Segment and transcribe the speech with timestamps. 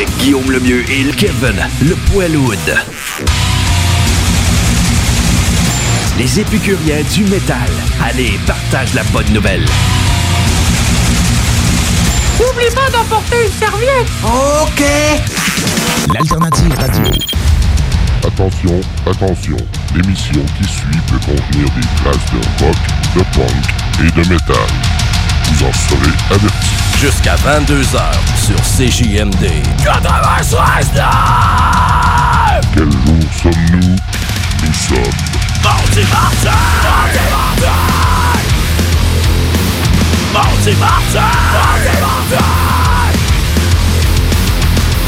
[0.00, 2.58] avec Guillaume Lemieux et Kevin Le Poilwood.
[6.16, 7.68] Les épicuriens du métal.
[8.02, 9.66] Allez, partage la bonne nouvelle.
[12.38, 14.06] N'oublie pas d'emporter une serviette.
[14.24, 14.84] OK.
[16.14, 17.12] L'alternative radio.
[18.26, 19.56] Attention, attention,
[19.94, 22.76] l'émission qui suit peut contenir des traces de rock,
[23.16, 24.99] de punk et de métal
[25.50, 26.70] vous en serez avertis.
[27.00, 28.00] Jusqu'à 22h
[28.36, 30.92] sur CJMD 96
[32.74, 33.96] Quel jour sommes-nous?
[34.66, 35.12] Nous sommes...
[35.62, 36.50] Mardi Martin
[40.34, 41.20] Mardi Martin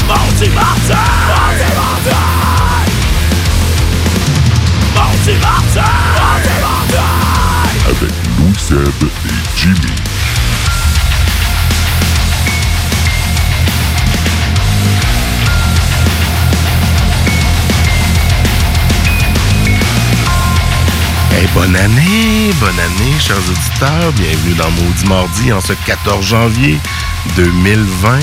[0.07, 0.49] Mardi
[7.85, 10.02] Avec Louis Seb et Jimmy.
[21.35, 24.11] Hey, bonne année, bonne année, chers auditeurs.
[24.13, 26.77] Bienvenue dans Maudit Mardi en ce 14 janvier
[27.35, 28.19] 2020.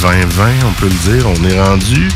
[0.00, 1.26] 2020, on peut le dire.
[1.28, 2.08] On est rendu.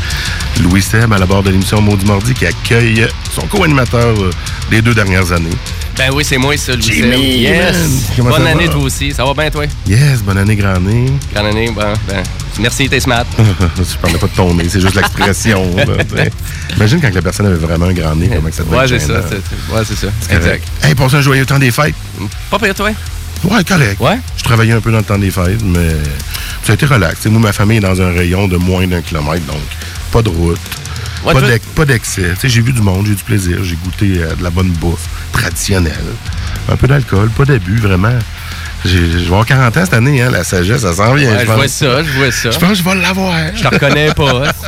[0.61, 4.29] Louis Seb à la barre de l'émission Maudit Mardi qui accueille son co-animateur euh,
[4.69, 5.49] des deux dernières années.
[5.97, 7.41] Ben oui, c'est moi ça, Louis Jimmy, Seb.
[7.41, 7.77] Yes!
[8.17, 9.11] Bonne année toi aussi.
[9.11, 9.65] Ça va bien toi?
[9.85, 11.11] Yes, bonne année, grand nez.
[11.33, 11.93] Grande année, ben,
[12.59, 13.25] merci, t'es smart.
[13.37, 15.63] Je parlais pas de ton nez, c'est juste l'expression.
[16.75, 19.01] Imagine quand la personne avait vraiment un grand nez, comment que ça devait Ouais, être
[19.01, 20.07] ça, c'est- ouais, c'est ça.
[20.21, 20.67] C'est correct.
[20.83, 21.95] Hey, passe un joyeux temps des fêtes.
[22.49, 22.89] Pas pire toi?
[23.43, 23.99] Ouais, correct.
[23.99, 24.19] Ouais?
[24.37, 25.89] Je travaillais un peu dans le temps des fêtes, mais
[26.63, 27.19] ça a été relax.
[27.19, 29.61] T'sais, moi, ma famille est dans un rayon de moins d'un kilomètre, donc
[30.11, 30.59] pas de route,
[31.25, 31.33] Ouais,
[31.75, 32.33] pas d'excès.
[32.43, 35.07] J'ai vu du monde, j'ai eu du plaisir, j'ai goûté euh, de la bonne bouffe
[35.31, 35.93] traditionnelle.
[36.69, 38.19] Un peu d'alcool, pas d'abus, vraiment.
[38.85, 41.31] Je vais avoir 40 ans cette année, hein, la sagesse, ça s'en vient.
[41.31, 42.51] Ouais, je vois ça, je vois ça.
[42.51, 43.33] Je pense que je vais l'avoir.
[43.55, 44.43] Je te reconnais pas.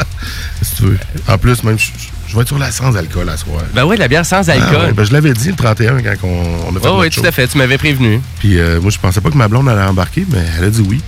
[0.62, 0.98] Si tu veux.
[1.28, 1.88] En plus, même, je,
[2.28, 3.62] je vais être sur la sans alcool à soir.
[3.74, 4.94] Ben oui, la bière sans Ah ouais, alcool.
[4.94, 7.32] ben, je l'avais dit le 31 quand on, on a fait Oh, oui, tout à
[7.32, 7.48] fait.
[7.48, 8.20] Tu m'avais prévenu.
[8.40, 10.82] Puis euh, moi, je pensais pas que ma blonde allait embarquer, mais elle a dit
[10.82, 11.02] oui.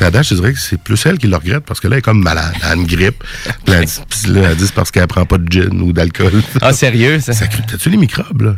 [0.00, 2.02] Date, je dirais que c'est plus elle qui le regrette parce que là, elle est
[2.02, 2.52] comme malade.
[2.62, 3.22] Elle a une grippe.
[3.64, 5.92] Puis elle dit, puis là, elle dit c'est parce qu'elle prend pas de gin ou
[5.92, 6.42] d'alcool.
[6.62, 7.32] Ah, sérieux, ça?
[7.32, 8.54] ça T'as-tu les microbes, là?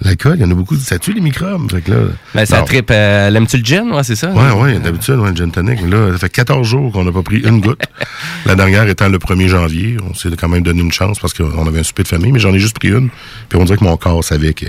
[0.00, 0.76] L'alcool, il y en a beaucoup.
[0.76, 1.70] Ça tue les microbes.
[1.72, 1.96] Fait que là.
[2.34, 2.90] Ben, ça tripe.
[2.92, 3.90] euh, L'aimes-tu le gin?
[3.90, 4.30] Ouais, c'est ça?
[4.30, 5.80] Ouais, ouais, d'habitude, ouais, le gin tonic.
[5.82, 7.82] Mais là, ça fait 14 jours qu'on n'a pas pris une goutte.
[8.46, 9.96] La dernière étant le 1er janvier.
[10.08, 12.38] On s'est quand même donné une chance parce qu'on avait un souper de famille, mais
[12.38, 13.08] j'en ai juste pris une.
[13.48, 14.66] Puis on dirait que mon corps savait que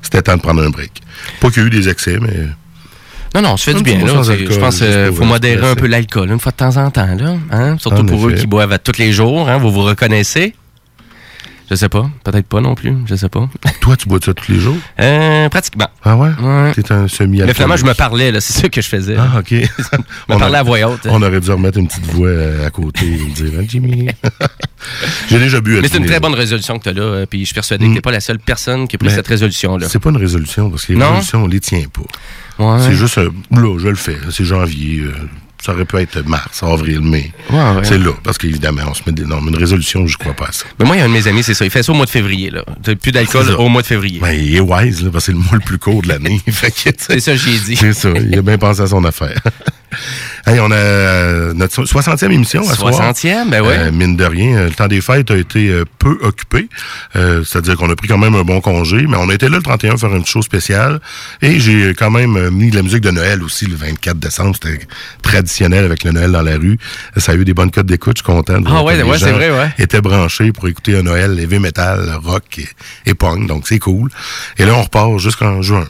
[0.00, 0.92] c'était temps de prendre un break.
[1.40, 2.46] Pas qu'il y a eu des excès, mais.
[3.34, 4.22] Non, non, on se fait du bien, là.
[4.22, 7.14] Je pense qu'il juste faut modérer un peu l'alcool une fois de temps en temps,
[7.18, 7.34] là.
[7.50, 7.76] Hein?
[7.78, 9.58] Surtout En pour eux qui boivent à tous les jours, hein?
[9.58, 10.54] Vous vous reconnaissez?
[11.70, 12.10] Je sais pas.
[12.24, 12.94] Peut-être pas non plus.
[13.06, 13.48] Je sais pas.
[13.80, 14.76] Toi, tu bois ça tous les jours?
[15.00, 15.88] Euh, pratiquement.
[16.02, 16.30] Ah ouais?
[16.40, 16.72] Ouais.
[16.74, 18.40] T'es un semi Mais finalement, je me parlais, là.
[18.40, 19.16] C'est ça que je faisais.
[19.18, 19.50] Ah, OK.
[19.50, 19.64] Je me
[20.28, 21.00] On parlais a- à voix haute.
[21.06, 24.08] On aurait dû remettre une petite voix euh, à côté et me dire, Hein, Jimmy.
[25.28, 25.78] J'ai déjà bu.
[25.78, 27.54] à Mais c'est une très bonne résolution que tu as là, euh, puis je suis
[27.54, 27.92] persuadé que Mm.
[27.92, 29.88] tu n'es pas la seule personne qui a pris Mais cette résolution-là.
[29.88, 31.06] C'est pas une résolution parce que les Non?
[31.08, 32.64] résolutions, on les tient pas.
[32.64, 32.80] Ouais.
[32.82, 34.16] C'est juste, euh, là, je le fais.
[34.30, 35.00] C'est janvier.
[35.02, 35.12] euh,
[35.64, 37.32] ça aurait pu être mars, avril, mai.
[37.50, 37.84] Ouais, ouais.
[37.84, 38.12] C'est là.
[38.22, 39.48] Parce qu'évidemment, on se met des normes.
[39.48, 40.66] Une résolution, je crois pas à ça.
[40.78, 41.64] Mais moi, il y a un de mes amis, c'est ça.
[41.64, 42.64] Il fait ça au mois de février, là.
[42.82, 44.20] T'as Plus d'alcool au mois de février.
[44.20, 46.40] Ben, il est wise, là, parce que c'est le mois le plus court de l'année.
[46.98, 47.76] C'est ça que j'ai dit.
[47.76, 48.10] C'est ça.
[48.10, 49.40] Il a bien pensé à son affaire.
[50.46, 52.92] hey, on a euh, notre so- 60e émission à soir.
[52.92, 53.76] 60e, ben ouais.
[53.78, 56.68] Euh, mine de rien, euh, le temps des fêtes a été peu occupé.
[57.16, 59.62] Euh, C'est-à-dire qu'on a pris quand même un bon congé, mais on était là le
[59.62, 61.00] 31 faire une chose spéciale.
[61.42, 64.54] Et j'ai quand même mis de la musique de Noël aussi le 24 décembre.
[64.62, 64.86] C'était
[65.22, 66.78] traditionnel avec le Noël dans la rue.
[67.16, 68.60] Ça a eu des bonnes cotes d'écoute, je suis content.
[68.60, 69.72] de Ah ouais, c'est vrai, ouais.
[69.78, 72.68] étaient branchés pour écouter un Noël heavy metal, rock et,
[73.10, 73.46] et punk.
[73.46, 74.10] Donc c'est cool.
[74.58, 75.86] Et là, on repart jusqu'en juin.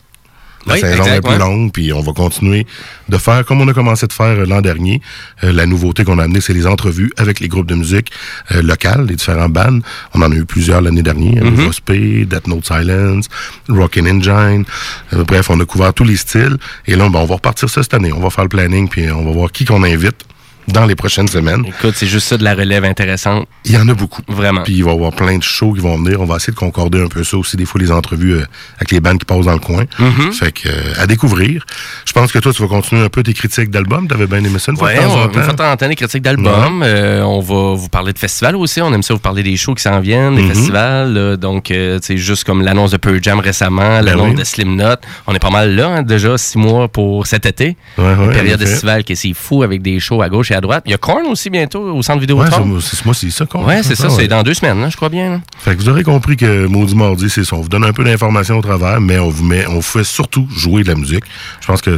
[0.68, 1.38] La Oui, saison exact, est plus ouais.
[1.38, 2.66] longue, puis on va continuer
[3.08, 5.00] de faire comme on a commencé de faire euh, l'an dernier.
[5.44, 8.10] Euh, la nouveauté qu'on a amenée, c'est les entrevues avec les groupes de musique
[8.52, 9.80] euh, locales, les différents bands.
[10.14, 11.44] On en a eu plusieurs l'année dernière.
[11.44, 12.26] Mm -hmm.
[12.26, 13.26] Death Note Silence,
[13.68, 14.64] Rockin' Engine.
[15.12, 16.56] Euh, bref, on a couvert tous les styles.
[16.86, 18.12] Et là, ben, on va repartir ça cette année.
[18.12, 20.20] On va faire le planning, puis on va voir qui qu'on invite
[20.68, 21.64] dans les prochaines semaines.
[21.66, 23.46] Écoute, c'est juste ça de la relève intéressante.
[23.64, 24.22] Il y en a beaucoup.
[24.28, 24.62] Vraiment.
[24.62, 26.20] Puis il va y avoir plein de shows qui vont venir.
[26.20, 28.44] On va essayer de concorder un peu ça aussi, des fois, les entrevues euh,
[28.76, 29.84] avec les bandes qui passent dans le coin.
[29.98, 30.32] Mm-hmm.
[30.32, 31.64] Fait que, euh, à découvrir.
[32.06, 34.06] Je pense que toi, tu vas continuer un peu tes critiques d'albums.
[34.08, 35.70] T'avais bien aimé ça une fois Ouais, de temps on, en une fois de temps.
[35.72, 36.82] en temps, des critiques d'albums.
[36.84, 38.81] Euh, on va vous parler de festivals aussi.
[38.82, 40.48] On aime ça vous parler des shows qui s'en viennent, Mm-hmm.
[40.48, 41.12] des festivals.
[41.14, 41.37] là.
[41.37, 41.72] donc,
[42.02, 44.34] c'est juste comme l'annonce de Pearl Jam récemment, l'annonce Ben oui.
[44.37, 44.96] de Slim Knot.
[45.26, 47.76] On est pas mal là, hein, déjà, six mois pour cet été.
[47.96, 50.54] Ouais, ouais, Une période estivale qui est si fou avec des shows à gauche et
[50.54, 50.82] à droite.
[50.87, 52.43] Il y a Korn aussi bientôt au centre Ouais, vidéo
[52.81, 54.05] c'est c'est- moi, c'est ça qu'on Ouais, c'est ça.
[54.06, 54.28] Ah, C'est ouais.
[54.28, 55.31] dans deux semaines, là, je crois bien.
[55.31, 55.40] là.
[55.58, 57.56] Fait que vous aurez compris que Maudit Mardi, c'est ça.
[57.56, 60.05] On vous donne un peu d'informations au travers, mais on vous met, on vous fait
[60.05, 61.25] surtout jouer de la musique.
[61.60, 61.96] Je pense que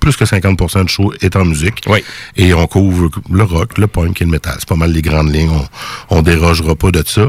[0.00, 1.82] plus que 50 de show est en musique.
[1.88, 2.04] Oui.
[2.36, 4.54] Et on couvre le rock, le punk et le métal.
[4.58, 5.50] C'est pas mal les grandes lignes.
[6.10, 7.28] On, on dérogera pas de ça.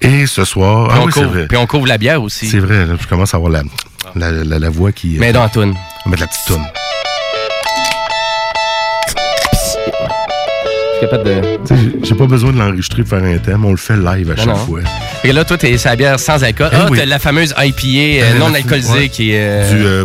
[0.00, 0.88] Et ce soir...
[0.88, 1.46] Puis, ah on oui, couvre, vrai.
[1.46, 2.48] puis on couvre la bière aussi.
[2.48, 3.62] C'est vrai, je commence à avoir la,
[4.16, 5.16] la, la, la voix qui...
[5.20, 5.74] Mais dans la toune.
[6.04, 6.64] On va mettre la petite toune.
[11.00, 11.42] Capable de...
[12.02, 13.64] J'ai- pas besoin de l'enregistrer pour faire un thème.
[13.64, 14.56] On le fait live à chaque non.
[14.56, 14.80] fois.
[15.24, 16.70] Et là, toi, t'es la bière sans alcool.
[16.72, 16.98] Eh ah, oui.
[16.98, 19.08] t'as la fameuse IPA euh, Euh, non alcoolisée ouais.
[19.08, 19.38] qui est...
[19.40, 20.04] euh, Du euh,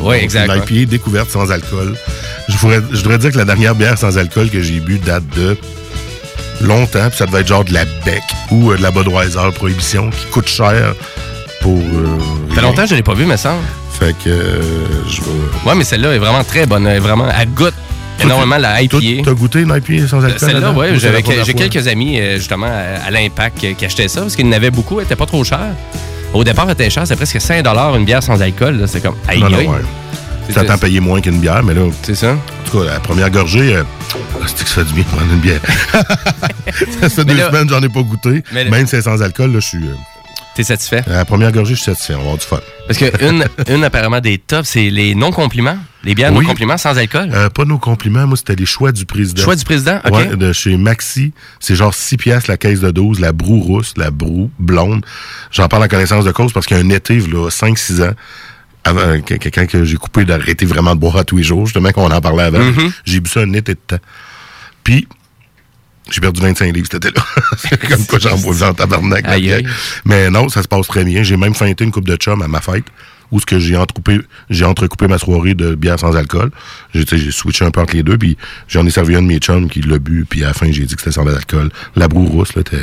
[0.00, 1.94] Ouais, donc exact, Une IPA découverte sans alcool.
[2.48, 5.24] Je voudrais, je voudrais dire que la dernière bière sans alcool que j'ai bu date
[5.36, 5.56] de
[6.62, 7.08] longtemps.
[7.08, 10.48] Puis ça devait être genre de la Beck ou de la Budweiser Prohibition qui coûte
[10.48, 10.94] cher
[11.60, 11.78] pour.
[12.50, 13.62] Ça fait longtemps que je l'ai pas vu, me semble.
[13.98, 14.30] Fait que
[15.08, 15.68] je vais.
[15.68, 16.86] Ouais, mais celle-là est vraiment très bonne.
[16.86, 17.74] Elle est Vraiment, elle goûte
[18.22, 18.98] énormément la IPA.
[19.24, 20.38] T'as goûté une IPA sans alcool?
[20.40, 20.78] Celle-là, là-dedans?
[20.78, 24.08] ouais, Ou c'est j'avais la première j'ai quelques amis, euh, justement, à, l'Impact, qui achetaient
[24.08, 25.74] ça, parce qu'il y en avait beaucoup, elle était pas trop chère.
[26.32, 27.64] Au départ, elle était chère, c'est presque 5
[27.96, 28.78] une bière sans alcool.
[28.80, 28.86] là.
[28.86, 29.80] C'est comme, aïe, Non, non, ouais.
[30.50, 32.32] Ça t'en moins qu'une bière, mais là, C'est ça.
[32.32, 33.82] en tout cas, la première gorgée, euh,
[34.12, 35.60] ah, c'est que ça fait du bien de prendre une bière.
[37.00, 38.42] ça fait Mais deux là- semaines que j'en ai pas goûté.
[38.52, 39.84] Même si c'est sans alcool, là, je suis.
[39.86, 39.94] euh,
[40.54, 41.02] T'es satisfait?
[41.06, 42.14] à la première gorgée, je suis satisfait.
[42.14, 42.60] On va avoir du fun.
[42.86, 45.76] Parce que une, une apparemment des tops, c'est les non-compliments.
[46.04, 46.42] Les bières Oui.
[46.44, 47.30] non-compliments sans alcool.
[47.32, 49.42] Euh, pas nos compliments, moi, c'était les choix du président.
[49.42, 50.12] Choix du président, OK.
[50.14, 51.32] Ouais, de chez Maxi.
[51.60, 55.04] C'est genre 6 piastres la caisse de 12, la broue rousse, la broue blonde.
[55.50, 58.12] J'en parle en connaissance de cause parce qu'il y a un été, là, 5-6 ans,
[58.84, 61.66] avant, euh, que- quelqu'un que j'ai coupé d'arrêter vraiment de boire à tous les jours,
[61.66, 62.58] justement, qu'on en parlait avant.
[62.60, 62.92] Mhm.
[63.06, 63.98] J'ai bu ça un été de temps.
[64.84, 65.08] Puis,
[66.10, 67.24] j'ai perdu 25 livres cet été-là.
[67.56, 69.24] C'est comme quoi j'en bois en tabarnak.
[69.26, 69.66] Aïe, aïe.
[70.04, 71.22] Mais non, ça se passe très bien.
[71.22, 72.84] J'ai même feinté une coupe de chum à ma fête
[73.30, 74.20] où ce que j'ai entrecoupé,
[74.50, 76.50] j'ai entrecoupé ma soirée de bière sans alcool.
[76.94, 78.36] J'ai, switché un peu entre les deux, puis
[78.68, 80.84] j'en ai servi un de mes chums qui l'a bu, puis à la fin, j'ai
[80.84, 81.70] dit que c'était sans alcool.
[81.96, 82.76] La broue rousse, là, t'es-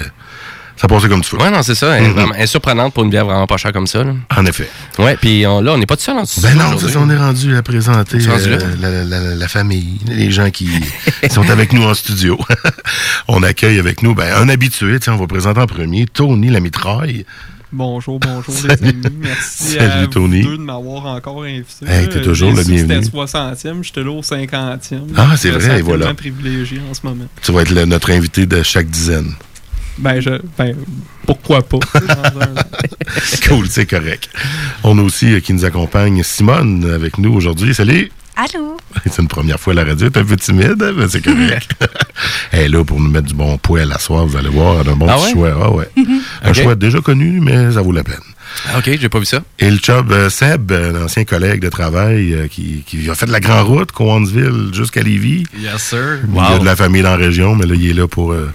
[0.77, 1.41] ça passait comme tu veux.
[1.41, 1.95] Ouais, non, c'est ça.
[1.97, 2.13] Elle, est Mhm.
[2.13, 4.03] vraiment- elle est surprenante pour une bière vraiment pas chère comme ça.
[4.03, 4.13] là.
[4.35, 4.67] En effet.
[4.97, 6.41] Ouais, puis on- là, on n'est pas tout seul en dessous.
[6.41, 9.99] Ben non, c'est ça, on est rendu à présenter euh, la, la- la- la famille,
[10.07, 10.67] les gens qui
[11.29, 12.37] sont avec nous en studio.
[13.27, 17.25] on accueille avec nous ben, un habitué, on va présenter en premier, Tony la mitraille.
[17.73, 19.01] Bonjour, bonjour les amis.
[19.21, 20.43] Merci Salut, à vous Tony.
[20.43, 21.85] deux de m'avoir encore invité.
[21.87, 23.01] Hey, t'es Euh, toujours le bienvenu.
[23.01, 25.07] C'était 60e, j'étais là au 50e.
[25.15, 26.13] Ah, c'est vrai, et voilà.
[26.13, 27.23] privilégié en ce moment.
[27.41, 29.31] Tu vas être le- notre invité de chaque dizaine.
[30.01, 30.75] Ben, je, ben
[31.25, 31.77] pourquoi pas?
[33.47, 34.29] cool, c'est correct.
[34.83, 37.73] On a aussi euh, qui nous accompagne Simone avec nous aujourd'hui.
[37.75, 38.11] Salut!
[38.35, 38.77] Allô?
[39.05, 41.71] C'est une première fois à la radio, t'es un peu timide, hein, mais c'est correct.
[42.51, 44.89] Elle est là pour nous mettre du bon poil à soir, vous allez voir, elle
[44.89, 45.51] a un bon Ah petit ouais?
[45.51, 45.59] choix.
[45.63, 45.89] Ah ouais.
[46.43, 46.55] Un Ok.
[46.61, 48.15] choix déjà connu, mais ça vaut la peine.
[48.73, 49.43] Ah, OK, j'ai pas vu ça.
[49.59, 53.25] Et le chub euh, Seb, un ancien collègue de travail euh, qui, qui a fait
[53.25, 55.43] de la grande route, Cowansville jusqu'à Lévis.
[55.59, 56.19] Yes, sir.
[56.27, 58.31] Il y a de la famille dans la région, mais là, il est là pour,
[58.33, 58.49] euh,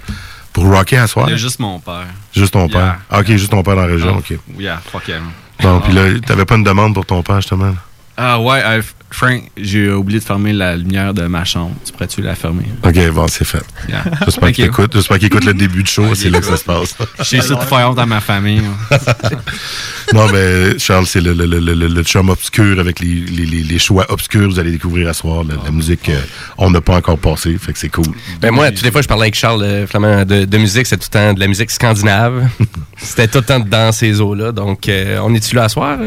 [0.57, 1.27] pour rocker à soir?
[1.29, 2.07] Il y a juste mon père.
[2.35, 2.79] Juste ton Yeah.
[2.79, 2.95] père?
[3.11, 4.39] Ah, ok, juste ton père dans la région, Ah, ok.
[4.57, 5.21] Yeah, fuck him.
[5.61, 7.73] Bon, puis là, t'avais pas une demande pour ton père, justement?
[8.19, 8.81] Ah ouais, euh,
[9.11, 11.75] Frank, j'ai oublié de fermer la lumière de ma chambre.
[11.85, 12.65] Tu pourrais-tu la fermer?
[12.83, 13.63] Ok, bon, c'est fait.
[13.87, 14.03] Yeah.
[14.25, 16.63] J'espère qu'il écoute, j'espère qu'il écoute le début du show, c'est là que ça se
[16.63, 16.95] passe.
[17.19, 18.63] Je suis ici pour faire honte à ma famille.
[20.13, 23.63] non, mais Charles, c'est le, le, le, le, le chum obscur avec les, les, les,
[23.63, 25.43] les choix obscurs que vous allez découvrir à soir.
[25.43, 26.09] La, la musique
[26.57, 28.05] qu'on n'a pas encore passée, fait que c'est cool.
[28.41, 30.97] Ben moi, toutes les fois je parlais avec Charles euh, Flamand de, de musique, c'est
[30.97, 32.49] tout le temps de la musique scandinave.
[32.97, 34.51] C'était tout le temps dans ces eaux-là.
[34.51, 35.97] Donc, euh, on est-tu là à soir?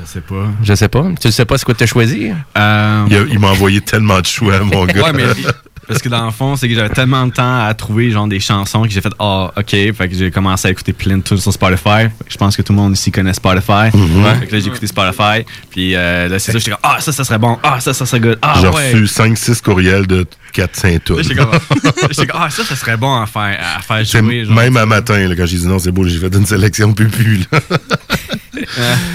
[0.00, 0.46] Je sais pas.
[0.62, 1.04] Je sais pas.
[1.20, 2.30] Tu sais pas ce que tu as choisi?
[2.56, 5.02] Euh, Il, m'a envoyé tellement de choix, mon gars.
[5.04, 5.24] Ouais, mais
[5.88, 8.40] parce que dans le fond, c'est que j'avais tellement de temps à trouver genre des
[8.40, 11.40] chansons que j'ai fait ah ok, fait que j'ai commencé à écouter plein de trucs
[11.40, 12.02] sur Spotify.
[12.02, 13.88] Fait que Je pense que tout le monde ici connaît Spotify.
[13.94, 14.24] Mhm.
[14.40, 17.10] Fait que là j'ai écouté Spotify, puis euh, là c'est ça j'étais comme ah ça
[17.12, 18.92] ça serait bon, ah ça ça serait good, ah J'ai ouais.
[18.92, 21.22] reçu 5-6 courriels de 4-5 Là, tonnes.
[21.22, 21.34] j'étais
[22.26, 24.44] comme, ah ça ça serait bon à faire à faire jouer.
[24.44, 24.54] genre.
[24.54, 27.46] même à matin, là, quand j'ai dit non, c'est beau, j'ai fait une sélection pupu.
[27.50, 27.60] Là.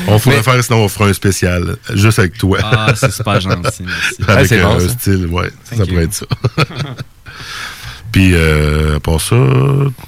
[0.07, 2.59] on pourrait Mais- faire, sinon on fera un spécial, juste avec toi.
[2.63, 3.83] Ah c'est super gentil, merci.
[4.27, 4.89] Ah, avec euh, bon, un ça.
[4.89, 5.49] style, ouais.
[5.63, 5.99] Ça, pourrait you.
[6.01, 6.25] être ça.
[8.11, 9.35] Puis, euh, à part ça,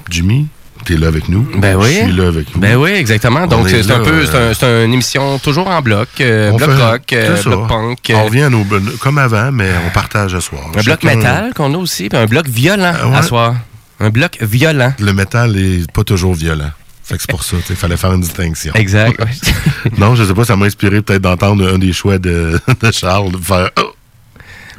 [0.09, 0.47] Jimmy,
[0.85, 1.47] t'es là avec nous.
[1.57, 1.87] Ben oui.
[2.01, 2.61] Je suis là avec nous.
[2.61, 3.47] Ben oui, exactement.
[3.47, 6.09] Donc, On est c'est un peu, c'est euh, un- c'est une émission toujours en bloc.
[6.21, 8.09] euh, bloc fait- rock, euh, bloc punk.
[8.11, 8.63] euh, On revient à nos,
[8.99, 10.61] comme avant, mais on partage ce soir.
[10.77, 13.17] un bloc métal qu'on a aussi, puis un bloc violent Ah ouais.
[13.17, 13.55] à soir.
[13.99, 14.93] Un bloc violent.
[14.99, 16.69] Le métal est pas toujours violent.
[17.07, 18.73] Fait que c'est pour ça, il fallait faire une distinction.
[18.73, 19.19] Exact.
[19.19, 19.31] ouais.
[19.99, 23.31] Non, je sais pas, ça m'a inspiré peut-être d'entendre un des choix de, de Charles,
[23.31, 23.91] de faire oh,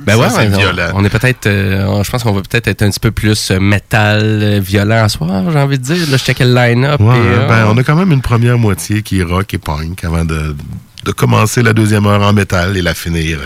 [0.01, 0.91] Ben ouais, c'est on- violent.
[0.95, 3.61] On, est peut-être, euh, je pense qu'on va peut-être être un petit peu plus euh,
[3.61, 5.99] métal euh, violent à soir, j'ai envie de dire.
[6.11, 7.01] Là, je checkais le line-up.
[7.01, 9.59] Ouais, et, euh, ben, on a quand même une première moitié qui est rock et
[9.59, 10.57] punk avant de,
[11.05, 13.39] de commencer la deuxième heure en métal et la finir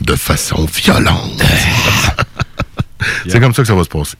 [0.00, 1.42] de façon violente.
[3.28, 4.16] C'est comme ça que ça va se passer.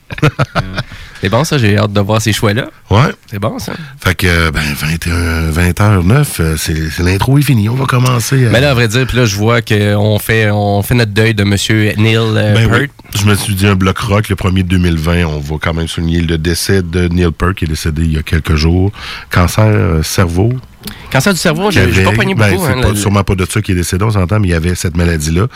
[1.21, 1.57] C'est bon, ça.
[1.59, 2.67] J'ai hâte de voir ces choix-là.
[2.91, 3.13] Ouais.
[3.31, 3.73] C'est bon, ça.
[4.01, 7.69] Fait que, ben, 21, 20h09, euh, c'est l'intro est fini.
[7.69, 8.47] On va commencer.
[8.47, 11.13] à- Mais là, à vrai dire, puis là, je vois qu'on fait, on fait notre
[11.13, 11.57] deuil de M.
[11.99, 12.81] Neil euh, Ben Peart.
[12.83, 12.89] oui.
[13.19, 15.25] Je me suis dit un bloc rock, le premier de 2020.
[15.25, 18.19] On va quand même souligner le décès de Neil Peart, qui est décédé il y
[18.19, 18.93] a quelques jours.
[19.31, 20.53] Cancer euh, cerveau.
[21.11, 22.67] Cancer du cerveau, j'ai j'ai pas pogné ben, beaucoup.
[22.67, 24.55] hein, pas- le- sûrement pas de ça qui est décédé, on s'entend, mais il y
[24.55, 25.47] avait cette maladie-là.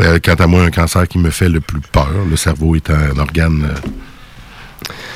[0.00, 2.90] Euh, quant à moi, un cancer qui me fait le plus peur, le cerveau est
[2.90, 3.64] un organe.
[3.70, 3.88] euh,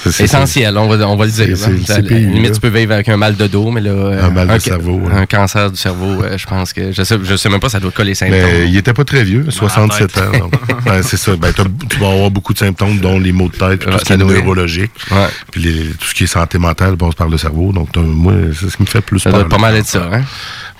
[0.07, 1.57] Essentiel, on va, on va le dire.
[1.57, 2.01] c'est- hein.
[2.01, 2.51] limite, là.
[2.55, 3.91] tu peux vivre avec un mal de dos, mais là.
[3.91, 5.01] euh, Un mal de cerveau.
[5.13, 6.93] Un cancer du cerveau, euh, je pense que.
[6.93, 8.39] Je sais, je sais même pas, ça doit coller les symptômes.
[8.41, 10.51] Mais il était pas très vieux, 67 ans.
[10.85, 11.35] Ben, c'est ça.
[11.37, 14.09] Ben, tu vas avoir beaucoup de symptômes, dont les maux de tête, tout ce qui
[14.09, 14.93] ça est neurologique.
[15.11, 15.27] Ouais.
[15.51, 17.73] Puis les- tout ce qui est santé mentale passe par le cerveau.
[17.73, 19.41] Donc, t'as- moi, c'est ce qui me fait plus Ça peur.
[19.41, 20.23] doit pas mal être ça, hein?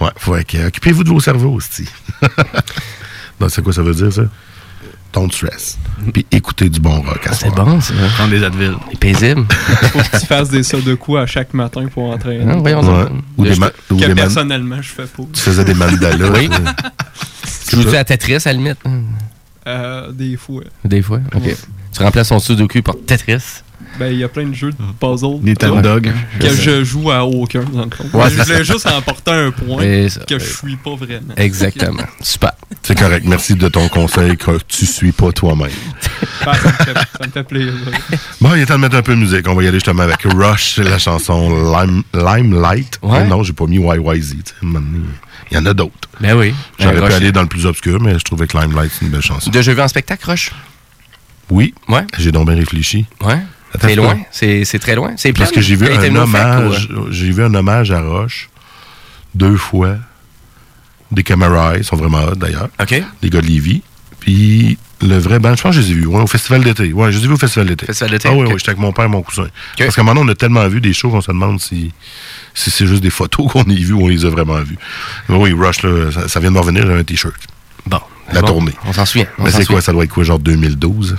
[0.01, 1.85] Ouais, faut que- occupez-vous de vos cerveaux, aussi.
[3.41, 4.23] non, c'est quoi ça veut dire, ça?
[5.19, 5.77] Don't stress.
[6.13, 7.93] Puis écoutez du bon rock à C'est bon, ça.
[8.15, 8.75] Prendre des Advil.
[8.91, 9.47] C'est paisible.
[9.51, 12.45] Faut que tu fasses des sauts de coups à chaque matin pour entraîner.
[12.49, 13.09] Hein, voyons Ouais.
[13.37, 13.59] Ou des,
[13.91, 15.25] ou que des personnellement, je fais pas.
[15.33, 16.31] Tu faisais des mandalas.
[16.31, 16.49] Oui.
[17.69, 18.79] Tu joues-tu à Tetris, à la limite?
[19.67, 20.63] Euh, des fois.
[20.85, 21.19] Des fois?
[21.35, 21.43] OK.
[21.43, 21.57] Ouais.
[21.93, 23.63] Tu remplaces son Sudoku par Tetris.
[23.99, 25.41] Ben, il y a plein de jeux de puzzle.
[25.43, 25.81] Nintendo.
[25.81, 26.13] Dog.
[26.39, 28.05] Que je joue à aucun, dans le fond.
[28.17, 29.83] Ouais, je c'est voulais juste emporter un point
[30.29, 31.35] que je suis pas vraiment.
[31.37, 32.05] Exactement.
[32.21, 32.53] Super.
[32.89, 33.27] C'est correct.
[33.27, 35.69] Merci de ton conseil que tu suis pas toi-même.
[36.47, 37.73] Ah, ça, me fait, ça me fait plaisir.
[38.41, 39.47] Bon, il est temps de mettre un peu de musique.
[39.49, 42.99] On va y aller justement avec Rush, c'est la chanson Lime, Limelight.
[43.03, 43.19] Ouais.
[43.23, 44.35] Oh non, j'ai pas mis YYZ.
[44.63, 46.09] Il y en a d'autres.
[46.21, 46.55] Ben oui.
[46.79, 47.15] J'aurais Un pu rush.
[47.15, 49.51] aller dans le plus obscur, mais je trouvais que Limelight, c'est une belle chanson.
[49.51, 50.53] Déjà vu en spectacle, Roche?
[51.51, 52.07] Oui, Ouais.
[52.19, 53.05] j'ai donc bien réfléchi.
[53.21, 53.39] Ouais.
[53.81, 54.17] C'est loin?
[54.31, 55.13] C'est très loin?
[55.19, 58.49] C'est Parce que j'ai vu un hommage, ou- j'ai vu un hommage à Roche
[59.35, 59.97] deux fois.
[61.11, 62.69] Des caméras, ils sont vraiment hot d'ailleurs.
[62.81, 63.03] OK.
[63.23, 63.83] Des gars de Lévis.
[64.21, 66.93] Puis le vrai band, je pense que je les ai vus ouais, au festival d'été.
[66.93, 67.87] Ouais, je les ai vus au festival d'été.
[67.87, 69.47] Festival d'été, Ah oui, oui, j'étais avec mon père et mon cousin.
[69.79, 71.93] Parce qu'à un moment donné, on a tellement vu des shows qu'on se demande si,
[72.53, 74.77] si c'est juste des photos qu'on a vues ou on les a vraiment vues.
[75.29, 77.37] Mais oui, Rush, là, ça, ça vient de me revenir, j'avais un t-shirt.
[77.87, 78.01] Bon.
[78.33, 78.73] La Bon, tournée.
[78.85, 79.27] On s'en souvient.
[79.39, 81.17] on Mais c'est quoi, ça doit être quoi, genre 2012?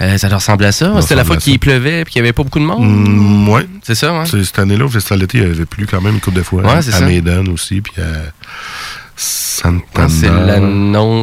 [0.00, 0.92] Euh, ça leur ressemble à ça.
[0.94, 2.88] Ça C'était la fois à qu'il pleuvait et qu'il n'y avait pas beaucoup de monde?
[2.88, 3.66] Mm, ouais.
[3.82, 4.24] C'est ça, hein?
[4.24, 6.42] C'est- Cette année-là, au festival d'été, il y avait plu quand même une couple de
[6.42, 6.62] fois.
[6.62, 7.04] Ouais, à c'est ça.
[7.06, 8.06] Maiden aussi, puis à
[9.22, 9.84] Santana.
[9.96, 10.26] Ah, C'est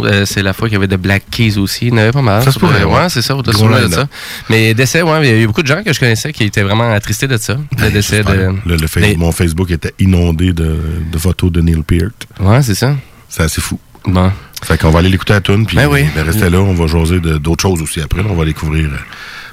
[0.06, 1.88] euh, c'est la fois qu'il y avait de Black Keys aussi.
[1.88, 2.44] Il y en avait pas mal.
[2.44, 3.10] Ça se pourrait, ouais.
[3.10, 3.34] c'est ça.
[3.34, 4.08] de.
[4.50, 6.62] Mais décès, ouais, il y a eu beaucoup de gens que je connaissais qui étaient
[6.62, 7.58] vraiment attristés de ça.
[7.80, 8.24] Le décès de.
[8.24, 10.80] Ben, Le, le Face- des- Mon Facebook était inondé de,
[11.12, 12.12] de photos de Neil Peart.
[12.40, 12.96] Ouais, c'est ça.
[13.30, 13.80] C'est assez fou.
[14.06, 14.32] Bon.
[14.64, 16.06] Fait qu'on va aller l'écouter à tune puis Ben oui.
[16.16, 18.22] ben, restez là, on va jaser de- d'autres choses aussi après.
[18.22, 18.98] On va découvrir euh,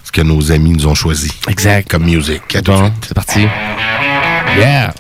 [0.05, 1.31] ce que nos amis nous ont choisi.
[1.49, 1.91] Exact.
[1.91, 2.43] Comme musique.
[2.55, 3.47] De Bon, c'est parti.
[4.59, 4.95] Yeah.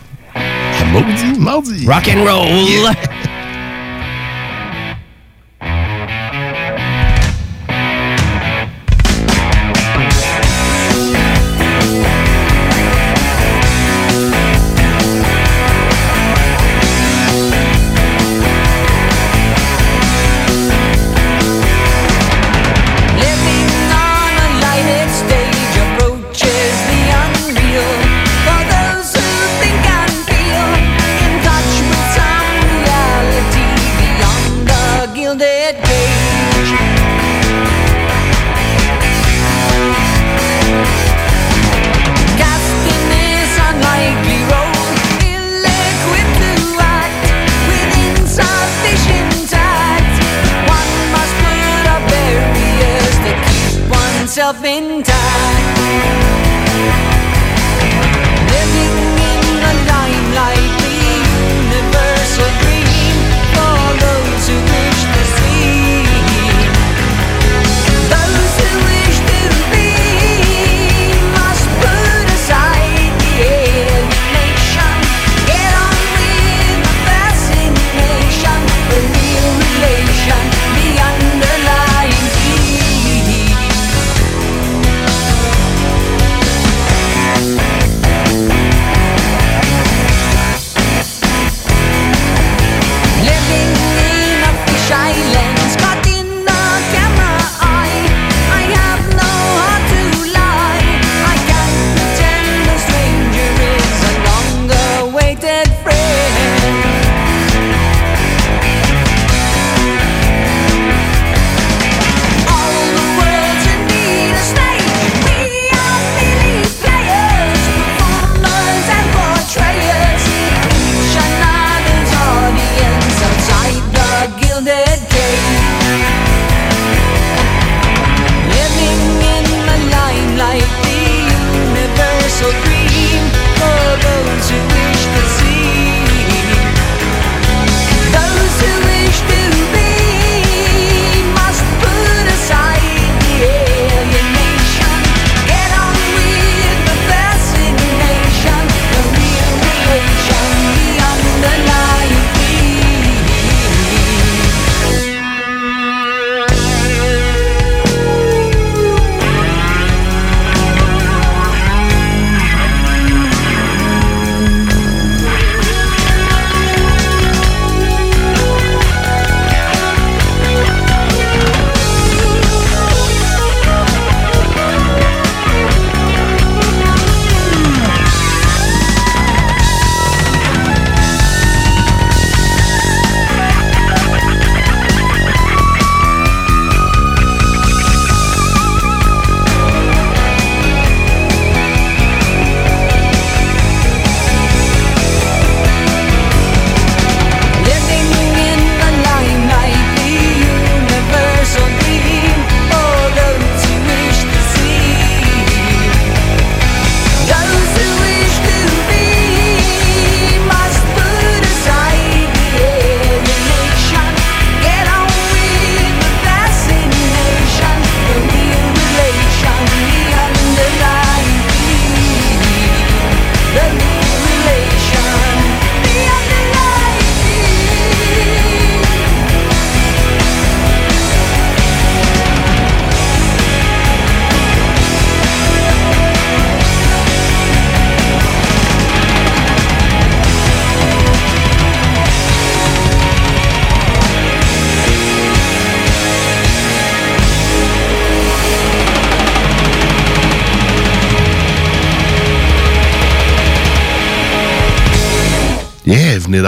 [0.85, 1.87] À Mardi.
[1.87, 2.45] Rock and roll.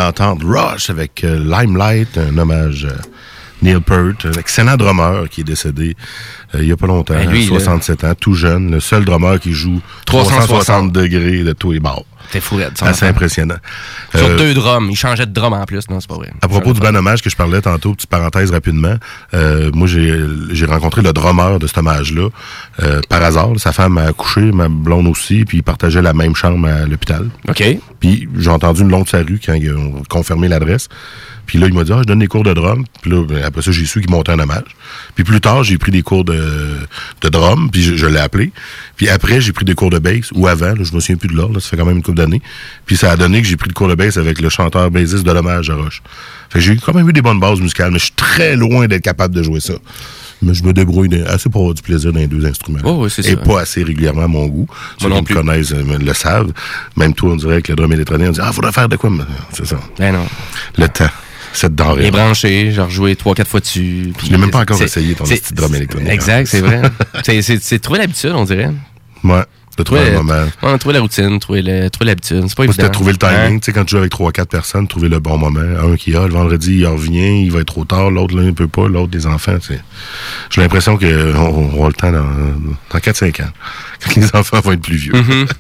[0.07, 2.95] d'entendre Rush avec euh, Limelight, un hommage à
[3.63, 5.97] Neil Peart, un excellent drummer qui est décédé
[6.55, 9.05] euh, il y a pas longtemps, Ben, lui, à 67 ans, tout jeune, le seul
[9.05, 12.05] drummer qui joue 360 360 degrés de tous les bords.
[12.31, 13.07] T'es fou, va.
[13.09, 13.57] impressionnant.
[14.14, 14.88] Sur Euh, deux drums.
[14.90, 15.88] Il changeait de drum en plus.
[15.88, 16.33] Non, c'est pas vrai.
[16.42, 18.97] à propos du ban hommage que je parlais tantôt, petite parenthèse rapidement,
[19.35, 20.12] euh, moi j'ai
[20.51, 22.29] j'ai rencontré le drummer de cet hommage-là
[22.83, 23.51] euh, par hasard.
[23.59, 27.29] Sa femme a accouché, ma blonde aussi, puis ils partageaient la même chambre à l'hôpital.
[27.49, 27.62] OK.
[28.38, 30.88] J'ai entendu le long de rue quand ils ont confirmé l'adresse.
[31.47, 32.85] Puis là, il m'a dit, ah, je donne des cours de drum.
[33.01, 34.77] Puis là, ben, après ça, j'ai su qu'il montait un hommage.
[35.14, 36.77] Puis plus tard, j'ai pris des cours de,
[37.21, 38.51] de drum, puis je, l'ai appelé.
[38.97, 41.29] Puis après, j'ai pris des cours de bass, ou avant, là, je me souviens plus
[41.29, 42.42] de l'ordre, ça fait quand même une couple d'années.
[42.85, 45.23] Puis ça a donné que j'ai pris le cours de bass avec le chanteur bassiste
[45.23, 46.03] de l'hommage à Roche.
[46.51, 48.88] Fait que j'ai quand même eu des bonnes bases musicales, mais je suis très loin
[48.88, 49.75] d'être capable de jouer ça.
[50.42, 52.81] Mais je me débrouille assez pour avoir du plaisir dans les deux instruments.
[52.85, 53.37] Oh, oui, Et ça.
[53.38, 54.66] pas assez régulièrement à mon goût.
[55.01, 56.53] Ceux qui me connaissent euh, le savent.
[56.96, 59.11] Même toi, on dirait que le drum électronique, on dit, ah, faudrait faire de quoi?
[59.53, 59.77] C'est ça.
[59.99, 60.27] Ben non.
[60.77, 61.09] Le temps.
[61.53, 62.03] Cette denrée.
[62.03, 64.12] Il est branché, j'ai rejoué trois, quatre fois dessus.
[64.22, 66.11] Je l'ai même pas encore essayé, ton petit drum électronique.
[66.11, 66.83] Exact, c'est vrai.
[67.25, 68.70] C'est- C'est c'est trouver l'habitude, on dirait.
[69.25, 69.42] Ouais.
[69.77, 70.45] De trouver un moment.
[70.62, 72.45] Ouais, trouver la routine, trouver le- l'habitude.
[72.49, 72.77] C'est pas évident.
[72.77, 73.37] c'était trouver le timing.
[73.37, 73.59] Hein?
[73.59, 75.61] Tu sais, quand tu joues avec 3-4 personnes, trouver le bon moment.
[75.61, 78.11] Un qui a, le vendredi, il revient, il va être trop tard.
[78.11, 78.89] L'autre, là, il peut pas.
[78.89, 79.59] L'autre, des enfants.
[80.51, 83.51] J'ai l'impression qu'on on aura le temps dans, dans 4-5 ans.
[84.05, 85.12] Quand les enfants vont être plus vieux.
[85.12, 85.49] Mm-hmm.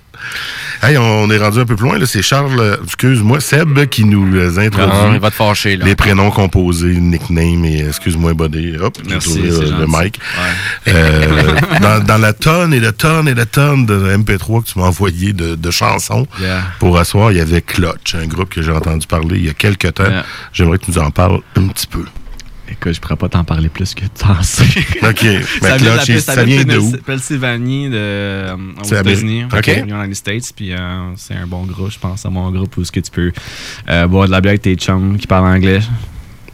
[0.86, 1.98] hey, on est rendu un peu plus loin.
[2.06, 4.92] C'est Charles, euh, excuse-moi, Seb qui nous euh, introduit.
[4.92, 5.84] Ah, il va te fâcher, là.
[5.84, 8.76] Les prénoms composés, nickname et excuse-moi, Buddy.
[8.80, 10.20] Hop, Merci, trouvé euh, le mic.
[10.88, 14.78] Euh, dans, dans la tonne et la tonne et la tonne de MP3 que tu
[14.78, 16.62] m'as envoyé de, de chansons Yeah.
[16.78, 19.54] pour asseoir, il y avait Clutch, un groupe que j'ai entendu parler il y a
[19.54, 20.04] quelques temps.
[20.04, 20.24] Yeah.
[20.52, 22.04] J'aimerais que tu nous en parles un petit peu.
[22.68, 24.64] Écoute, je pourrais pas t'en parler plus que tu en sais.
[25.08, 25.22] OK.
[25.22, 26.92] Mais ça vient, de ça vient de où?
[27.04, 29.44] Pennsylvanie, de, euh, aux C'est États-Unis.
[29.44, 29.68] OK.
[29.68, 30.52] aux United States.
[30.54, 33.10] Puis euh, c'est un bon groupe, je pense, à mon groupe où ce que tu
[33.10, 33.32] peux
[33.88, 35.80] euh, boire de la bière avec tes chums qui parlent anglais.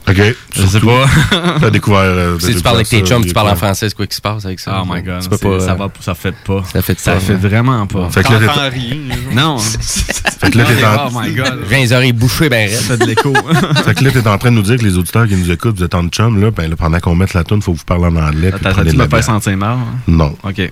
[0.09, 0.21] OK.
[0.55, 1.05] Je sais pas.
[1.61, 2.01] T'as découvert...
[2.01, 4.21] euh, Si tu parles avec tes chums, tu parles en français, c'est quoi qui se
[4.21, 4.83] passe avec ça?
[4.83, 6.63] Oh my god, Tu peux c'est- pas, ça, euh, va, ça fait pas.
[6.73, 8.11] Ça fait Ça pas, fait vraiment pas.
[8.11, 8.39] Fait que là,
[8.69, 8.97] rien.
[9.35, 9.59] Non.
[9.59, 11.61] fait que là, t'es en- Oh my god.
[11.71, 12.87] J'ai les oreilles bouchées, ben Ça reste.
[12.89, 13.33] fait de l'écho.
[13.85, 15.77] fait que là, t'es en train de nous dire que les auditeurs qui nous écoutent,
[15.79, 17.85] vous êtes en chum, là, ben, là, pendant qu'on mette la tune, faut que vous
[17.85, 18.53] parler en anglais.
[18.53, 19.25] tu me faire bière.
[19.25, 19.71] sentir mal.
[19.77, 19.99] hein?
[20.09, 20.71] Non, Ok.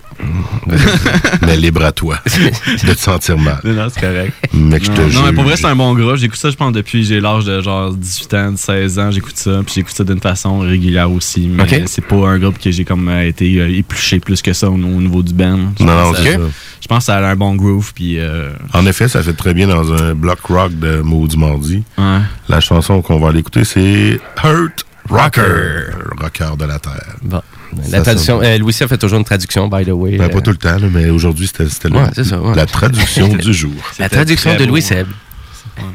[1.46, 3.60] mais libre à toi de te sentir mal.
[3.64, 4.32] Non, c'est correct.
[4.52, 6.16] Mec, je te Non, non, mais pour vrai, c'est un bon groupe.
[6.16, 9.10] J'écoute ça, je pense, depuis j'ai l'âge de genre 18 ans, 16 ans.
[9.20, 9.60] J'écoute ça.
[9.64, 11.46] Puis j'écoute ça d'une façon régulière aussi.
[11.48, 11.82] Mais Ok.
[11.86, 14.74] c'est pas un groupe que j'ai comme euh, été euh, épluché plus que ça au,
[14.74, 15.58] au niveau du band.
[15.78, 16.22] Je Non, ça.
[16.22, 17.92] Je pense que ça a un bon groove.
[17.94, 21.82] Puis, euh, En effet, ça fait très bien dans un block rock de Maudit Mardi.
[21.98, 22.18] ouais.
[22.48, 25.90] La chanson qu'on va aller écouter, c'est Hurt Rocker.
[26.20, 27.16] Rocker de la Terre.
[27.22, 27.42] Bon.
[27.84, 30.16] Ça La traduction, euh, Louis a fait toujours une traduction, by the way.
[30.16, 32.54] Ben, pas tout le temps, là, mais aujourd'hui, c'était Ouais, ouais.
[32.56, 33.72] la traduction du jour.
[33.98, 34.82] La traduction de Louis.
[34.82, 35.06] Seb.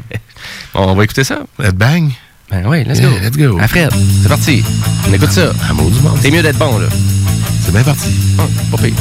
[0.74, 1.40] Bon, on va écouter ça.
[1.74, 2.12] Bang!
[2.50, 3.10] Ben oui, let's go.
[3.10, 3.58] Yeah, let's go.
[3.60, 3.90] À Fred,
[4.22, 4.64] c'est parti.
[5.10, 5.52] On écoute ça.
[5.70, 6.20] À Maudit Mardi.
[6.22, 6.88] C'est mieux d'être bon, là.
[7.62, 8.10] C'est bien parti.
[8.38, 8.94] Ah, pas pire.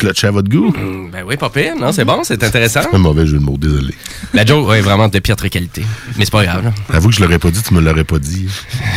[0.00, 0.72] Clutché à votre goût?
[1.12, 1.74] Ben oui, pas pire.
[1.76, 2.80] Non, c'est bon, c'est intéressant.
[2.92, 3.94] Un mauvais jeu de mots, désolé.
[4.34, 5.84] La joke, ouais, vraiment de piètre qualité.
[6.16, 6.72] Mais c'est pas grave, là.
[6.92, 8.48] Avoue que je l'aurais pas dit, tu me l'aurais pas dit.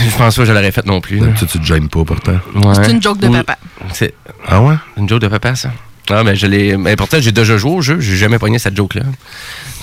[0.09, 1.19] Je pense pas que je l'aurais faite non plus.
[1.19, 2.39] D'habitude, tu te gênes pas pourtant.
[2.55, 2.73] Ouais.
[2.75, 3.57] C'est une joke de papa.
[3.93, 4.13] C'est
[4.47, 4.75] Ah ouais?
[4.97, 5.71] une joke de papa, ça.
[6.09, 6.75] Ah, mais je l'ai.
[6.77, 7.99] Mais pourtant, j'ai déjà joué au jeu.
[8.01, 9.03] J'ai jamais pogné cette joke-là.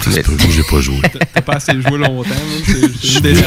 [0.02, 0.96] C'est pas j'ai pas joué.
[1.34, 2.74] T'as pas assez joué longtemps, là.
[3.02, 3.42] C'est- des là.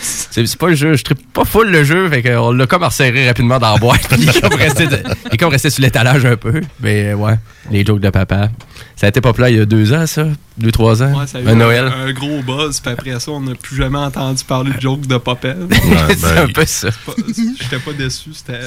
[0.00, 3.26] C'est pas le jeu, je tripe pas full le jeu, fait qu'on l'a comme resserré
[3.28, 6.24] rapidement dans la boîte, il est comme resté, de- il est comme resté sur l'étalage
[6.26, 6.60] un peu.
[6.80, 7.34] Mais euh, ouais,
[7.70, 8.50] les jokes de papa.
[8.96, 10.26] Ça a été populaire il y a deux ans, ça?
[10.56, 11.18] Deux, trois ans?
[11.18, 11.86] Ouais, ça a eu un Noël?
[11.86, 15.16] Un, gros buzz, puis après ça, on n'a plus jamais entendu parler de jokes de
[15.16, 15.56] Popel.
[15.84, 16.88] Ouais, c'est ben, un peu ça.
[17.60, 18.60] J'étais pas déçu, c'était.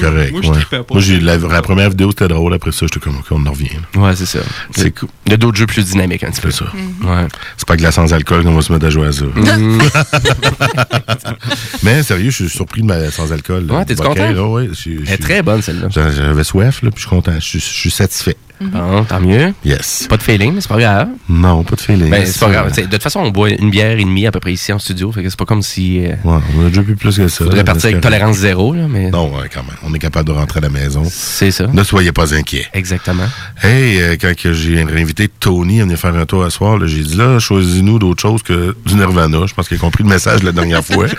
[0.00, 0.32] Correct.
[0.32, 0.54] Moi, je ouais.
[0.54, 0.94] trippais pas.
[0.94, 2.54] Moi, la, la première vidéo, c'était drôle.
[2.54, 3.68] Après ça, j'étais comme, OK, on en revient.
[3.94, 4.00] là.
[4.00, 4.38] Ouais, c'est ça.
[4.70, 5.08] C'est cool.
[5.26, 6.50] Il y a d'autres jeux plus dynamiques un petit peu.
[6.50, 6.70] C'est ça.
[7.02, 7.26] Ouais.
[7.56, 9.24] C'est pas que la sans alcool qu'on va se mettre à jouer à ça.
[9.24, 9.78] Mm.
[11.82, 13.70] Mais sérieux, je suis surpris de ma sans alcool.
[13.70, 14.30] Ouais, t'es-tu content?
[14.30, 15.88] Là, ouais, Elle est très bonne, celle-là.
[15.90, 17.32] J'avais soif, là, puis je suis content.
[17.38, 18.36] Je suis, satisfait.
[18.60, 19.54] Bon, tant mieux.
[19.64, 20.06] Yes.
[20.08, 21.08] Pas de feeling, mais c'est pas grave.
[21.32, 22.10] Non, pas de feeling.
[22.10, 22.72] Ben, c'est pas grave.
[22.72, 24.78] T'sais, De toute façon, on boit une bière et demie à peu près ici en
[24.80, 25.12] studio.
[25.12, 26.04] Fait que c'est pas comme si.
[26.04, 27.44] euh, Ouais, on a déjà bu plus que ça.
[27.44, 29.10] faudrait partir avec tolérance zéro, là, mais.
[29.10, 29.76] Non, ouais, quand même.
[29.84, 31.02] On est capable de rentrer à la maison.
[31.08, 31.68] C'est ça.
[31.72, 32.66] Ne soyez pas inquiets.
[32.74, 33.26] Exactement.
[33.62, 37.16] Hey, euh, quand j'ai invité Tony à venir faire un tour à soir, j'ai dit
[37.16, 39.46] là, choisis-nous d'autres choses que du Nirvana.
[39.46, 41.06] Je pense qu'il a compris le message la dernière fois.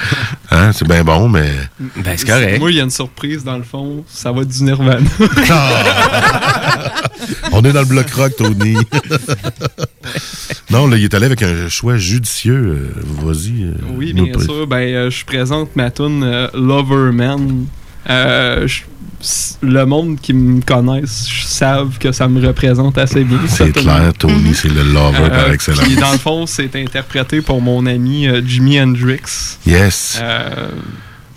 [0.53, 1.49] Hein, c'est bien bon, mais.
[2.03, 2.59] Ben, c'est correct.
[2.59, 4.03] Moi, il y a une surprise dans le fond.
[4.09, 4.99] Ça va être du Nirvana.
[7.53, 8.75] On est dans le bloc rock, Tony.
[10.69, 12.91] non, là, il est allé avec un choix judicieux.
[12.95, 13.63] Euh, Vas-y.
[13.65, 14.67] euh, Oui, bien pr- sûr.
[14.67, 17.65] Ben, euh, je présente ma tune euh, Loverman.
[18.09, 18.67] Euh,
[19.61, 23.37] le monde qui me connaissent je- savent que ça me représente assez bien.
[23.47, 25.81] C'est clair, Tony, c'est le lover par excellence.
[25.81, 29.57] puis dans le fond, c'est interprété pour mon ami euh, Jimi Hendrix.
[29.67, 30.17] Yes.
[30.21, 30.69] Euh,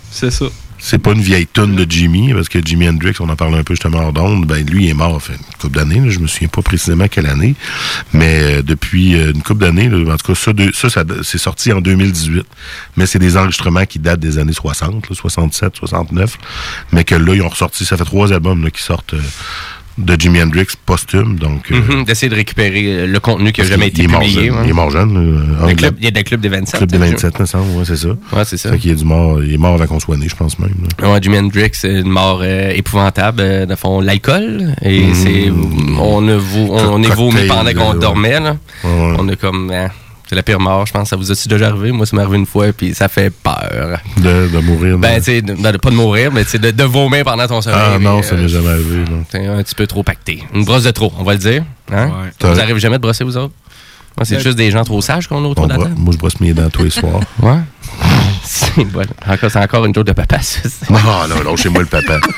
[0.09, 0.45] c'est ça.
[0.87, 3.63] C'est pas une vieille tonne de Jimmy, parce que Jimi Hendrix, on en parlait un
[3.63, 6.27] peu justement hors d'onde, ben lui il est mort, fait une couple d'années, je me
[6.27, 7.55] souviens pas précisément quelle année,
[8.13, 11.81] mais euh, depuis euh, une couple d'années, en tout cas ça, ça, c'est sorti en
[11.81, 12.45] 2018,
[12.97, 16.37] mais c'est des enregistrements qui datent des années 60, là, 67, 69,
[16.91, 19.21] mais que là ils ont ressorti, ça fait trois albums là, qui sortent euh,
[19.97, 23.63] de Jimi Hendrix posthume, donc euh, Mhm, D'essayer de récupérer euh, le contenu qui a
[23.63, 24.45] parce jamais été il est publié.
[24.47, 24.61] jeune, ouais.
[24.65, 25.41] Il est mort jeune.
[25.67, 26.77] Le club- Il y a des clubs des 27.
[26.79, 28.09] Club des hein, 27, me semble, ouais, c'est ça.
[28.09, 28.71] Ouais, c'est ça.
[28.71, 30.73] Fait qu'il est, du mort, il est mort avant qu'on soit né, je pense même.
[31.01, 33.41] Ouais, Jimi Hendrix, c'est une mort euh, épouvantable.
[33.41, 34.75] euh, de fond, l'alcool.
[34.81, 35.13] Et Mhm.
[35.13, 35.49] c'est.
[35.97, 38.39] On, on, on est vomi pendant qu'on dormait.
[38.39, 38.57] Là.
[38.83, 39.13] Ouais.
[39.17, 39.71] On a comme.
[39.71, 39.87] hein,
[40.27, 41.09] c'est la pire mort, je pense.
[41.09, 41.91] Ça vous a-tu déjà arrivé?
[41.91, 43.99] Moi, ça m'est arrivé une fois, puis ça fait peur.
[44.17, 44.97] De, de mourir.
[44.97, 47.79] Ben, tu sais, de, de- pas de mourir, mais de, de vomir pendant ton sommeil.
[47.95, 49.03] Ah non, puis, ça euh, m'est jamais arrivé.
[49.29, 50.43] T'es un petit peu trop pacté.
[50.53, 51.63] Une brosse de trop, on va le dire.
[51.91, 52.07] Hein?
[52.07, 52.29] Ouais.
[52.41, 53.53] Ça vous arrive jamais de brosser, vous autres?
[54.17, 55.95] Moi, c'est Ben- juste des gens trop sages qu'on a autour de la bro- table.
[55.99, 57.19] moi, je brosse mes dents tous les soirs.
[57.41, 57.57] Ouais.
[58.43, 59.01] c'est bon.
[59.27, 60.59] Encore, c'est encore une joke de papa, ça.
[60.89, 60.99] non,
[61.35, 62.19] non, non, chez moi, le papa.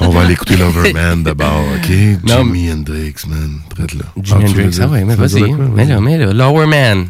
[0.00, 1.90] On va aller écouter Loverman d'abord, OK?
[2.24, 3.60] Non, Jimi Hendrix, man.
[3.70, 4.04] Prête là.
[4.22, 5.52] Jimi Hendrix, ah ouais, mais vas-y.
[5.52, 7.08] Mais là, mais là, Lower Man.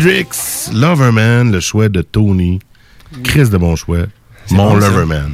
[0.00, 2.58] Hendrix, Loverman, le choix de Tony.
[3.22, 3.98] Chris de bon choix.
[4.50, 4.76] Mon bon.
[4.76, 5.32] Loverman.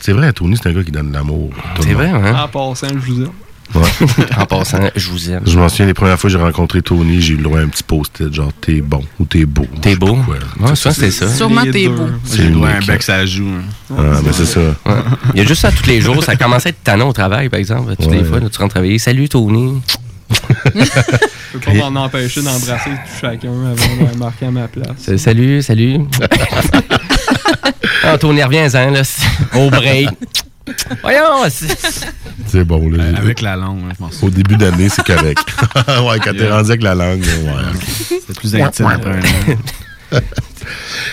[0.00, 1.50] C'est vrai, Tony, c'est un gars qui donne de l'amour.
[1.80, 2.34] C'est vrai, hein?
[2.34, 3.30] En passant, je vous aime.
[3.76, 3.82] Ouais.
[4.38, 5.42] En passant, je vous aime.
[5.46, 7.62] Je m'en souviens, les premières fois que j'ai rencontré Tony, j'ai eu le droit à
[7.62, 9.66] un petit post-it, genre t'es bon ou t'es beau.
[9.80, 10.16] T'es beau?
[10.28, 10.38] Ouais,
[10.68, 11.28] Ouais, ça, c'est ça.
[11.28, 12.08] Sûrement t'es beau.
[12.24, 13.46] C'est J'ai le droit à un bec, ça joue.
[13.48, 13.62] hein.
[13.96, 14.60] Ah, ben c'est ça.
[14.60, 14.94] Ouais.
[15.34, 16.22] Il y a juste ça tous les jours.
[16.24, 17.94] Ça commence à être tannant au travail, par exemple.
[17.96, 18.18] Toutes Ouais.
[18.18, 18.98] les fois, là, tu rentres travailler.
[18.98, 19.80] Salut, Tony.
[20.74, 22.90] Je peux pas m'en empêcher d'embrasser
[23.20, 24.88] chacun avant de marquer à ma place.
[25.08, 25.98] Euh, Salut, salut.
[28.20, 29.02] Tony, reviens-en, là.
[29.54, 30.08] Au break.
[31.02, 32.06] Voyons, c'est-
[32.46, 33.04] C'est bon, là.
[33.04, 34.22] Euh, Avec la langue, ouais, je pense.
[34.22, 35.38] Au début d'année, c'est correct.
[35.88, 38.18] ouais, quand t'es rendu avec la langue, ouais.
[38.26, 40.20] C'est plus intime après un an.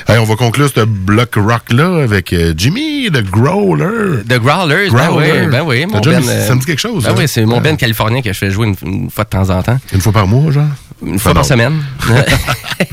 [0.08, 4.24] Hey, on va conclure ce bloc rock-là avec euh, Jimmy, the Growler.
[4.28, 5.32] The Growlers, ben Growler.
[5.32, 5.86] oui, ben oui.
[5.86, 6.56] Ben, euh, ça?
[6.56, 7.16] Me dit quelque chose, Ben hein?
[7.18, 7.62] oui, c'est mon Ouais.
[7.62, 9.78] ben californien que je fais jouer une, une fois de temps en temps.
[9.94, 10.64] Une fois par mois, genre?
[11.06, 11.82] Une fois Ah par semaine.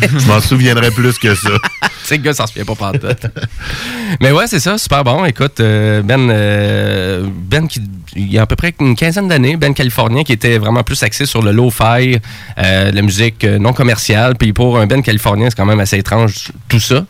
[0.01, 1.51] Je m'en souviendrai plus que ça.
[2.05, 2.93] C'est le gars, ça se souvient pas par
[4.21, 5.25] Mais ouais, c'est ça, super bon.
[5.25, 7.81] Écoute, euh, Ben, euh, Ben qui,
[8.17, 11.03] il y a à peu près une quinzaine d'années, Ben californien qui était vraiment plus
[11.03, 12.19] axé sur le lo-fi,
[12.59, 14.35] euh, la musique euh, non commerciale.
[14.37, 17.05] Puis pour un Ben californien, c'est quand même assez étrange tout ça.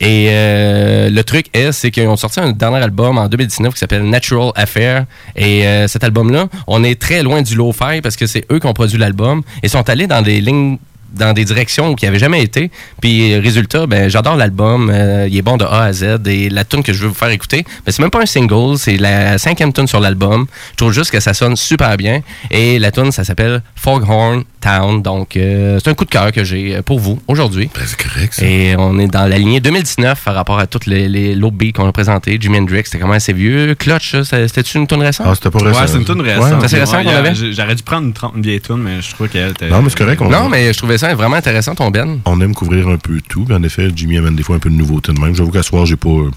[0.00, 3.80] Et euh, le truc est, c'est qu'ils ont sorti un dernier album en 2019 qui
[3.80, 5.06] s'appelle Natural Affair.
[5.36, 8.72] Et cet album-là, on est très loin du lo-fi parce que c'est eux qui ont
[8.72, 10.78] produit l'album et sont allés dans des lignes
[11.14, 12.70] dans des directions qui n'avaient jamais été.
[13.00, 14.90] Puis résultat, ben j'adore l'album.
[14.92, 16.20] euh, il est bon de A à Z.
[16.26, 18.78] Et la tune que je veux vous faire écouter, ben, c'est même pas un single,
[18.78, 20.46] c'est la cinquième tune sur l'album.
[20.72, 22.20] Je trouve juste que ça sonne super bien.
[22.50, 25.02] Et la tune, ça s'appelle Foghorn Town.
[25.02, 27.68] Donc euh, c'est un coup de cœur que j'ai euh, pour vous aujourd'hui.
[27.74, 28.44] Ben, c'est correct, ça.
[28.44, 31.86] Et on est dans la lignée 2019 par rapport à toutes les, les beats qu'on
[31.88, 32.38] a présenté.
[32.40, 33.74] Jimi Hendrix, c'était quand même assez vieux.
[33.74, 35.26] Clutch, ça, c'était-tu une tune récente?
[35.28, 35.80] Ah, c'était pas récent.
[35.80, 36.34] Ouais, c'est une tune Ouais.
[36.34, 36.68] récente.
[36.68, 37.34] C'est récent Ouais, qu'on avait?
[37.34, 39.68] J'aurais dû prendre une, tran- une vieille tune, mais je trouvais qu'elle était.
[39.68, 40.20] Non, mais c'est correct.
[40.22, 42.20] On, Non, mais je trouvais ça vraiment intéressant, ton Ben.
[42.24, 43.46] on aime couvrir un peu tout.
[43.52, 45.34] En effet, Jimmy amène des fois un peu de nouveauté de même.
[45.34, 46.30] J'avoue qu'à ce soir, j'ai pas, euh,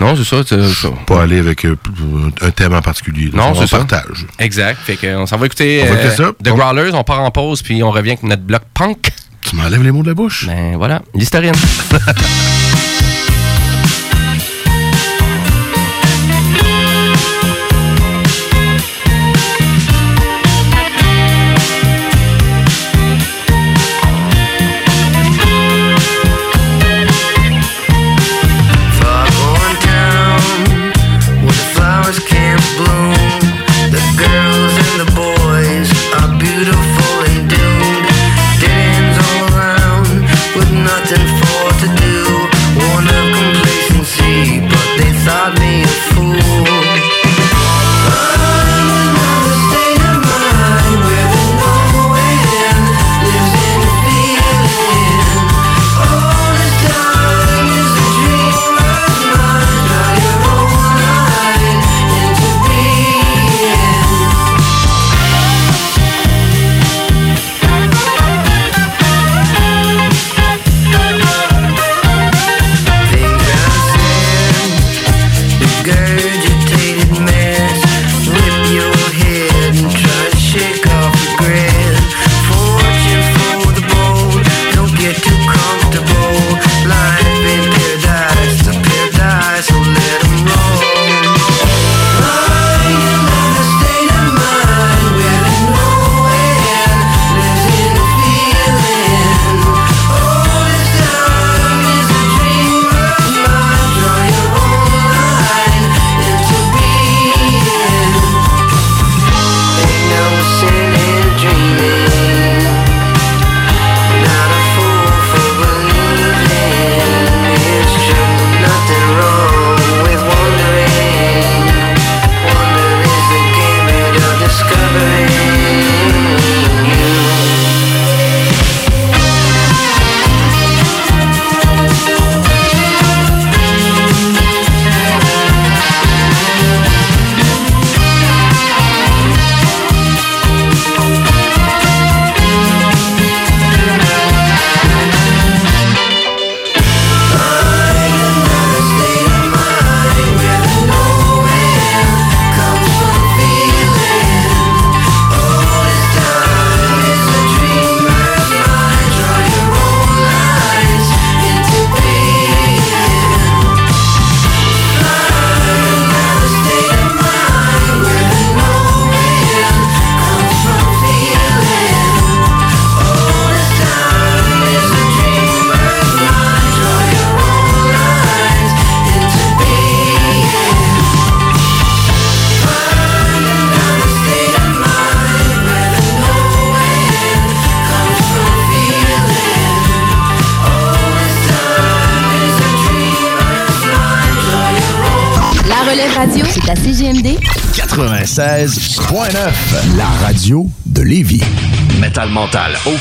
[0.00, 0.88] Non, c'est ça.
[1.06, 1.76] pas allé avec euh,
[2.40, 3.30] un thème en particulier.
[3.34, 3.78] Non, on c'est ça.
[3.78, 4.26] partage.
[4.38, 4.78] Exact.
[4.82, 6.32] Fait qu'on s'en va écouter, On va écouter euh, ça.
[6.42, 9.10] The On- Growlers, on part en pause, puis on revient avec notre bloc punk.
[9.42, 10.46] Tu m'enlèves les mots de la bouche.
[10.46, 11.54] Ben voilà, l'historienne.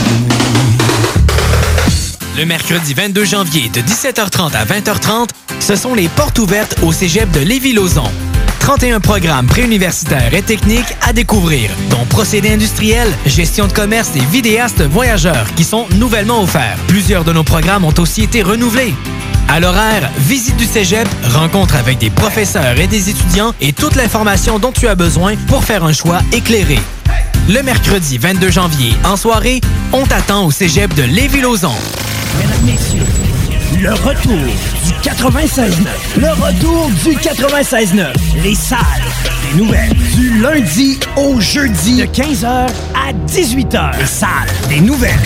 [2.38, 7.28] Le mercredi 22 janvier de 17h30 à 20h30, ce sont les portes ouvertes au cégep
[7.32, 8.08] de Lévis-Lauzon.
[8.60, 14.82] 31 programmes préuniversitaires et techniques à découvrir, dont procédés industriels, gestion de commerce et vidéastes
[14.82, 16.78] voyageurs qui sont nouvellement offerts.
[16.86, 18.94] Plusieurs de nos programmes ont aussi été renouvelés.
[19.48, 24.60] À l'horaire, visite du cégep, rencontre avec des professeurs et des étudiants et toute l'information
[24.60, 26.78] dont tu as besoin pour faire un choix éclairé.
[27.48, 29.62] Le mercredi 22 janvier, en soirée,
[29.94, 31.72] on t'attend au cégep de Lévis-Lauzon.
[32.36, 33.06] Mesdames, Messieurs,
[33.80, 34.36] le retour
[34.84, 35.72] du 96.9.
[36.18, 38.12] Le retour du 96.9.
[38.42, 38.78] Les salles
[39.50, 39.94] des nouvelles.
[40.14, 41.96] Du lundi au jeudi.
[41.96, 43.98] De 15h à 18h.
[43.98, 44.28] Les salles
[44.68, 45.18] des nouvelles.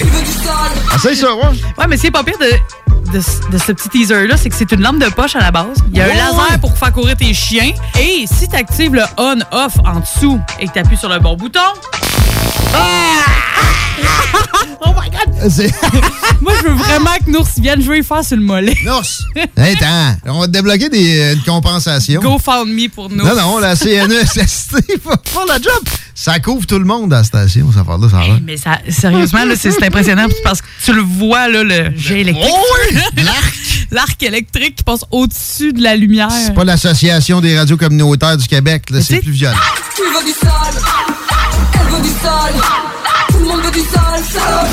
[0.94, 1.42] Essaye ça, ouais.
[1.76, 2.46] Ouais, mais c'est pas pire de,
[3.12, 3.18] de,
[3.52, 5.78] de ce petit teaser-là, c'est que c'est une lampe de poche à la base.
[5.90, 7.72] Il y a un laser pour faire courir tes chiens.
[8.00, 11.36] Et si tu actives le on-off en dessous et que tu appuies sur le bon
[11.36, 11.60] bouton.
[14.84, 15.52] oh my god!
[16.40, 18.76] Moi, je veux vraiment que Nours vienne jouer fort sur le mollet.
[18.84, 19.02] Nours!
[19.56, 22.20] Hey, attends, on va te débloquer des, euh, une compensation.
[22.20, 23.26] Go found me pour Nours.
[23.26, 24.72] Non, non, la CNESST
[25.04, 25.82] va faire la job.
[26.14, 28.38] Ça couvre tout le monde à la station, ça fait là, ça va.
[28.44, 32.50] Mais ça, sérieusement, là, c'est impressionnant parce que tu le vois, là, le jet électrique.
[32.50, 33.54] Oh L'arc!
[33.90, 36.30] L'arc électrique qui passe au-dessus de la lumière.
[36.30, 39.56] C'est pas l'Association des radios communautaires du Québec, là, c'est plus violent.
[39.94, 40.82] Tu veux du sol,
[41.74, 42.62] elle veut du sol,
[43.30, 44.68] tout le monde veut du sol, salope,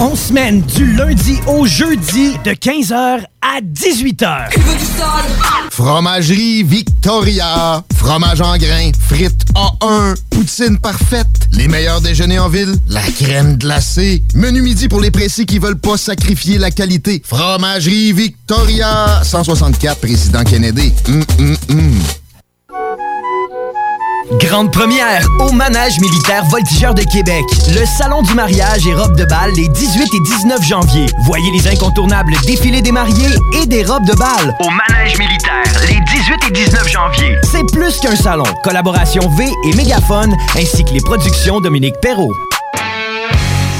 [0.00, 4.50] On semaine du lundi au jeudi de 15h à 18h.
[5.70, 7.82] Fromagerie Victoria.
[7.96, 14.22] Fromage en grains, frites A1, poutine parfaite, les meilleurs déjeuners en ville, la crème glacée,
[14.34, 17.22] menu midi pour les pressés qui veulent pas sacrifier la qualité.
[17.24, 19.22] Fromagerie Victoria.
[19.24, 20.92] 164 Président Kennedy.
[21.08, 22.00] Hum, hum, hum.
[24.32, 27.44] Grande première au Manège militaire Voltigeur de Québec.
[27.68, 31.06] Le salon du mariage et robes de bal les 18 et 19 janvier.
[31.24, 34.56] Voyez les incontournables défilés des mariés et des robes de bal.
[34.60, 37.36] Au Manège militaire les 18 et 19 janvier.
[37.42, 38.44] C'est plus qu'un salon.
[38.62, 42.32] Collaboration V et Mégaphone ainsi que les productions Dominique Perrault.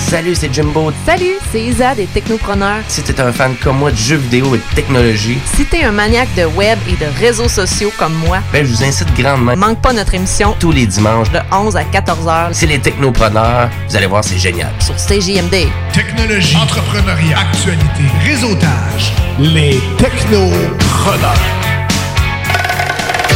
[0.09, 0.93] Salut, c'est Jimbo.
[1.07, 2.83] Salut, c'est Isa des Technopreneurs.
[2.89, 5.93] Si t'es un fan comme moi de jeux vidéo et de technologie, Si t'es un
[5.93, 9.57] maniaque de web et de réseaux sociaux comme moi, ben je vous incite grandement.
[9.57, 13.71] manque pas notre émission Tous les dimanches, de 11 à 14 heures c'est les technopreneurs.
[13.89, 14.73] Vous allez voir, c'est génial.
[14.79, 15.69] sur CJMD.
[15.93, 19.13] Technologie, entrepreneuriat, actualité, réseautage.
[19.39, 21.74] Les technopreneurs.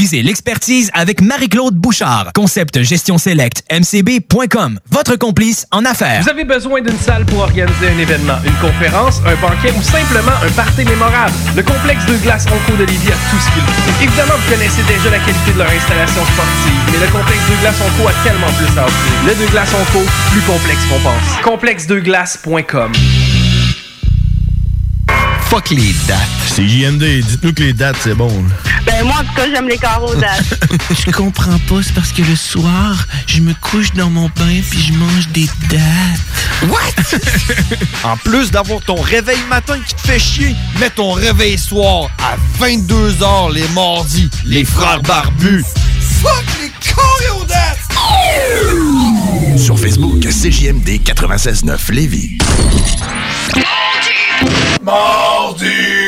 [0.00, 2.30] Visez l'expertise avec Marie-Claude Bouchard.
[2.34, 4.80] Concept Gestion Select, mcb.com.
[4.90, 6.22] Votre complice en affaires.
[6.22, 10.32] Vous avez besoin d'une salle pour organiser un événement, une conférence, un banquet ou simplement
[10.42, 11.34] un party mémorable.
[11.54, 14.02] Le complexe de glace Onco d'Olivier a tout ce qu'il faut.
[14.02, 17.76] Évidemment, vous connaissez déjà la qualité de leur installation sportive, mais le complexe de glace
[17.84, 19.12] Onco a tellement plus à offrir.
[19.26, 21.44] Le de glace Onco, plus complexe qu'on pense.
[21.44, 22.92] Complexedeglace.com
[25.50, 26.20] Fuck les dates.
[26.46, 28.30] C'est JND, dites-nous que les dates, c'est bon.
[28.86, 30.44] Ben moi, en tout cas, j'aime les carreaux dates.
[31.04, 34.80] Je comprends pas, c'est parce que le soir, je me couche dans mon bain puis
[34.80, 36.68] je mange des dates.
[36.68, 37.18] What?
[38.08, 42.36] en plus d'avoir ton réveil matin qui te fait chier, mets ton réveil soir à
[42.64, 44.30] 22h les mardis.
[44.44, 45.64] Les frères barbus.
[46.20, 47.88] Fuck les choréodates!
[49.56, 52.36] Sur Facebook, CJMD 96.9 Lévis.
[54.82, 55.64] Mardi!
[55.64, 55.99] Et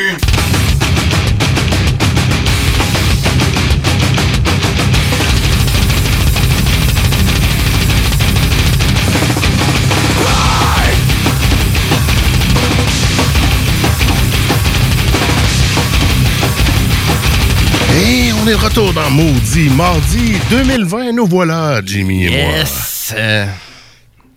[18.43, 21.13] on est de retour dans Maudit Mardi 2020.
[21.13, 23.13] Nous voilà, Jimmy et Yes!
[23.17, 23.45] Euh,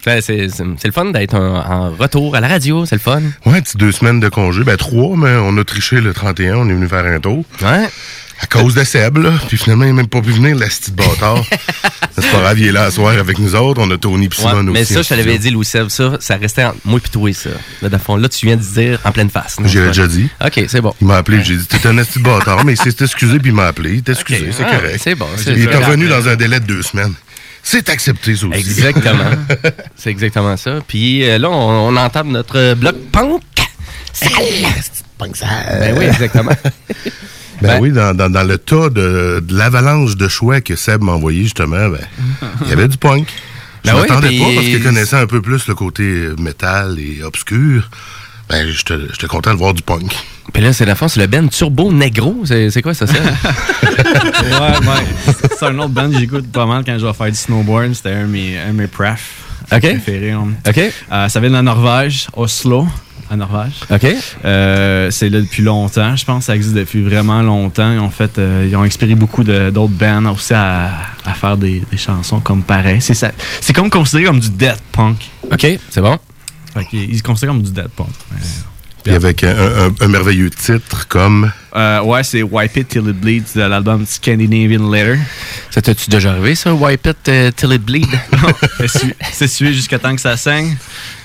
[0.06, 3.20] ouais, c'est le fun d'être en, retour à la radio, c'est le fun.
[3.20, 3.54] moi.
[3.54, 4.62] Ouais, petit deux semaines de congé.
[4.62, 6.56] Ben, trois, mais on a triché le 31.
[6.56, 7.44] On est venu faire un tour.
[7.62, 7.88] Ouais.
[8.40, 9.32] À cause de Seb, là.
[9.48, 11.42] Puis finalement, il n'a même pas pu venir, la petite bâtard.
[12.18, 13.80] c'est pas grave, il est là à soir avec nous autres.
[13.82, 14.92] On a Tony pis Ouais, Simon mais aussi.
[14.92, 17.48] ça, je te l'avais dit, Louis Seb, ça, ça restait entre moi et toi, ça.
[17.80, 19.56] Là, dans le fond, là, tu viens de dire en pleine face.
[19.64, 20.28] J'ai déjà dit.
[20.44, 20.94] OK, c'est bon.
[21.00, 23.54] Il m'a appelé, j'ai dit, t'es un petit bâtard, mais il s'est excusé puis il
[23.54, 23.94] m'a appelé.
[23.94, 25.00] Il t'a excusé, c'est Ah, correct.
[25.02, 27.14] c'est bon, c'est Il est revenu dans un délai de deux semaines.
[27.62, 28.58] C'est accepté, ça aussi.
[28.58, 29.30] Exactement.
[29.96, 30.78] c'est exactement ça.
[30.86, 33.40] Puis euh, là, on, on entame notre euh, bloc punk.
[35.18, 36.52] Punk Ben oui, exactement.
[37.62, 41.12] Ben, oui, dans, dans- dans le tas de, de l'avalanche de choix que Seb m'a
[41.12, 41.98] envoyé, justement, ben,
[42.64, 43.28] il y avait du punk.
[43.84, 47.88] Je Ben m'attendais pas parce que connaissant un peu plus le côté métal et obscur.
[48.48, 50.12] Ben, j'étais content de voir du punk.
[50.52, 52.42] Puis là, c'est la fond, c'est le Ben Turbo Negro.
[52.44, 53.14] C'est quoi ça, ça?
[53.82, 55.34] ouais, ouais.
[55.58, 57.94] C'est un autre band que j'écoute pas mal quand je vais faire du snowboard.
[57.94, 59.20] C'était un de mes, un de mes pref
[59.72, 59.80] OK.
[59.80, 60.30] préférés.
[60.32, 60.48] hein.
[60.66, 60.78] OK.
[61.12, 62.86] Euh, ça vient de la Norvège, Oslo,
[63.30, 63.74] en Norvège.
[63.90, 64.06] OK.
[64.44, 66.14] Euh, c'est là depuis longtemps.
[66.16, 67.92] Je pense que ça existe depuis vraiment longtemps.
[67.92, 70.90] Ils ont fait, euh, ils ont inspiré beaucoup d'autres bands aussi à,
[71.24, 73.00] à faire des, des chansons comme pareil.
[73.00, 73.32] C'est ça.
[73.60, 75.30] C'est comme considéré comme du death punk.
[75.50, 76.18] OK, c'est bon.
[76.74, 78.08] Fait ils se considèrent comme du death punk.
[79.06, 81.50] Puis avec un, un- un merveilleux titre comme.
[81.76, 85.18] Euh, ouais, c'est Wipe It Till It Bleeds de l'album Scandinavian Letter.
[85.70, 88.06] Ça t'as-tu déjà arrivé, ça, Wipe It euh, Till It Bleed?
[88.80, 90.76] C'est su- C'est sué jusqu'à temps que ça saigne.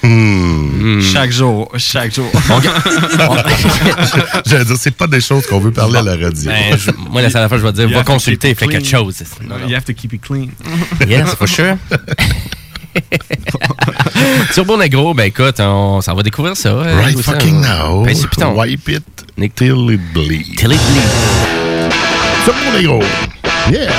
[0.04, 1.00] Hmm.
[1.02, 2.30] Chaque jour, chaque jour.
[4.46, 6.52] J'allais dire, c'est pas des choses qu'on veut parler à la radio.
[6.52, 9.24] Ben, je- moi, la seule fois, je vais dire, You va consulter, fais quelque chose.
[9.48, 9.68] Non, non.
[9.68, 10.48] You have to keep it clean.
[11.08, 11.78] Yes, for sure.
[14.54, 16.70] Turbo Negro, ben écoute, on s'en va découvrir ça.
[16.70, 18.04] euh, Right fucking now.
[18.04, 18.16] Ben.
[18.56, 19.04] Wipe it
[19.56, 20.56] till it bleeds.
[20.58, 21.96] Till it bleeds.
[22.46, 23.00] Turbo Negro.
[23.72, 23.92] Yeah.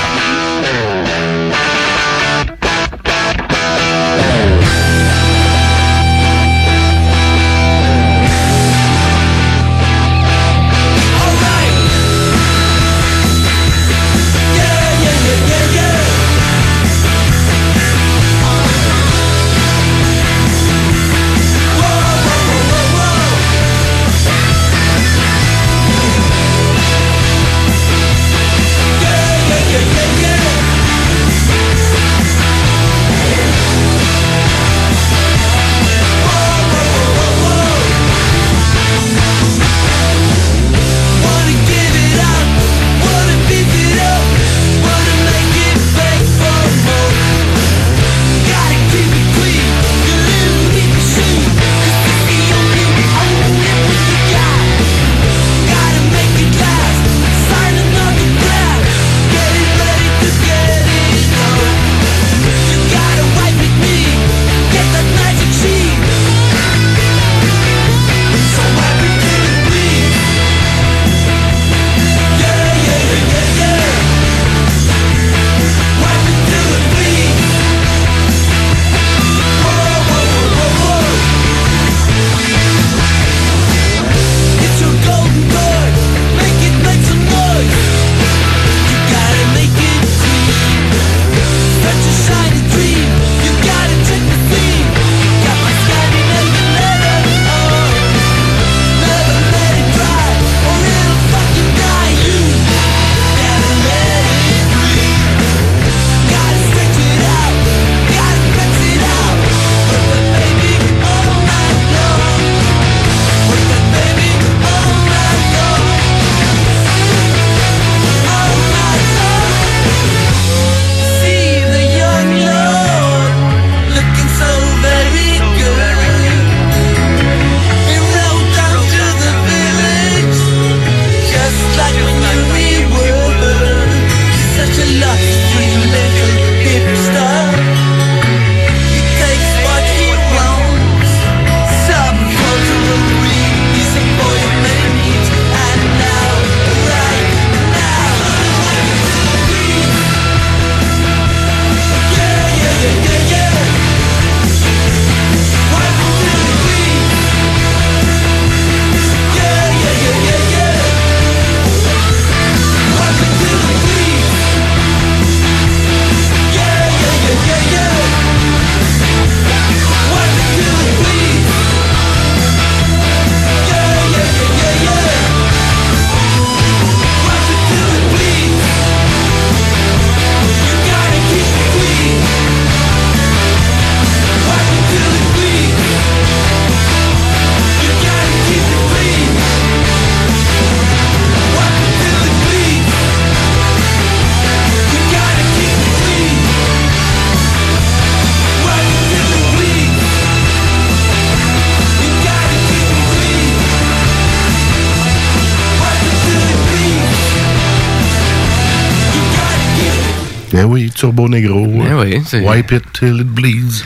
[211.02, 211.66] Turbo Negro.
[211.66, 213.82] Ben oui, Wipe it till it bleeds.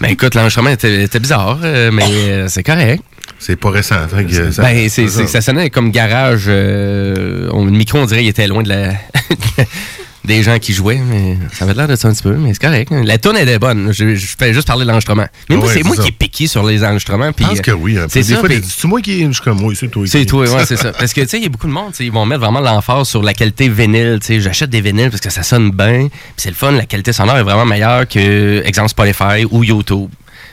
[0.00, 3.02] Ben écoute, l'enregistrement était, était bizarre, euh, mais euh, c'est correct.
[3.40, 3.96] C'est pas récent.
[4.06, 5.26] fait que ça- ben, ça.
[5.26, 6.44] ça sonnait comme garage.
[6.46, 8.92] euh, on- le micro, on dirait, il était loin de la.
[10.36, 12.62] des gens qui jouaient, mais ça avait l'air de ça un petit peu, mais c'est
[12.62, 12.90] correct.
[13.04, 13.92] La tonne était bonne.
[13.92, 15.26] Je, je fais juste parler de l'enregistrement.
[15.50, 16.02] Mais moi, Ouais, c'est moi ça.
[16.02, 17.30] qui est piqué sur les enregistrements.
[17.38, 17.96] Je pense que oui.
[18.08, 19.24] C'est fois, c'est moi qui.
[19.26, 20.04] Je suis comme moi, c'est toi.
[20.06, 20.92] C'est toi, ouais, c'est ça.
[20.92, 23.08] Parce que, tu sais, il y a beaucoup de monde, ils vont mettre vraiment l'emphase
[23.08, 24.18] sur la qualité vinyle.
[24.26, 26.08] J'achète des vinyles parce que ça sonne bien.
[26.36, 30.08] C'est le fun, la qualité sonore est vraiment meilleure que, exemple, Spotify ou YouTube.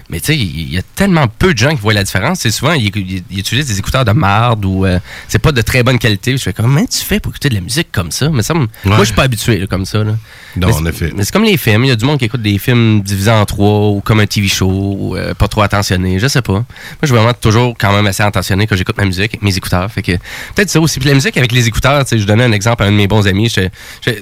[0.10, 2.40] Mais tu sais, il y a tellement peu de gens qui voient la différence.
[2.40, 2.88] C'est souvent, ils,
[3.30, 4.98] utilisent des écouteurs de marde ou euh,
[5.28, 6.36] c'est pas de très bonne qualité.
[6.36, 8.30] Je fais comme, comment tu fais pour écouter de la musique comme ça?
[8.30, 10.04] Mais ça Moi, je suis pas habitué là, comme ça.
[10.04, 10.14] Là.
[10.56, 11.12] Non, en effet.
[11.16, 11.86] Mais c'est comme les films.
[11.86, 14.26] Il y a du monde qui écoute des films divisés en trois ou comme un
[14.26, 16.18] TV show, ou, euh, pas trop attentionné.
[16.18, 16.54] Je sais pas.
[16.54, 16.66] Moi,
[17.04, 19.92] je suis vraiment toujours quand même assez attentionné quand j'écoute ma musique avec mes écouteurs.
[19.92, 20.14] Fait que
[20.56, 21.00] peut-être ça aussi.
[21.00, 22.98] Puis la musique avec les écouteurs, tu sais, je donnais un exemple à un de
[22.98, 23.52] mes bons amis.
[23.52, 23.62] Tu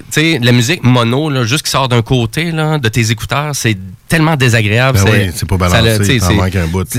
[0.09, 3.77] sais, la musique mono, là, juste qui sort d'un côté là, de tes écouteurs, c'est
[4.07, 4.99] tellement désagréable.
[5.03, 6.19] Ben oui, c'est pas ça balancé, le-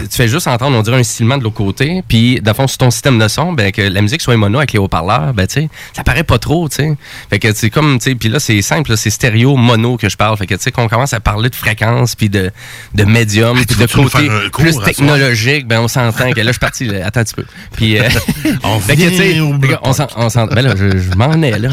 [0.09, 2.03] tu fais juste entendre, on dirait un silement de l'autre côté.
[2.09, 4.59] Puis, dans le fond, sur ton système de son, ben, que la musique soit mono
[4.59, 6.97] avec les haut-parleurs, ben, tu sais, ça paraît pas trop, tu sais.
[7.31, 10.17] Fait que, c'est comme, tu sais, puis là, c'est simple, c'est stéréo mono que je
[10.17, 10.37] parle.
[10.37, 12.51] Fait que, tu sais, qu'on commence à parler de fréquence, puis de,
[12.95, 16.85] de médium, puis de côté plus technologique, ben, on s'entend que là, je suis parti,
[16.87, 17.45] là, attends un petit peu.
[17.77, 18.09] Puis, euh,
[18.65, 21.71] On fait que, on s'en- on s'en- ben là, je, je m'en ai, là.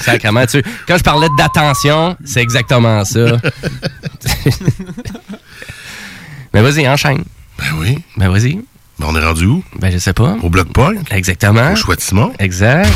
[0.00, 3.20] Sacrément, tu quand je parlais d'attention, c'est exactement ça.
[6.52, 7.22] Mais vas-y, enchaîne.
[7.58, 7.98] Ben oui.
[8.16, 8.54] Ben vas-y.
[8.98, 9.62] Ben on est rendu où?
[9.78, 10.36] Ben je sais pas.
[10.42, 10.94] Au bloc point?
[11.10, 11.72] Exactement.
[11.72, 12.32] Au choix de Simon?
[12.38, 12.90] Exact.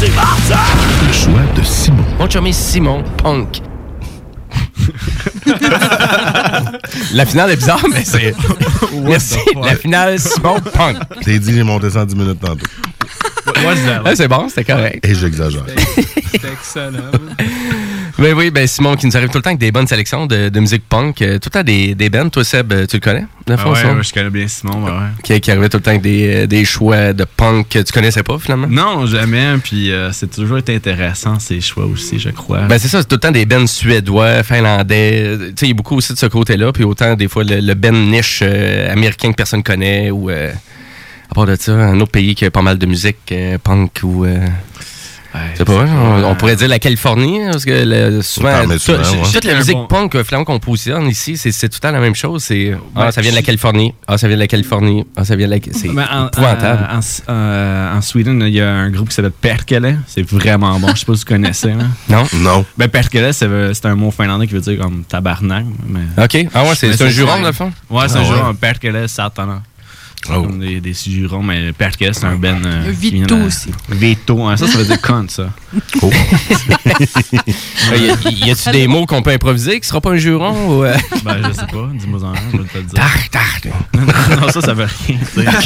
[0.00, 2.04] Le choix de Simon.
[2.18, 3.62] Mon chummy Simon Punk.
[7.12, 8.34] La finale est bizarre, mais c'est.
[9.02, 9.38] Merci.
[9.62, 10.98] La finale Simon Punk.
[11.22, 12.66] T'es dit, j'ai monté ça en 10 minutes tantôt.
[13.46, 15.06] Ah, c'est bon, c'était correct.
[15.06, 15.64] Et j'exagère.
[16.32, 17.10] C'était excellent.
[18.20, 20.48] Mais oui, ben Simon qui nous arrive tout le temps avec des bonnes sélections de,
[20.48, 21.22] de musique punk.
[21.22, 22.28] Euh, Tout le temps des, des bands.
[22.28, 23.26] Toi, Seb, euh, tu le connais?
[23.46, 24.90] de Ah ouais, je connais bien Simon, ouais.
[25.22, 27.92] Qui, qui arrivait tout le temps avec des, euh, des choix de punk que tu
[27.92, 28.66] connaissais pas finalement?
[28.68, 29.54] Non, jamais.
[29.62, 32.62] Puis euh, c'est toujours été intéressant ces choix aussi, je crois.
[32.62, 35.36] Ben c'est ça, c'est tout le temps des bands suédois, finlandais.
[35.38, 36.72] Tu sais, il y a beaucoup aussi de ce côté-là.
[36.72, 41.34] Puis autant des fois le, le band niche euh, américain que personne connaît ou à
[41.34, 44.26] part de ça, un autre pays qui a pas mal de musique punk ou.
[45.34, 48.72] Euh, sais pas, on, on pourrait dire la Californie, hein, parce que le- souvent, parle
[48.72, 49.30] tout- souvent, ouais.
[49.32, 51.92] toute la musique bon- punk euh, finalement, qu'on positionne ici, c'est c'est tout le temps
[51.92, 52.44] la même chose.
[52.44, 55.24] C'est ah, Ben, ça vient de la Californie, ah, ça vient de la Californie, ah,
[55.26, 55.58] ça vient de la.
[55.70, 56.88] C'est en, épouvantable.
[56.90, 59.98] en, en, euh, en Sweden, il y a un groupe qui s'appelle Perkele.
[60.06, 60.88] C'est vraiment bon.
[60.94, 61.68] Je sais pas si vous connaissez.
[61.74, 61.84] là.
[62.08, 62.24] Non?
[62.34, 62.64] Non.
[62.78, 65.66] Ben, Perkele, c'est c'est un mot finlandais qui veut dire comme tabarnak.
[65.86, 66.24] Mais...
[66.24, 66.46] OK.
[66.54, 67.70] Ah ouais, c'est c'est un juron, dans le fond?
[67.90, 68.26] Ouais, c'est Ah un ouais.
[68.36, 68.54] juron.
[68.54, 69.62] Perkele, Satana.
[70.30, 70.42] Oh.
[70.42, 72.60] comme des, des jurons, mais Perkele, c'est un ben.
[72.66, 73.70] euh, de- aussi.
[73.88, 75.48] Veto, hein, ça, ça veut dire con, ça.
[76.02, 76.10] Oh.
[77.96, 80.84] y a- y a-tu des mots qu'on peut improviser qui sera pas un juron ou.
[80.84, 80.94] euh?
[81.24, 81.88] Ben, je sais pas.
[81.94, 84.40] Dis-moi en un, je vais te le dire.
[84.40, 85.60] Non, ça, ça veut rien dire.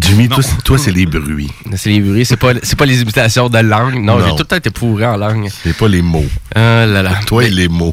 [0.00, 1.50] Jimmy, toi, c'est- toi, c'est les bruits.
[1.76, 3.94] C'est les bruits, c'est pas, c'est pas les imitations de langue.
[4.02, 4.24] Non, Non.
[4.24, 5.48] j'ai tout le temps été pourri en langue.
[5.64, 6.24] C'est pas les mots.
[6.54, 7.20] Ah là là.
[7.26, 7.92] Toi et les mots.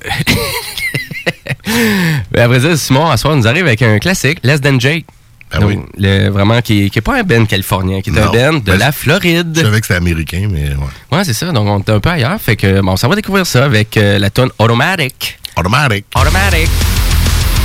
[2.31, 5.05] Mais après ça, Simon, à soir, nous arrive avec un classique, Less Than Jake.
[5.51, 5.79] Ben Donc, oui.
[5.97, 8.77] le- vraiment, qui, qui est pas un band californien, qui est un band de Ben,
[8.77, 9.57] la Je Floride.
[9.59, 11.17] savais que c'était américain, mais ouais.
[11.17, 11.51] Ouais, c'est ça.
[11.51, 12.39] Donc, on est un peu ailleurs.
[12.39, 15.39] Fait que, bon, ça va découvrir ça avec euh, la tune Automatic.
[15.57, 16.05] Automatic.
[16.15, 16.69] Automatic.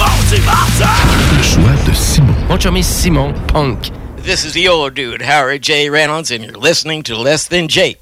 [0.01, 2.35] Le choix de Simon.
[2.49, 3.91] Mon chummy Simon Punk.
[4.24, 5.89] This is the old dude, Harry J.
[5.91, 7.99] Reynolds, and you're listening to Less Than Jake.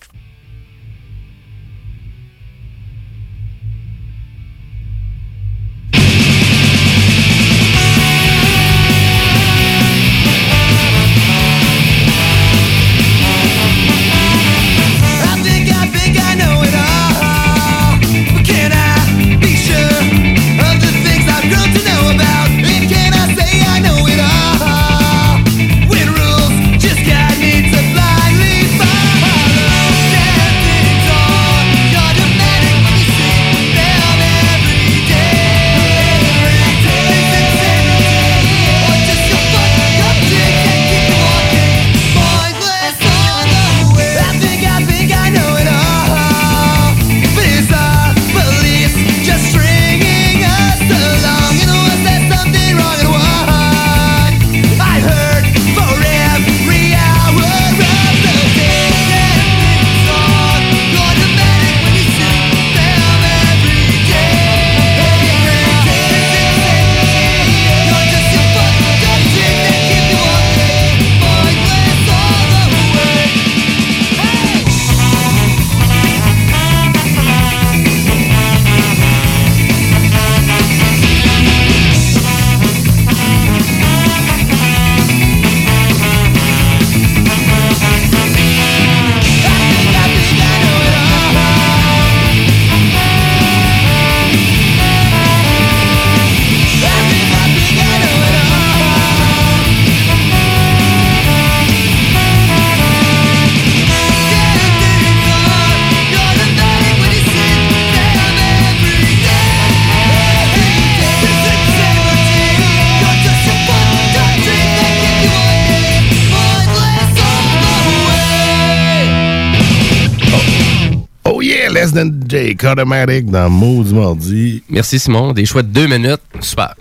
[122.65, 124.63] Automatic dans Maudit Mardi.
[124.69, 126.21] Merci Simon, des choix de deux minutes.
[126.41, 126.75] Super.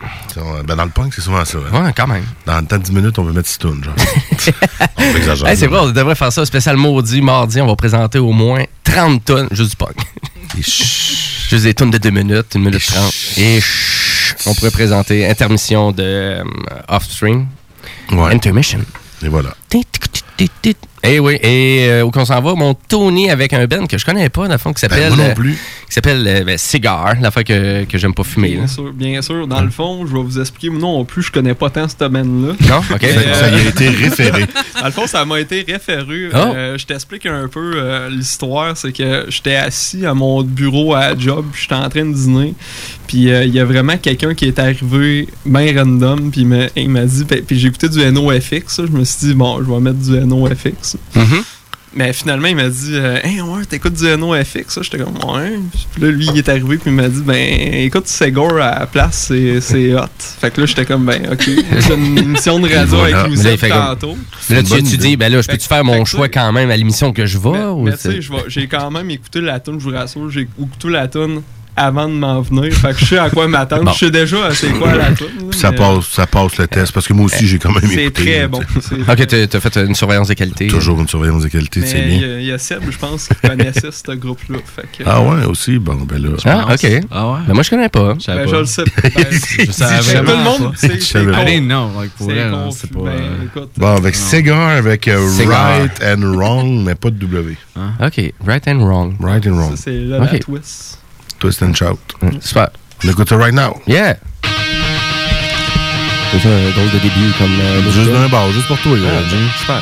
[0.65, 1.57] Ben, dans le punk, c'est souvent ça.
[1.73, 1.85] hein.
[1.85, 2.23] Ouais, quand même.
[2.45, 3.93] Dans le temps de 10 minutes, on peut mettre 6 tunes, genre.
[4.97, 5.51] on peut exagérer.
[5.51, 8.63] Hey, c'est vrai, on devrait faire ça, spécial maudit, mardi, on va présenter au moins
[8.83, 9.95] 30 tonnes, juste du punk.
[10.57, 13.13] juste des tonnes de 2 minutes, 1 minute 30.
[13.37, 13.59] Et
[14.45, 16.43] on pourrait présenter intermission de euh,
[16.87, 17.47] Offstream.
[18.11, 18.79] Intermission.
[19.23, 19.55] Et voilà.
[21.03, 24.05] Et oui, et euh, où qu'on s'en va, mon Tony avec un Ben que je
[24.05, 25.09] connais pas, dans le fond, qui s'appelle.
[25.09, 25.53] Ben, moi non euh, plus.
[25.53, 28.49] Qui s'appelle euh, ben, Cigar, la fois que, que j'aime pas fumer.
[28.51, 28.55] là.
[28.59, 29.47] Bien sûr, bien sûr.
[29.47, 30.69] Dans le fond, je vais vous expliquer.
[30.69, 32.53] Moi non plus, je connais pas tant ce domaine-là.
[32.69, 32.77] Non?
[32.77, 32.99] OK.
[33.01, 34.45] Mais, Ça- ça y a été référé.
[34.79, 36.29] dans le fond, ça m'a été référé.
[36.33, 36.37] Oh.
[36.37, 38.77] Euh, je t'explique un peu euh, l'histoire.
[38.77, 42.53] C'est que j'étais assis à mon bureau à job, puis j'étais en train de dîner.
[43.07, 46.67] Puis euh, il y a vraiment quelqu'un qui est arrivé bien random, puis il m'a-
[46.75, 47.23] il m'a dit.
[47.25, 48.81] ben, Puis j'ai écouté du NoFX.
[48.85, 50.90] Je me suis dit, bon, je vais mettre du NoFX.
[51.15, 51.43] Mm-hmm.
[51.93, 55.59] Mais finalement, il m'a dit euh, Hey, ouais, t'écoutes du NoFX ça J'étais comme Ouais.
[55.93, 58.85] Puis là, lui, il est arrivé, puis il m'a dit Ben, écoute, Segor à la
[58.87, 60.05] place, c'est c'est hot.
[60.17, 61.43] Fait que là, j'étais comme Ben, ok.
[61.45, 63.19] J'ai une émission de radio Voilà.
[63.23, 64.17] avec Youssef tantôt.
[64.49, 66.77] Mais là, tu, tu dis, ben là, je peux-tu faire mon choix quand même à
[66.77, 67.49] l'émission que je vais?
[67.65, 69.91] ou Mais tu c'est- sais, je vais- j'ai quand même écouté la tune, je vous
[69.95, 71.41] rassure, j'ai écouté la tune
[71.75, 72.73] avant de m'en venir.
[72.73, 73.83] Fait que je sais à quoi m'attendre.
[73.85, 73.91] Bon.
[73.93, 75.27] Je sais déjà c'est quoi la tune.
[75.51, 78.11] Ça mais- passe, ça passe le test, parce que moi aussi, j'ai quand même C'est
[78.11, 78.59] très bon.
[78.59, 80.67] tu Ok, t'as t'as fait une surveillance de qualité.
[80.67, 82.39] Toujours une surveillance de qualité, c'est Mais il y, bien.
[82.39, 84.59] y a Seb, je pense, qui connaissait ce groupe-là.
[85.05, 86.29] Ah ouais, aussi, bon, ben là.
[86.45, 87.01] Ah, ok.
[87.11, 87.39] Ah ouais?
[87.47, 88.13] Ben moi, je connais pas.
[88.27, 88.83] Ben, je le sais.
[89.03, 90.71] Ben, Je savais tout le monde, pas.
[90.75, 91.49] c'est Je pas.
[91.49, 91.61] I
[92.17, 95.27] c'est like, pour pas, Ben, euh, écoute, Bon, avec Cigar, avec euh.
[95.47, 97.55] Right and Wrong, mais pas de W.
[98.03, 99.15] Ok, right and wrong.
[99.19, 99.71] Right and Wrong.
[99.75, 101.00] Ça, c'est la twist.
[101.41, 101.97] Twist and Shout.
[102.39, 102.69] Super.
[103.03, 103.81] On écoute ça right now.
[103.87, 104.15] Yeah!
[106.31, 107.59] C'est un drôle de début comme.
[107.59, 109.29] euh, Juste d'un bar, juste pour toi, là, Ah.
[109.59, 109.81] Super.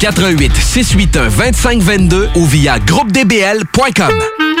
[0.01, 4.60] 88 681 2522 ou via groupedbl.com.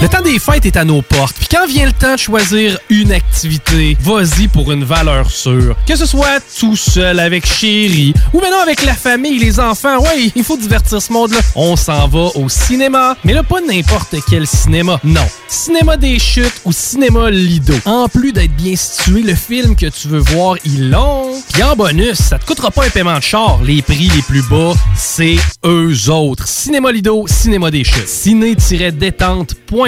[0.00, 1.34] Le temps des fêtes est à nos portes.
[1.36, 5.74] Puis quand vient le temps de choisir une activité, vas-y pour une valeur sûre.
[5.88, 9.98] Que ce soit tout seul, avec chérie, ou maintenant avec la famille, les enfants.
[9.98, 11.40] Ouais, il faut divertir ce monde-là.
[11.56, 13.16] On s'en va au cinéma.
[13.24, 15.00] Mais là, pas n'importe quel cinéma.
[15.02, 15.26] Non.
[15.48, 17.74] Cinéma des chutes ou cinéma Lido.
[17.84, 21.32] En plus d'être bien situé, le film que tu veux voir, il long.
[21.52, 23.58] Puis en bonus, ça te coûtera pas un paiement de char.
[23.64, 26.46] Les prix les plus bas, c'est eux autres.
[26.46, 28.06] Cinéma Lido, cinéma des chutes.
[28.06, 29.87] ciné-détente.ca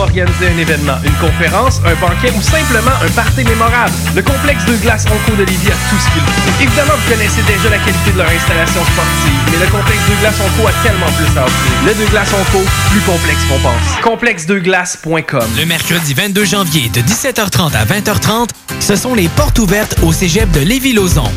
[0.00, 3.92] organiser un événement, une conférence, un banquet ou simplement un party mémorable.
[4.14, 6.62] Le complexe de glace Onco de Lévis a tout ce qu'il faut.
[6.62, 10.36] Évidemment, vous connaissez déjà la qualité de leur installation sportive, mais le complexe de glace
[10.40, 11.72] Onco a tellement plus à offrir.
[11.86, 14.00] Le de glace Onco, plus complexe qu'on pense.
[14.02, 20.12] Complexedeglace.com Le mercredi 22 janvier de 17h30 à 20h30, ce sont les portes ouvertes au
[20.12, 21.30] cégep de Lévis-Lauzon.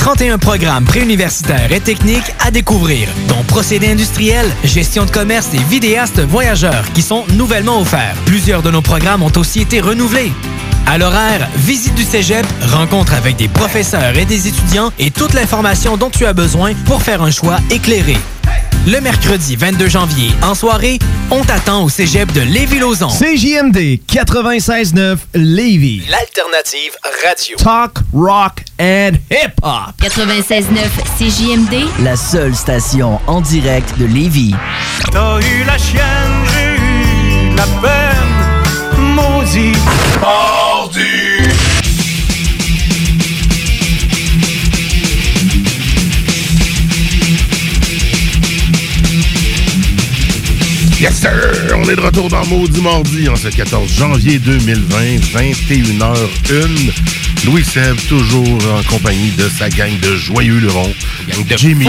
[0.00, 6.20] 31 programmes préuniversitaires et techniques à découvrir, dont procédés industriels, gestion de commerce et vidéastes
[6.20, 7.99] voyageurs qui sont nouvellement offerts.
[8.26, 10.32] Plusieurs de nos programmes ont aussi été renouvelés.
[10.86, 15.96] À l'horaire, visite du cégep, rencontre avec des professeurs et des étudiants et toute l'information
[15.96, 18.16] dont tu as besoin pour faire un choix éclairé.
[18.86, 20.98] Le mercredi 22 janvier, en soirée,
[21.30, 23.08] on t'attend au cégep de Lévis-Lauzon.
[23.08, 26.02] CJMD 96.9 Lévis.
[26.10, 26.92] L'alternative
[27.24, 27.56] radio.
[27.58, 29.92] Talk, rock and hip-hop.
[30.00, 30.64] 96.9
[31.18, 34.54] CJMD, La seule station en direct de Lévis.
[35.12, 36.02] T'as eu la chienne,
[36.54, 36.69] j'ai eu
[37.60, 39.76] la peine, maudit.
[40.20, 41.02] Mordu.
[51.00, 51.30] Yes sir!
[51.76, 56.92] On est de retour dans Maudit Mardi en ce 14 janvier 2020, 21h01.
[57.46, 60.92] Louis Seb, toujours en compagnie de sa gang de joyeux lurons.
[61.28, 61.86] Gang de Jimmy.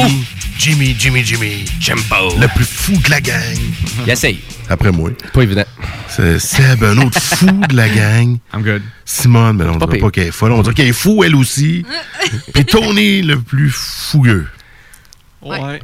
[0.64, 1.66] Jimmy, Jimmy, Jimmy.
[1.80, 2.38] Jimbo.
[2.39, 3.57] Le plus fou de la gang.
[4.05, 4.41] J'essaye.
[4.70, 5.09] Après moi.
[5.34, 5.66] Pas évident.
[6.07, 8.38] C'est Seb, un autre fou de la gang.
[8.53, 8.84] I'm good.
[9.03, 10.51] Simone, mais non, on dirait pas qu'elle est folle.
[10.51, 11.84] On dirait qu'elle est fou, elle aussi.
[12.53, 14.45] Puis Tony, le plus fougueux.
[15.41, 15.59] Ouais.
[15.59, 15.80] Ouais.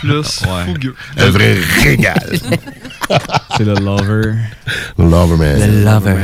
[0.00, 0.94] Plus fougueux.
[1.18, 2.38] Un vrai régal.
[3.58, 4.32] C'est le lover.
[4.96, 5.60] Lover man.
[5.60, 6.16] Le lover.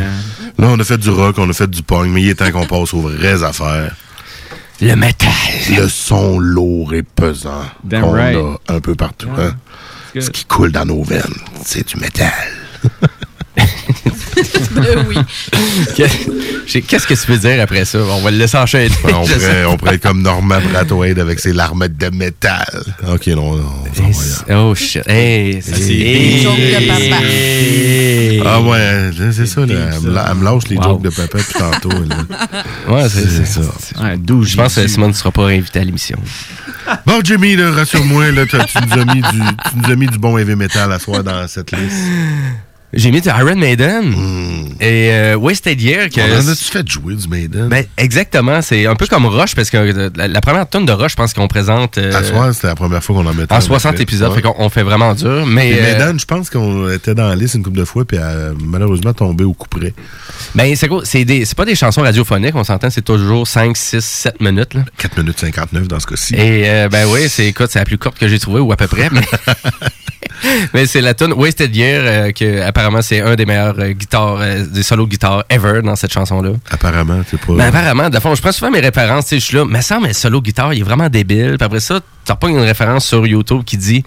[0.59, 2.51] Là, on a fait du rock, on a fait du punk, mais il est temps
[2.51, 3.94] qu'on passe aux vraies affaires.
[4.81, 5.28] Le métal.
[5.76, 8.37] Le son lourd et pesant qu'on right.
[8.68, 9.28] a un peu partout.
[9.37, 9.53] hein.
[10.18, 11.22] Ce qui coule dans nos veines,
[11.64, 12.33] c'est du métal.
[14.72, 15.16] Ben oui.
[15.96, 17.98] Qu'est-ce que tu veux dire après ça?
[17.98, 18.88] On va le laisser enchaîner.
[19.12, 19.38] on, Je sais.
[19.38, 22.82] pourrait, on pourrait être comme Norman Brathwaite avec ses larmes de métal.
[23.09, 23.64] Ok, non, non.
[24.48, 25.03] on Oh shit.
[25.09, 27.22] Hey, c'est Des jokes de papa.
[27.24, 28.42] Hey.
[28.46, 29.74] Ah ouais, c'est ça, là.
[29.94, 30.82] Elle me la- elle me lâche les Wow.
[30.84, 31.90] jokes de papa depuis tantôt.
[31.90, 32.16] là.
[32.88, 33.61] Ouais, c'est C'est ça.
[33.62, 34.03] ça.
[34.03, 36.18] Ouais, Je pense que Simone ne sera pas invité à l'émission.
[37.07, 40.57] Bon, Jimmy, rassure-moi, tu, nous as mis du, tu nous as mis du bon heavy
[40.57, 41.96] metal à soir dans cette liste.
[42.93, 44.05] J'ai mis du Iron Maiden.
[44.11, 44.64] Hmm.
[44.80, 46.09] Et euh, Wasted Year.
[46.09, 47.68] Que On en a-tu fait jouer du Maiden?
[47.68, 48.62] Ben, exactement.
[48.62, 51.16] C'est un peu comme Rush, parce que euh, la, la première tonne de Rush, je
[51.16, 51.99] pense qu'on présente.
[51.99, 53.53] euh, À soir, c'était la première fois qu'on en mettait.
[53.53, 54.03] en en 60 effet.
[54.03, 54.36] épisodes, Ouais.
[54.36, 55.47] fait qu'on on fait vraiment dur.
[55.47, 58.18] Mais, euh, Maiden, je pense qu'on était dans la liste une couple de fois, puis
[58.18, 59.95] a malheureusement tombé au coup près.
[60.57, 61.03] ben, c'est quoi?
[61.05, 64.74] C'est des- c'est pas des chansons radiophoniques, on s'entend, c'est toujours 5, 6, 7 minutes.
[64.74, 64.84] Là.
[64.99, 66.34] 4 minutes 59 dans ce cas-ci.
[66.34, 68.76] Et euh, ben oui, c'est écoute, c'est la plus courte que j'ai trouvée, ou à
[68.76, 69.09] peu près.
[69.12, 69.20] Mais,
[70.74, 74.39] mais c'est la tune Wasted Year, euh, que apparemment c'est un des meilleurs euh, guitares,
[74.41, 76.53] euh, des solos de guitare ever dans cette chanson-là.
[76.70, 77.53] Apparemment, c'est pas.
[77.53, 79.83] Mais apparemment, de fond, je prends souvent mes références, tu sais, je suis là, mais
[79.83, 81.57] ça, mais solo guitare, il est vraiment débile.
[81.59, 84.05] Puis après ça, tu pas une référence sur YouTube qui dit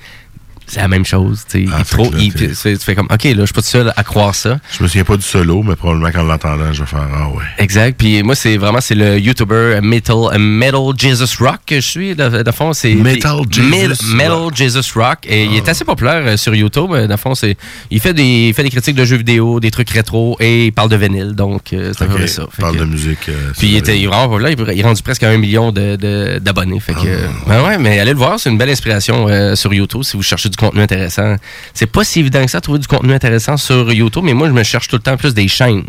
[0.68, 3.24] c'est la même chose, tu il trop, là, il- tu fais- tu fais comme, ok,
[3.24, 4.60] là, je suis pas tout seul à croire ça.
[4.78, 7.44] Je me souviens pas du solo, mais probablement qu'en l'entendant, je vais faire Ah ouais.
[7.60, 7.96] Exact.
[7.98, 12.16] Puis moi, c'est vraiment c'est le YouTuber Metal, Metal Jesus Rock que je suis.
[12.16, 14.02] De, de fond, c'est Metal Jesus.
[14.12, 14.16] Ah.
[14.16, 15.20] Metal Jesus Rock.
[15.28, 16.92] Et il est assez populaire euh, sur YouTube.
[16.94, 17.58] Euh, De fond, c'est
[17.92, 20.72] il fait des il fait des critiques de jeux vidéo, des trucs rétro et il
[20.74, 21.34] parle de vinyle.
[21.34, 22.46] Donc euh, c'est un peu ça.
[22.52, 23.30] Fait parle que- de musique.
[23.30, 24.52] euh, Puis il, était, il vraiment populaire.
[24.58, 26.80] Il est- Il est rendu presque à un million de- de- d'abonnés.
[26.80, 28.40] fait que, ben ouais, mais allez le voir.
[28.40, 31.36] C'est une belle inspiration euh, sur YouTube si vous cherchez du contenu intéressant.
[31.74, 34.54] C'est pas si évident que ça, trouver du contenu intéressant sur YouTube, mais moi, je
[34.54, 35.84] me cherche tout le temps plus des chaînes.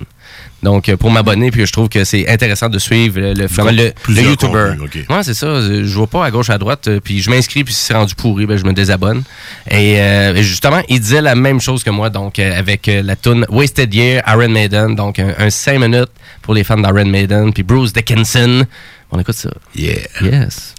[0.62, 3.92] Donc, euh, pour m'abonner, puis je trouve que c'est intéressant de suivre le, le, le,
[4.08, 4.72] le YouTuber.
[4.78, 5.46] contenus, Ouais, c'est ça.
[5.46, 7.94] Euh, Je vois pas à gauche, à droite, euh, puis je m'inscris, puis si c'est
[7.94, 9.22] rendu pourri, ben, je me désabonne.
[9.70, 13.92] Et, euh, justement, il disait la même chose que moi, donc avec la tune Wasted
[13.94, 16.10] Year, Iron Maiden, donc un 5 minutes
[16.40, 18.64] pour les fans d'Iron Maiden, puis Bruce Dickinson.
[19.10, 19.50] On écoute ça.
[19.76, 20.00] Yeah.
[20.22, 20.74] Yes.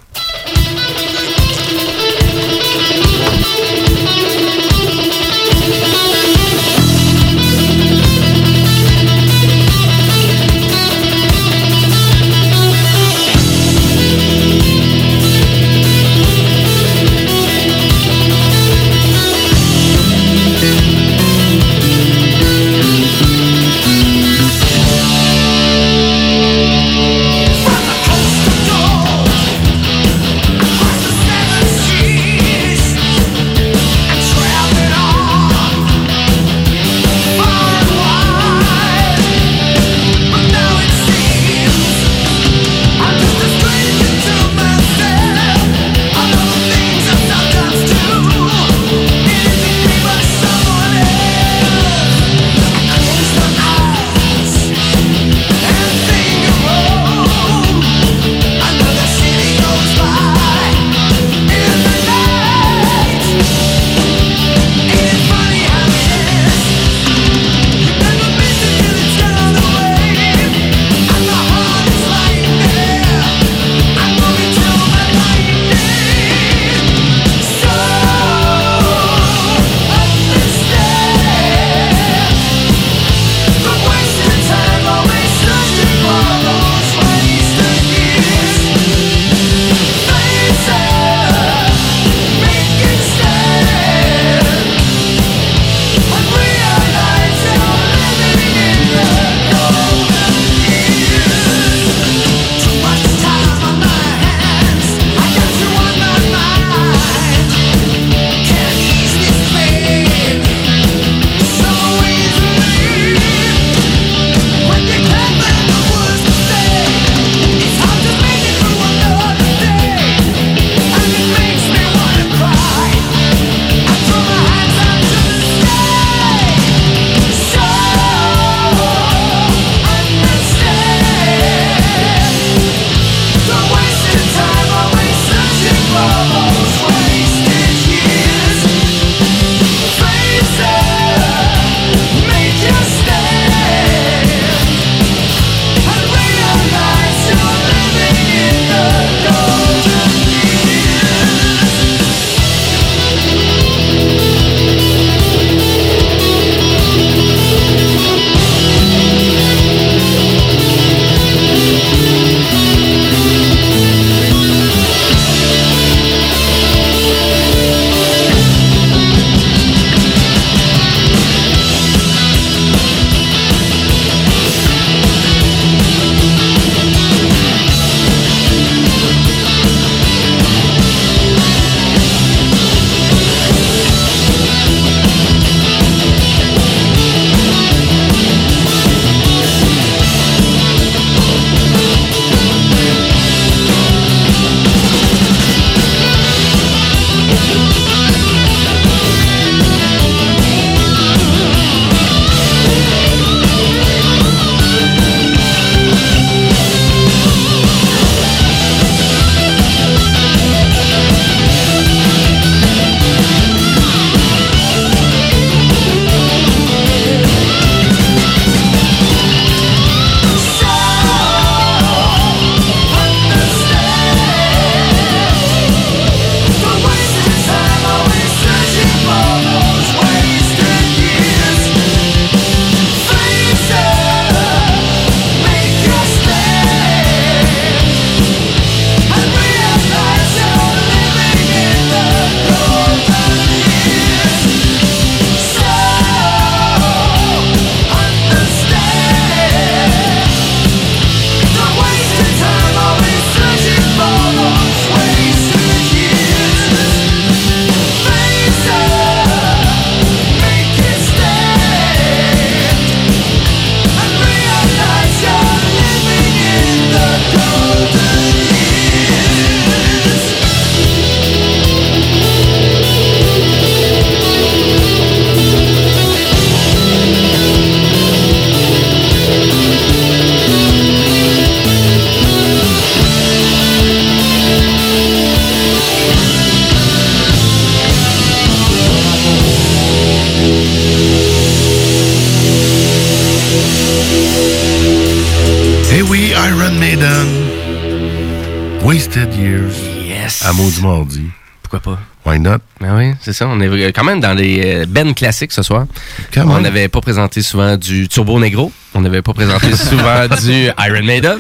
[299.15, 299.73] Wasted Years.
[300.05, 300.43] Yes.
[300.43, 301.23] À Maudit Mardi.
[301.63, 301.99] Pourquoi pas?
[302.25, 302.57] Why not?
[302.81, 303.47] Ben oui, c'est ça.
[303.47, 305.85] On est quand même dans les ben classiques ce soir.
[306.33, 308.73] Quand on n'avait pas présenté souvent du Turbo Negro.
[308.93, 311.37] On n'avait pas présenté souvent du Iron Maiden,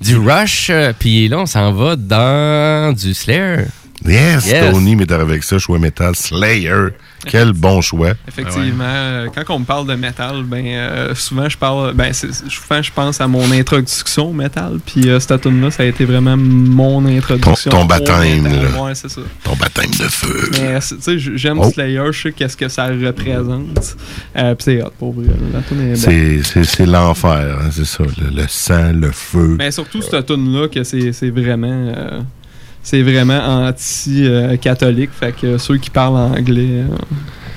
[0.00, 0.70] du Rush.
[0.98, 3.66] Puis là, on s'en va dans du Slayer.
[4.06, 4.72] Yes, Yes.
[4.72, 6.16] Tony arrivé avec ça, choix métal.
[6.16, 6.94] Slayer.
[7.26, 8.12] Quel bon choix.
[8.26, 12.92] Effectivement, quand on me parle de métal, ben euh, souvent je parle, ben souvent je
[12.92, 16.36] pense à mon introduction au métal, puis euh, cette tune là ça a été vraiment
[16.36, 17.70] mon introduction.
[17.70, 18.72] Ton- baptême, métal.
[18.72, 18.82] là.
[18.82, 19.20] Ouais, c'est ça.
[19.42, 20.50] Ton baptême de feu.
[20.60, 21.70] Mais tu sais, j'aime Oh.
[21.70, 23.96] Slayer, je sais qu'est-ce que ça représente.
[24.36, 25.26] Euh, puis c'est hot pour vrai.
[25.96, 28.04] C'est- l'enfer, hein, c'est ça.
[28.04, 29.56] Le, le sang, le feu.
[29.58, 31.66] Mais surtout cette tune là que c'est c'est vraiment
[31.96, 32.20] euh,
[32.90, 36.86] c'est vraiment anti-catholique, fait que ceux qui parlent anglais, euh,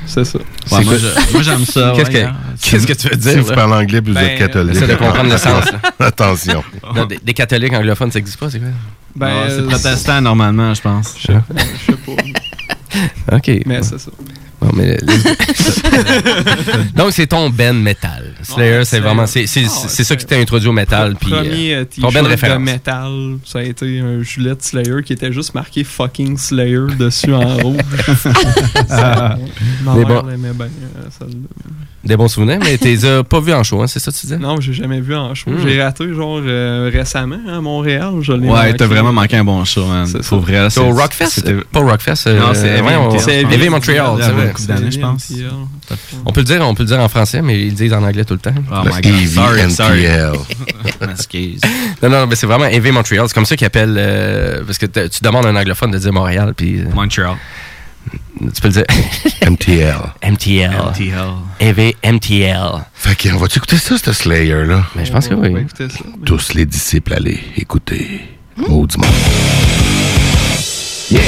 [0.05, 0.37] c'est ça.
[0.39, 2.35] Ouais, moi, je- moi, j'aime ça, Qu'est-ce ouais, que, hein.
[2.61, 3.31] qu'est-ce que tu veux dire?
[3.31, 4.75] Si vous parlez anglais puis vous Ben, êtes catholique.
[4.75, 5.65] Essaie de comprendre le sens.
[5.99, 6.63] Attention.
[6.95, 8.67] Non, des, des catholiques anglophones, ça n'existe pas, c'est quoi?
[9.15, 11.15] Ben, c'est euh, protestant normalement, je pense.
[11.17, 13.33] Je sais pas.
[13.37, 13.51] OK.
[13.65, 14.11] Mais c'est ça.
[14.61, 14.97] Bon, mais
[16.95, 18.33] Donc, c'est ton ben metal.
[18.43, 19.25] Slayer, Ouais, c'est vraiment.
[19.25, 21.15] C'est c'est- Ah, c'est ça qui t'a introduit au metal.
[21.19, 22.59] Puis, Premier euh, euh, ton ben t-shirt de référence.
[22.61, 23.11] métal,
[23.45, 27.57] ça a été un gilet de Slayer qui était juste marqué fucking Slayer dessus en
[27.57, 27.77] rouge.
[28.89, 29.37] Ma
[29.95, 30.27] mère bon.
[30.27, 31.33] l'aimait bien, euh, celle-là.
[32.03, 34.25] Des bons souvenirs, mais les as pas vus en show, hein, c'est ça que tu
[34.25, 34.39] disais?
[34.39, 35.51] Non, j'ai jamais vu en show.
[35.51, 35.59] Hmm.
[35.63, 38.13] J'ai raté genre euh, récemment à Montréal.
[38.21, 40.07] Je Ouais, t'as vraiment manqué un bon show, man.
[40.07, 40.67] C'est Pour vrai.
[40.71, 41.43] C'est au Rockfest?
[41.71, 42.25] Pas au Rockfest.
[42.25, 43.69] euh, Non, c'est Heavy
[44.51, 45.27] on- une couple d'années, je pense.
[46.33, 48.25] Peut, le dire, on peut le dire en français, mais ils le disent en anglais
[48.25, 48.53] tout le temps.
[48.71, 49.27] Oh Le my god.
[49.27, 50.05] Sorry, sorry.
[51.11, 51.61] Excuse.
[52.01, 53.25] Non, non, mais c'est vraiment Heavy Montreal.
[53.27, 53.95] C'est comme ça qu'ils appellent.
[53.97, 56.79] euh, parce que tu demandes à un anglophone de dire Montréal, puis.
[56.79, 57.35] euh, Montreal.
[58.39, 58.85] Tu peux le dire.
[59.47, 59.95] MTL.
[60.23, 60.71] MTL.
[60.71, 61.21] MTL.
[61.59, 62.83] Heavy MTL.
[62.95, 64.85] Fait qu'on va-tu écouter ça, ce Slayer-là?
[64.95, 65.65] Mais je pense que oui.
[66.25, 68.21] Tous les disciples, allez, écoutez.
[68.57, 69.07] Maudit monde.
[71.11, 71.21] Yeah!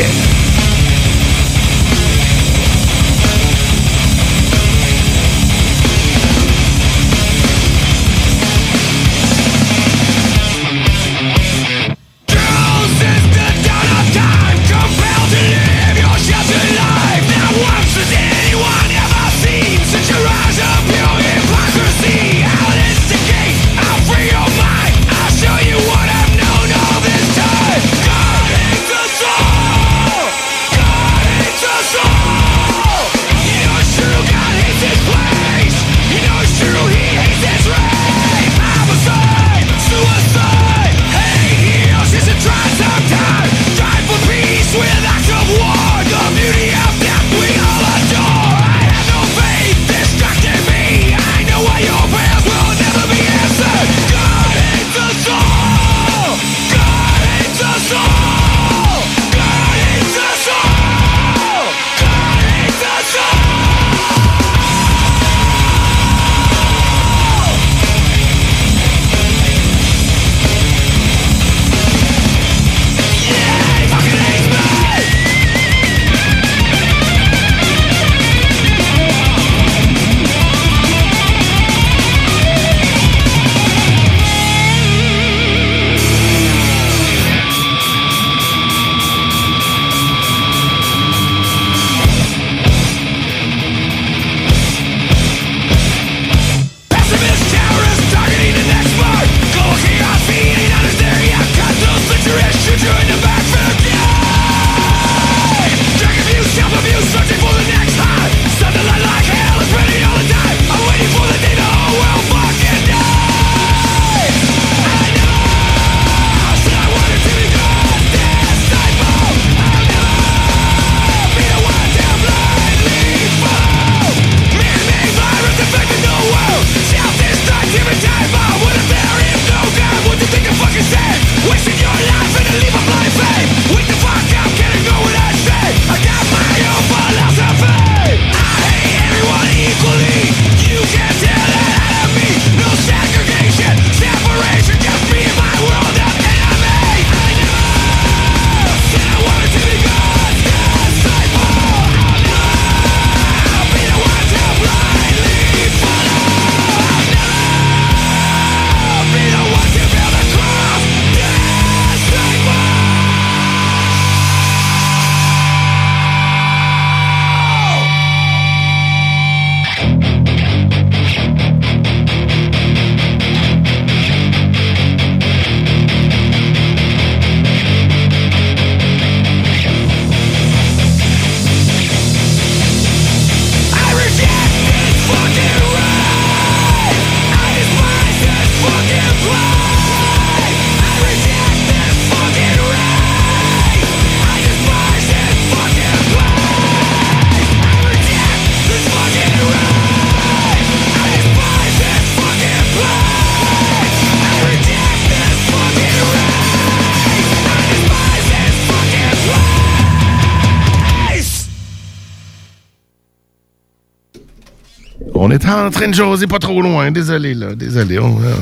[215.54, 216.92] En train de jaser pas trop loin.
[216.92, 217.56] Désolé, là.
[217.56, 218.00] Désolé.
[218.00, 218.34] On, euh,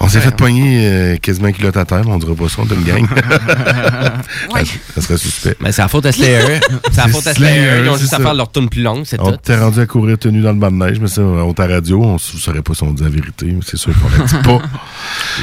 [0.00, 2.02] on s'est fait pogner euh, quasiment un culotte à terre.
[2.04, 3.06] mais On dirait pas ça, on une gang.
[4.50, 5.56] ça, ça serait suspect.
[5.60, 6.60] Mais c'est la faute à Slayer.
[6.90, 7.80] c'est la faute à Slayer.
[7.84, 9.38] Ils ont juste à faire leur tune plus longue, c'est On tout.
[9.42, 12.02] t'est rendu à courir tenu dans le banc de neige, mais ça, on t'a radio,
[12.02, 14.36] on ne saurait pas si on dit la vérité, mais c'est sûr qu'on la dit
[14.42, 14.60] pas.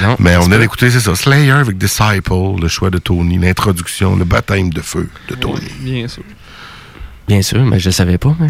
[0.02, 2.32] Non, mais on pas- d'écouter, c'est ça, Slayer avec Disciple,
[2.62, 5.62] le choix de Tony, l'introduction, le baptême de feu de Tony.
[5.80, 6.24] Bien sûr.
[7.28, 8.36] Bien sûr, mais je le savais pas.
[8.40, 8.50] Mais...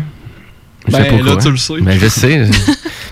[0.88, 1.82] Je Ben, sais pas là, tu le sais.
[1.82, 2.50] Ben, je sais.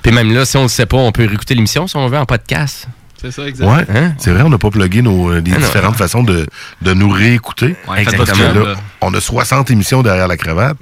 [0.02, 2.18] Puis même là, si on le sait pas, on peut réécouter l'émission si on veut
[2.18, 2.88] en podcast.
[3.20, 3.66] C'est ça, exact.
[3.68, 4.14] Ouais, Hein?
[4.20, 5.66] c'est vrai, on n'a pas plugué nos, euh, les Ah non.
[5.66, 6.46] différentes façons de,
[6.84, 7.76] de nous réécouter.
[7.88, 8.54] Ouais, Parce exactement.
[8.54, 10.78] que là, on a 60 émissions derrière la cravate.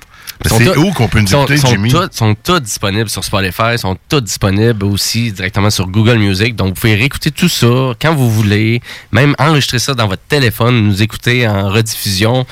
[0.45, 1.90] Sont c'est où qu'on peut nous sont- écouter, sont Jimmy?
[1.91, 6.57] toutes- sont toutes disponibles sur Spotify, sont toutes disponibles aussi directement sur Google Music.
[6.57, 8.82] Donc, vous pouvez réécouter tout ça quand vous voulez,
[9.14, 12.45] même enregistrer ça dans votre téléphone, nous écouter en rediffusion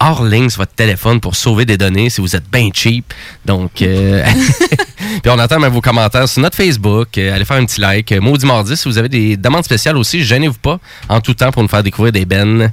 [0.00, 3.12] hors ligne sur votre téléphone pour sauver des données si vous êtes bien cheap.
[3.44, 4.24] Donc, euh,
[5.22, 7.16] puis on attend même vos commentaires sur notre Facebook.
[7.18, 8.12] Euh, allez faire un petit like.
[8.12, 11.50] Euh, Maudit Mardi, si vous avez des demandes spéciales aussi, gênez-vous pas en tout temps
[11.50, 12.70] pour nous faire découvrir des bennes.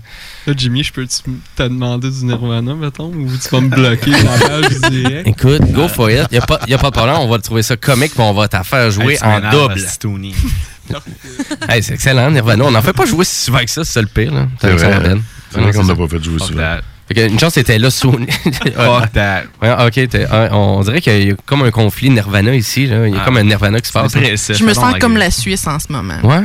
[0.47, 4.47] Là, Jimmy, je peux te demander du Nirvana, mettons, ou tu vas me bloquer la
[4.47, 5.27] page direct?
[5.27, 6.27] Écoute, go for it.
[6.31, 7.15] Il n'y a, pas- y a pas de problème.
[7.19, 9.81] On va trouver ça comique puis on va t'en faire jouer Hey, en double.
[11.68, 12.64] Hey, c'est excellent, Nirvana.
[12.65, 14.31] On n'en fait pas jouer si souvent que ça, c'est ça le pire.
[14.31, 14.47] là.
[14.61, 14.97] C'est T'as vrai.
[14.97, 15.22] raison, Ben.
[15.52, 16.77] C'est vrai qu'on c'est n'a pas fait jouer souvent.
[17.07, 17.14] That.
[17.14, 18.11] Fait que une chance, t'étais là sous.
[18.44, 19.44] Fuck that.
[19.61, 22.88] Ouais, ok, ouais, on dirait qu'il y a comme un conflit Nirvana ici.
[22.88, 23.07] là.
[23.07, 23.26] Il y a Ah.
[23.26, 24.14] comme un Nirvana qui se passe.
[24.14, 24.57] dépressif.
[24.57, 26.19] Je me sens comme la Suisse en ce moment.
[26.23, 26.44] Ouais?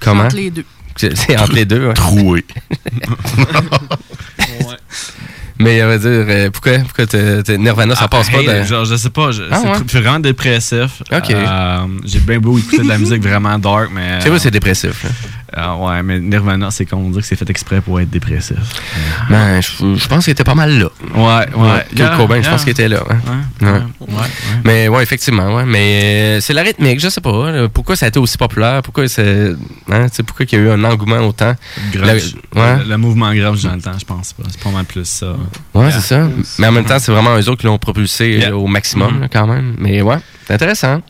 [0.00, 0.24] Comment?
[0.24, 0.64] Entre les deux.
[0.96, 1.86] C'est entre les deux.
[1.88, 1.94] ouais.
[1.94, 2.44] Troué.
[5.58, 7.04] Mais il va dire, euh, pourquoi, pourquoi
[7.58, 8.62] Nirvana, ça Ah, passe pas de.
[8.64, 10.00] genre, je sais pas, je, Ah, ouais?
[10.00, 11.02] vraiment dépressif.
[11.12, 11.30] Ok.
[11.30, 14.20] Euh, J'ai bien beau écouter de la musique vraiment dark, mais.
[14.22, 15.04] C'est vrai, c'est dépressif.
[15.04, 15.10] là.
[15.56, 18.56] Euh, ouais, mais Nirvana, c'est comme on dit que c'est fait exprès pour être dépressif.
[19.28, 20.86] Ben, je, je pense qu'il était pas mal là.
[21.14, 21.84] Ouais, ouais.
[21.88, 23.02] Kurt Yeah, Cobain, je pense qu'il était là.
[23.10, 23.16] hein.
[23.60, 23.78] Ouais, Ouais.
[24.08, 24.26] ouais,
[24.64, 25.64] Mais ouais, effectivement, ouais.
[25.64, 27.50] Mais euh, c'est la rythmique, je sais pas.
[27.50, 27.68] là.
[27.68, 28.82] Pourquoi ça a été aussi populaire?
[28.82, 29.50] Pourquoi c'est.
[29.90, 31.54] Hein, tu sais, pourquoi il y a eu un engouement autant?
[31.92, 32.34] Grunge.
[32.54, 32.84] La- ouais.
[32.84, 34.44] Le, le mouvement grunge dans le temps, je pense pas.
[34.48, 35.34] C'est pas mal plus ça.
[35.74, 35.90] Ouais, Yeah.
[36.00, 36.28] c'est ça.
[36.58, 38.56] Mais en même temps, c'est vraiment eux autres qui l'ont propulsé Yeah.
[38.56, 39.20] au maximum, Mhm.
[39.22, 39.74] là, quand même.
[39.78, 41.00] Mais ouais, c'est intéressant.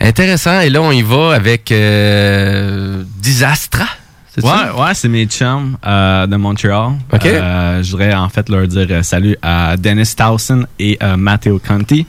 [0.00, 0.60] Intéressant.
[0.60, 3.84] Et là, on y va avec euh, Disastra.
[4.32, 4.76] c'est Ouais, ça?
[4.76, 6.92] ouais, c'est mes chums euh, de Montréal.
[7.12, 7.26] Ok.
[7.26, 12.06] Euh, je voudrais en fait leur dire euh, salut à Dennis Towson et Matteo Conti.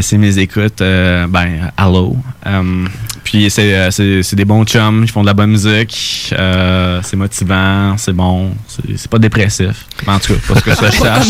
[0.00, 0.78] C'est mes écoutes.
[0.78, 2.16] ben, hello.
[2.46, 2.86] Euh,
[3.24, 6.32] puis c'est, euh, c'est, c'est des bons chums, ils font de la bonne musique.
[6.38, 8.52] euh, c'est motivant, c'est bon.
[8.66, 9.84] C'est, c'est pas dépressif.
[10.06, 11.26] En tout cas, pas ce que ça cherche.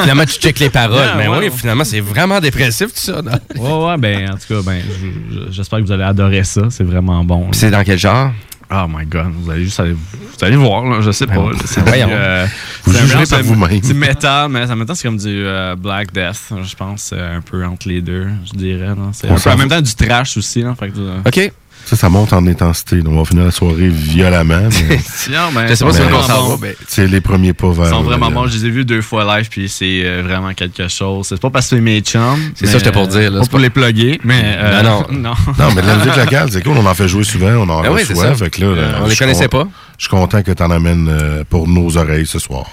[0.00, 0.96] finalement, tu checkes les paroles.
[0.98, 1.38] Yeah, mais ouais.
[1.38, 3.20] oui, finalement, c'est vraiment dépressif, tout ça.
[3.56, 6.62] Ouais, ouais, ben, en tout cas, ben, je- je- j'espère que vous allez adorer ça.
[6.70, 7.48] C'est vraiment bon.
[7.52, 8.30] C'est dans quel genre?
[8.74, 11.34] Oh my god, vous allez juste aller, vous allez voir, là, je sais pas.
[11.34, 12.08] Ben, là, c'est voyons.
[12.10, 12.46] euh,
[12.84, 13.80] Vous c'est un jugerez mélange par de- vous-même.
[13.82, 17.36] C'est métal, mais en même temps, c'est comme du euh, Black Death, je pense, euh,
[17.36, 18.86] un peu entre les deux, je dirais.
[18.86, 18.96] là.
[19.12, 20.62] C'est On un peu s'en en même temps du trash aussi.
[20.62, 21.52] Là, fait que, euh, OK.
[21.84, 23.02] Ça, ça monte en intensité.
[23.02, 24.68] Donc, on va finir la soirée violemment.
[24.88, 24.96] mais-
[25.30, 27.86] Non, ben, Je sais pas si on mais- C'est les premiers pas vers.
[27.86, 28.46] Ils sont vraiment bons.
[28.46, 31.26] Je les ai vus deux fois live, puis c'est euh, vraiment quelque chose.
[31.28, 32.52] C'est pas parce que c'est mes chums.
[32.54, 34.20] C'est mais, ça que j'étais pour euh, dire, là, Pas c'est pour pas- les plugger,
[34.24, 34.42] mais.
[34.44, 35.34] euh, Non, non.
[35.58, 36.76] Non, mais de la musique locale, c'est cool.
[36.78, 37.48] On en fait jouer souvent.
[37.50, 38.04] On en oui, reçoit.
[38.06, 38.34] c'est ça.
[38.36, 39.68] Fait que là, Euh, là, on les connaissait con- pas.
[39.98, 42.64] Je suis content que tu en amènes euh, pour nos oreilles ce soir.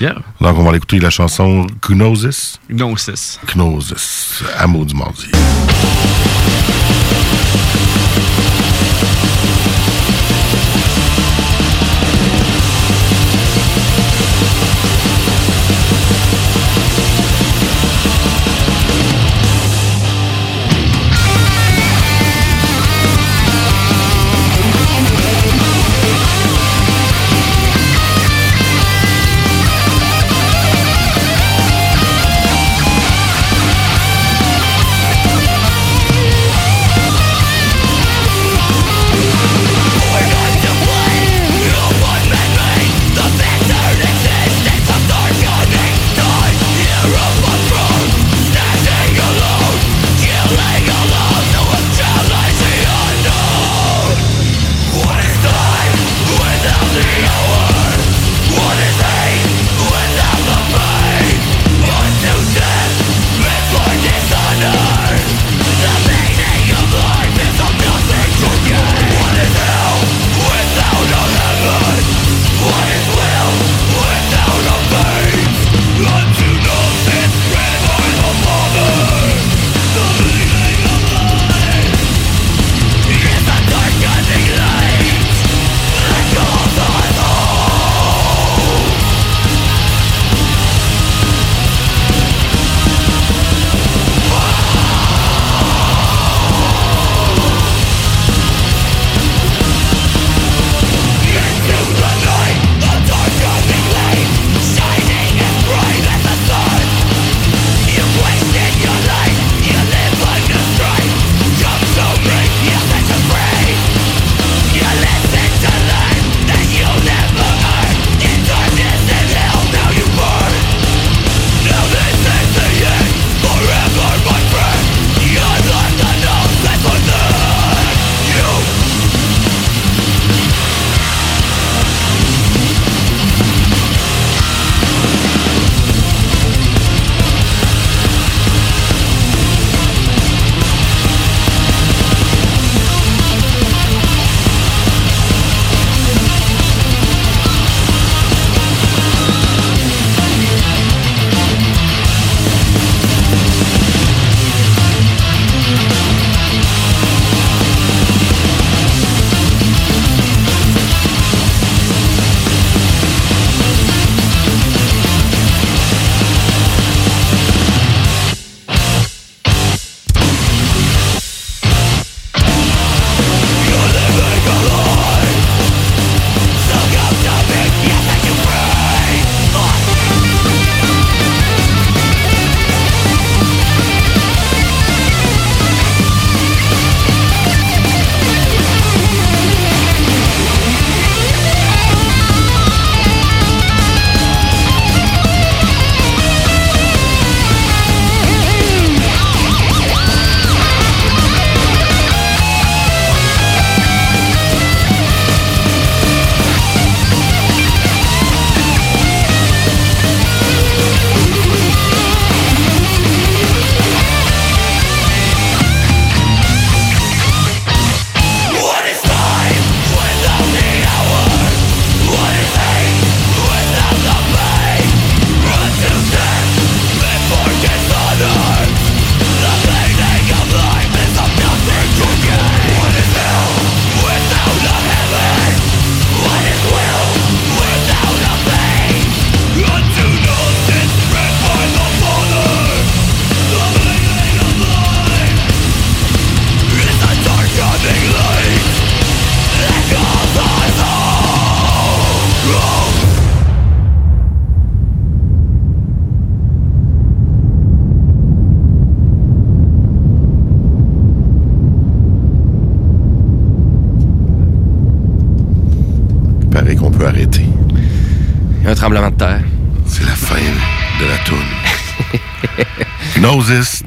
[0.00, 0.14] Yeah.
[0.40, 2.60] Donc, on va aller écouter la chanson Gnosis.
[2.70, 3.40] Gnosis.
[3.52, 4.44] Gnosis.
[4.56, 5.26] Amour du mardi.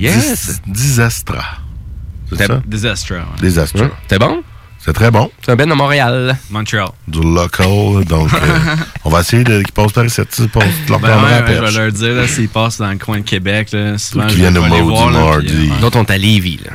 [0.01, 0.61] Yes.
[0.65, 1.43] Dis- Disastra.
[2.29, 2.61] C'est ça?
[2.65, 3.15] Disastra.
[3.17, 3.21] ouais.
[3.41, 3.87] Disastra.
[4.09, 4.41] C'est bon?
[4.83, 5.29] C'est très bon.
[5.45, 6.35] C'est un ben de Montréal.
[6.49, 6.87] Montreal.
[7.07, 8.59] Du local, donc euh,
[9.05, 10.21] on va essayer de, qu'ils passent par ici,
[10.51, 12.97] pour leur Ben ouais, la ouais, je vais leur dire, là, s'ils passent dans le
[12.97, 15.45] coin de Québec, là, souvent, viennent au Maudit Mardi.
[15.47, 15.79] puis, euh, ouais.
[15.81, 16.71] D'autres, on est à Lévis, là.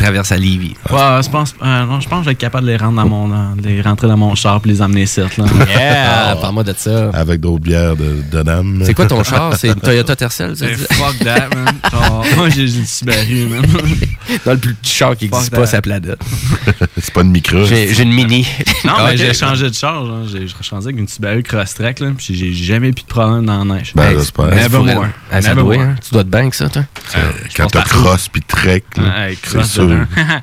[0.00, 0.74] Traversent à Lévis.
[0.90, 2.96] Ouais, je pense, euh, non, je pense que je vais être capable de les, rendre
[2.96, 5.20] dans mon, de les rentrer dans mon char et les emmener ici.
[5.20, 5.26] Là.
[5.68, 6.36] Yeah!
[6.40, 7.10] Parle-moi de ça.
[7.10, 8.80] Avec d'autres bières de, de dame.
[8.86, 9.54] C'est quoi ton char?
[9.58, 11.74] C'est une Toyota Tercel, fuck that, man.
[11.92, 13.62] Oh, moi, j'ai le Subaru, man.
[14.44, 16.18] Dans le plus petit char qui n'existe pas la planète.
[17.00, 17.64] C'est pas une micro.
[17.64, 18.46] J'ai une mini.
[18.84, 20.08] Non, Ah, mais j'ai changé de charge.
[20.08, 20.22] hein.
[20.30, 23.74] J'ai changé avec une Subaru Crosstrek, là, puis j'ai jamais eu de problème dans la
[23.76, 23.92] neige.
[23.94, 24.46] Ben, j'espère.
[24.46, 25.06] Never Faut- more.
[25.30, 25.84] Ah, ça Never doit, more.
[25.84, 25.94] hein?
[26.02, 26.82] Tu dois te bank, ça, toi?
[27.16, 29.90] Euh, Quand t'as cross puis trek, c'est cross sûr.
[29.90, 30.42] Hein?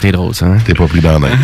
[0.00, 0.58] T'es drôle, ça, hein?
[0.64, 1.38] T'es pas pris dans la neige.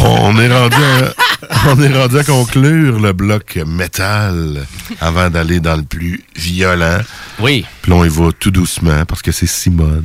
[0.00, 1.14] on, est rendu à,
[1.68, 4.66] on est rendu à conclure le bloc métal
[5.00, 7.00] avant d'aller dans le plus violent.
[7.40, 7.64] Oui.
[7.82, 10.04] Puis là, on y va tout doucement parce que c'est Simone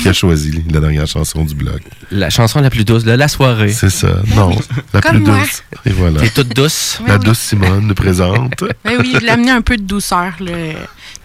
[0.00, 1.80] qui a choisi la dernière chanson du bloc.
[2.12, 3.72] La chanson la plus douce de la soirée.
[3.72, 4.08] C'est ça.
[4.36, 4.56] Non,
[4.94, 5.40] la Comme plus moi.
[5.40, 5.62] douce.
[5.84, 6.20] Et voilà.
[6.20, 7.00] T'es toute douce.
[7.08, 8.62] La Oui, douce Simone nous présente.
[8.84, 10.34] Ben oui, je voulais amener un peu de douceur.
[10.38, 10.52] Là.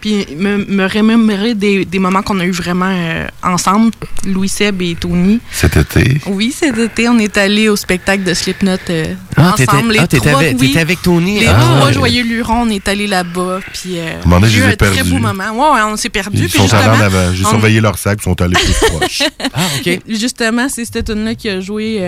[0.00, 3.90] Puis me, me remémorer des, des moments qu'on a eu vraiment euh, ensemble,
[4.26, 5.40] Louis Seb et Tony.
[5.50, 6.20] Cet été.
[6.26, 9.92] Oui, cet été, on est allé au spectacle de Slipknot euh, Ah, ensemble.
[9.94, 10.68] Les ah, t'étais trois, avec, oui.
[10.68, 11.40] t'étais avec Tony.
[11.40, 11.92] Les Ah, trois ouais.
[11.94, 13.60] joyeux lurons, on est allé là-bas.
[13.72, 15.50] Puis euh, j'ai je eu un très beau moment.
[15.52, 16.42] Ouais, ouais, on s'est perdus.
[16.42, 17.32] Ils Puis sont allés en avant.
[17.34, 19.22] J'ai on- surveillé leur sac, ils sont allés plus proches.
[19.54, 20.00] Ah, OK.
[20.08, 22.00] Justement, c'est cette tune là qui a joué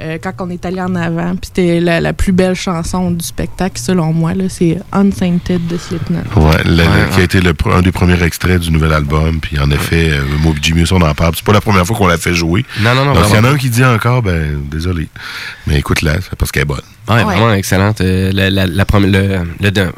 [0.00, 1.30] euh, quand on est allé en avant.
[1.36, 4.34] Puis c'était la, la plus belle chanson du spectacle, selon moi.
[4.34, 6.18] là, C'est Unsainted de Slipknot.
[6.36, 7.24] Ouais, le- le- Ouais, qui a ouais.
[7.24, 9.40] été le, un des premiers extraits du nouvel album.
[9.40, 11.34] Puis en effet, euh, Moby Jimmy, on en parle.
[11.36, 12.64] C'est pas la première fois qu'on l'a fait jouer.
[12.80, 13.14] Non, non, non.
[13.14, 15.08] Donc, s'il y en a un qui dit encore, ben, désolé.
[15.66, 16.80] Mais écoute-la, c'est parce qu'elle est bonne.
[17.08, 18.00] Ouais, vraiment excellente.
[18.00, 19.44] Euh, la, la, la premi- le,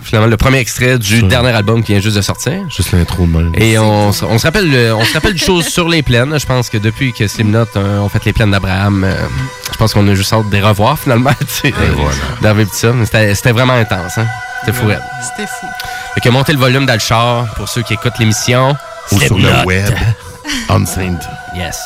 [0.03, 2.55] finalement, le premier extrait du dernier album qui vient juste de sortir.
[2.75, 3.53] Juste l'intro même.
[3.57, 6.37] Et on, se- on se rappelle, le- on se rappelle des choses sur les plaines.
[6.39, 9.15] Je pense que depuis que Slimnot euh, ont fait les plaines d'Abraham, euh,
[9.73, 11.31] je pense qu'on a juste hâte de les revoir finalement.
[12.73, 12.93] ça.
[12.93, 14.19] Mais C'était c'était vraiment intense.
[14.19, 14.27] Hein?
[14.65, 14.87] C'était fou.
[15.23, 15.67] C'était fou.
[16.15, 18.77] Fait que montez le volume dans le char pour ceux qui écoutent l'émission.
[19.13, 19.95] Ou sur le web.
[20.69, 21.21] Unsainted.
[21.55, 21.79] Yes.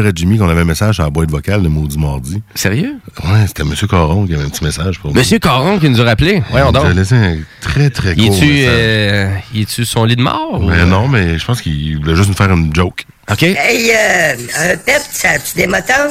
[0.00, 2.42] Dire à Jimmy qu'on avait un message sur la boîte vocale de Maudit Mardi.
[2.54, 2.94] Sérieux?
[3.24, 3.74] Ouais, c'était M.
[3.88, 5.16] Caron qui avait un petit message pour nous.
[5.18, 6.42] Monsieur Caron qui nous a rappelé.
[6.50, 8.66] Voyons Il nous a laissé un très, très court est-tu message.
[8.68, 10.60] euh, il est-tu son lit de mort?
[10.60, 13.04] ou- Mais non, mais je pense qu'il voulait juste nous faire une joke.
[13.30, 13.42] OK.
[13.42, 14.34] Hey, euh,
[14.72, 16.10] un pep, ça a-tu des moteurs?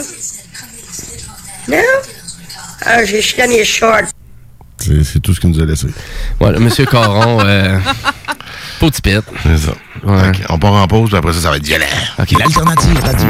[1.67, 1.77] Non?
[2.85, 4.03] Ah, j'ai jeté mes shorts.
[4.79, 5.87] C'est c'est tout ce qu'il nous a laissé.
[6.39, 7.79] Voilà, Monsieur Caron, euh,
[8.79, 9.21] petit pit.
[9.43, 9.71] C'est ça.
[10.03, 10.27] Ouais.
[10.29, 11.85] Ok, on part en pause, puis après ça, ça va être violent.
[12.19, 12.31] OK.
[12.39, 13.29] L'alternative radio.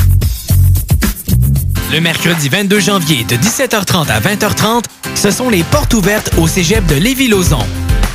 [1.91, 6.85] Le mercredi 22 janvier de 17h30 à 20h30, ce sont les portes ouvertes au cégep
[6.85, 7.65] de Lévis-Lauzon.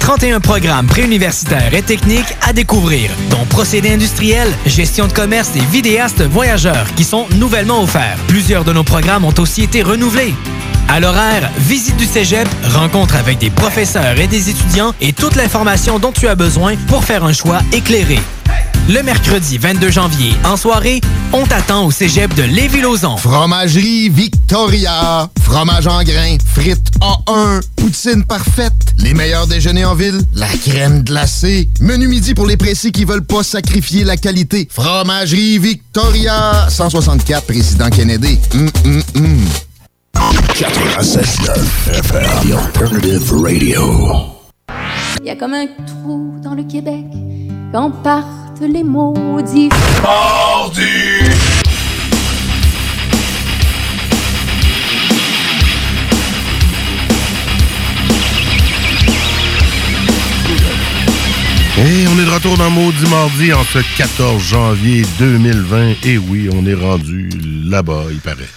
[0.01, 6.23] 31 programmes préuniversitaires et techniques à découvrir, dont procédés industriels, gestion de commerce et vidéastes
[6.23, 8.17] voyageurs qui sont nouvellement offerts.
[8.29, 10.35] Plusieurs de nos programmes ont aussi été renouvelés.
[10.89, 15.99] À l'horaire, visite du cégep, rencontre avec des professeurs et des étudiants et toute l'information
[15.99, 18.21] dont tu as besoin pour faire un choix éclairé.
[18.89, 21.01] Le mercredi 22 janvier, en soirée,
[21.33, 23.17] on t'attend au cégep de Lévis-Lauzon.
[23.17, 25.29] Fromagerie Victoria.
[25.43, 26.37] Fromage en grains.
[26.55, 27.63] Frites A1.
[27.75, 28.73] Poutine parfaite.
[28.99, 30.21] Les meilleurs déjeuners en ville.
[30.35, 31.69] La crème glacée.
[31.81, 34.69] Menu midi pour les précis qui veulent pas sacrifier la qualité.
[34.71, 36.69] Fromagerie Victoria.
[36.69, 38.39] 164 Président Kennedy.
[38.55, 39.45] Hum, hum, hum.
[40.55, 44.07] 96.9 FM, The Alternative Radio.
[45.21, 47.05] Il y a comme un trou dans le Québec
[47.73, 47.91] quand
[48.59, 49.69] partent les maudits.
[61.79, 65.95] Et on est de retour dans Maudit Mardi en ce 14 janvier 2020.
[66.05, 67.29] Et oui, on est rendu
[67.67, 68.49] là-bas, il paraît.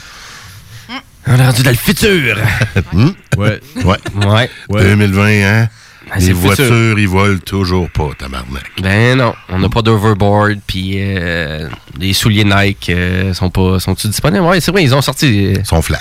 [1.27, 2.37] On est rendu dans le futur.
[2.91, 3.09] Hmm?
[3.37, 3.59] Ouais.
[3.83, 4.49] Ouais.
[4.69, 4.83] Ouais.
[4.83, 5.69] 2020, hein?
[6.09, 8.65] Ben, c'est Les voitures, ils volent toujours pas, tabarnak.
[8.81, 11.67] Ben non, on n'a pas d'overboard, puis euh,
[11.99, 14.43] les souliers Nike euh, sont pas sont disponibles?
[14.43, 15.53] Ouais, c'est vrai, ils ont sorti.
[15.57, 15.99] Ils sont flat.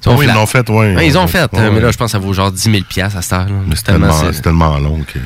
[0.00, 0.34] Ils sont Oui, flat.
[0.34, 1.06] ils l'ont fait, ouais.
[1.06, 2.76] ils ont fait, Ouais, euh, mais là, je pense que ça vaut genre 10 000
[3.02, 3.46] à cette heure.
[3.66, 5.18] Mais c'est tellement, c'est tellement long que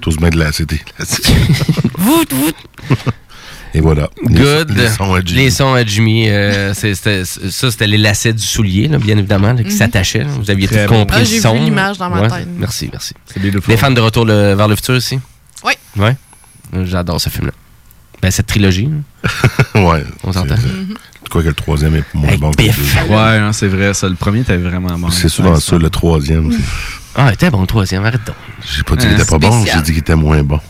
[0.00, 0.80] tous bien de la CD.
[3.76, 4.08] Et voilà.
[4.28, 4.70] Les- Good.
[4.76, 5.40] Les, sons à Jimmy.
[5.42, 9.62] Les sons à Jimmy, euh, ça, c'était les lacets du soulier, là, bien évidemment, là,
[9.62, 9.70] qui Mhm.
[9.70, 10.22] s'attachaient.
[10.24, 11.00] Vous aviez Très tout bon.
[11.00, 11.54] compris Ah, le j'ai vu son.
[11.54, 12.48] l'image dans ma Ouais, tête.
[12.58, 13.14] Merci, merci.
[13.68, 15.18] Les fans de Retour le- vers le futur aussi?
[15.64, 15.72] Oui.
[15.96, 16.16] Ouais.
[16.84, 17.52] J'adore ce film-là.
[18.22, 18.88] Ben, cette trilogie.
[19.74, 20.04] ouais.
[20.22, 20.54] On s'entend.
[21.30, 22.78] Quoi que le troisième est moins bon que le Biff.
[22.78, 23.10] deuxième.
[23.10, 23.92] Ouais, non, c'est vrai.
[23.92, 25.10] Ça, le premier était vraiment bon.
[25.10, 26.52] C'est souvent ça, le troisième.
[27.16, 28.34] Ah, il était bon le troisième, arrête donc.
[28.64, 30.60] J'ai pas dit qu'il était pas bon, j'ai dit qu'il était moins bon.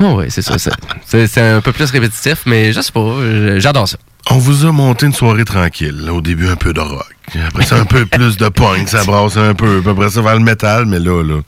[0.00, 0.56] Oh, oui, c'est ça.
[0.58, 3.98] c'est- un peu plus répétitif, mais je sais pas, j'adore ça.
[4.30, 6.08] On vous a monté une soirée tranquille.
[6.10, 7.06] Au début, un peu de rock.
[7.48, 8.88] Après ça, un peu plus de punk.
[8.88, 9.80] Ça brasse un peu.
[9.80, 10.86] Puis Après ça, vers le métal.
[10.86, 11.40] Mais là, là,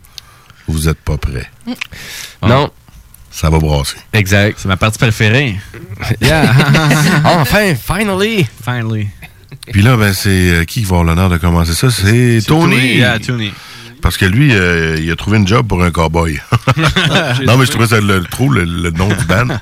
[0.67, 1.49] vous êtes pas prêts.
[2.43, 2.71] Non.
[3.31, 3.97] Ça va brasser.
[4.13, 4.59] Exact.
[4.61, 5.57] C'est ma partie préférée.
[6.21, 6.53] Yeah.
[7.25, 8.47] enfin, finally.
[8.65, 9.09] Finally.
[9.73, 11.91] Puis là, ben, c'est euh, qui qui va avoir l'honneur de commencer ça?
[11.91, 12.75] C'est Tony.
[12.75, 13.53] Tony, yeah, Tony.
[14.05, 16.39] Parce que lui, euh, il a trouvé une job pour un cowboy.
[17.47, 19.57] Non, mais je trouvais ça le, trop le, le nom du band.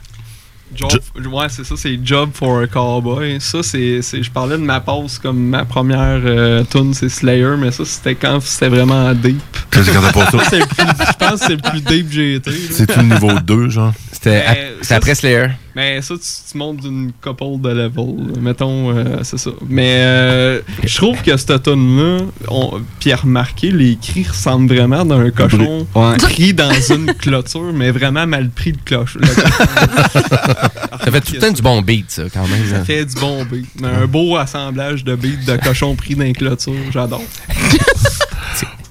[0.75, 0.91] Job,
[1.31, 3.41] ouais, c'est ça, c'est Job for a Cowboy.
[3.41, 4.01] Ça, c'est.
[4.03, 8.17] Je parlais de ma pause comme ma première euh, tune, c'est Slayer, mais ça, c'était
[8.17, 9.39] quand c'était vraiment deep.
[9.73, 10.39] Ça, c'est quand t'as pas ça.
[10.59, 12.51] Je pense que c'est le plus deep que j'ai été.
[12.51, 13.93] C'est le niveau 2, genre?
[14.11, 15.47] C'était Ça, après Slayer.
[15.75, 18.39] Mais ça, tu, tu montes d'une couple de level.
[18.41, 19.51] Mettons, euh, c'est ça.
[19.69, 22.19] Mais euh, je trouve que cette tune-là,
[22.49, 26.17] on- puis à remarquer, les cris ressemblent vraiment d'un cochon Ouais.
[26.19, 29.17] pris dans une clôture, mais vraiment mal pris de cloche.
[29.21, 29.43] le cochon.
[31.05, 32.65] Ça fait tout le temps du bon beat, ça, quand même.
[32.71, 32.85] Ça là.
[32.85, 33.67] fait du bon beat.
[33.81, 37.25] Mais un beau assemblage de beats de cochon pris dans une clôture, j'adore.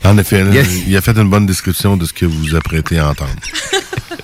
[0.03, 0.67] En effet, là, Yes.
[0.87, 3.29] il a fait une bonne description de ce que vous vous apprêtez à entendre.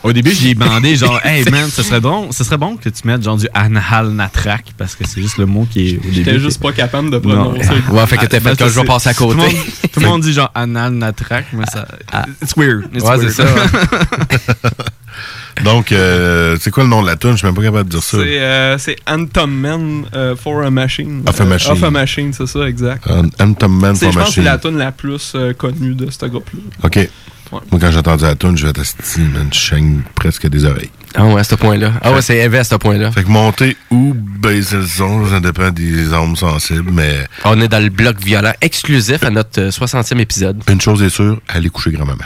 [0.04, 3.06] Au début, j'ai demandé genre, hey man, ce serait bon, ce serait bon que tu
[3.08, 6.14] mettes genre du anal natrak parce que c'est juste le mot qui est au début.
[6.14, 7.52] J'étais juste pas capable de Non.
[7.52, 7.70] prononcer.
[7.92, 9.48] Ouais, fait que t'as fait Ah, que je vais c'est- passer à Tout le côté.
[9.54, 11.88] monde, tout le monde dit genre anal natrak, mais ça.
[12.42, 12.86] It's weird.
[12.94, 13.30] It's Ouais, weird.
[13.30, 13.48] c'est ça.
[15.64, 17.32] Donc, euh, c'est quoi le nom de la tune?
[17.32, 18.18] Je suis même pas capable de dire ça.
[18.22, 21.24] C'est euh, c'est Anthem Man euh, for a Machine.
[21.28, 21.72] Of a Euh, Machine.
[21.72, 23.06] of a Machine, c'est ça, exact.
[23.10, 24.44] Un Anthem Man C'est- for Je pense que c'est Machine.
[24.44, 26.60] la tune la plus euh, connue de ce groupe-là.
[26.84, 27.10] OK.
[27.52, 27.60] Ouais.
[27.72, 30.90] Moi, quand j'ai entendu la tune, je vais tester, man, je saigne presque des oreilles.
[31.16, 31.94] Ah ouais, à ce point-là.
[32.02, 33.12] Ah ouais, c'est élevé à ce point-là.
[33.12, 37.68] Fait que monter ou baisser le son, ça dépend des âmes sensibles, mais On est
[37.68, 40.62] dans le bloc violent exclusif à notre euh, 60e épisode.
[40.70, 42.26] une chose est sûre, allez coucher grand-maman.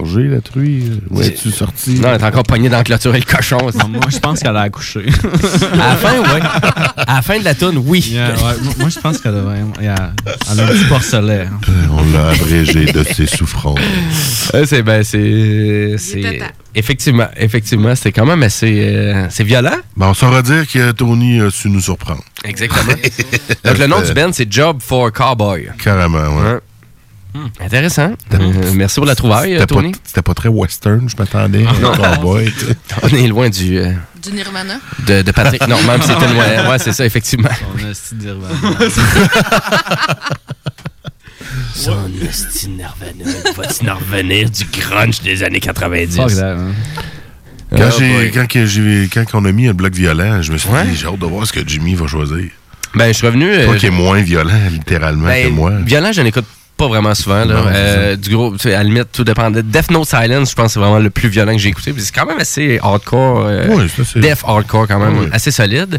[0.00, 0.90] Euh, la truie?
[1.10, 2.00] Ou es-tu sorti?
[2.00, 3.58] Non, elle est encore pognée dans la clôture et le cochon.
[3.78, 5.00] Non, moi, je pense qu'elle a accouché.
[5.72, 6.40] à la fin, oui.
[7.06, 8.00] À la fin de la toune, oui.
[8.12, 8.36] Yeah, ouais,
[8.78, 10.12] moi- je pense qu'elle a, vraiment- elle a,
[10.50, 11.46] un petit porcelet.
[11.50, 11.60] hein.
[11.68, 13.78] Euh, On l'a abrégé de ses souffrances.
[14.54, 16.40] Euh, c'est ben c'est c'est
[16.74, 19.76] effectivement effectivement c'était quand même assez euh, c'est violent.
[19.96, 22.22] Ben, on saura dire que Tony a su nous surprendre.
[22.44, 22.92] Exactement.
[23.64, 25.68] Donc le nom du band c'est Job for Cowboy.
[25.82, 26.58] Carrément, ouais.
[27.34, 28.12] Hmm, Intéressant.
[28.34, 29.80] Euh, merci pour la trouvaille, C'était pas-.
[30.04, 31.64] C'était pas très western, je m'attendais.
[31.96, 32.76] Cowboy, sais.
[33.02, 33.90] On est loin du euh,
[34.22, 34.74] Du Nirvana?
[35.06, 35.66] de, de Patrick.
[35.66, 36.44] Non, même c'était loin.
[36.70, 37.48] Ouais, c'est ça effectivement.
[37.74, 38.58] On a un style d'Irvana.
[41.74, 43.24] Son esti Nirvana,
[43.56, 46.16] va-tu nous revenir du grunge des années 90?
[46.16, 46.72] Fuck that, hein.
[47.76, 48.30] Quand, j'ai- boy.
[48.32, 51.06] quand, que j'ai- quand on a mis un bloc violent, je me suis dit, j'ai
[51.06, 52.50] hâte de voir ce que Jimmy va choisir.
[52.94, 53.46] Ben, je suis revenu.
[53.64, 55.72] Toi euh, qui est moins violent, littéralement, Ben, que moi.
[55.84, 56.44] Violent, je n'écoute
[56.76, 57.44] pas vraiment souvent.
[57.44, 57.54] Là.
[57.54, 59.50] Non, Euh, du gros, tu sais, à la limite, tout dépend.
[59.50, 61.92] de- Death No Silence, je pense que c'est vraiment le plus violent que j'ai écouté.
[61.98, 63.44] C'est quand même assez hardcore.
[63.46, 65.26] euh, Oui, ça, c'est- Death hardcore, quand même, Oui.
[65.32, 65.98] assez solide.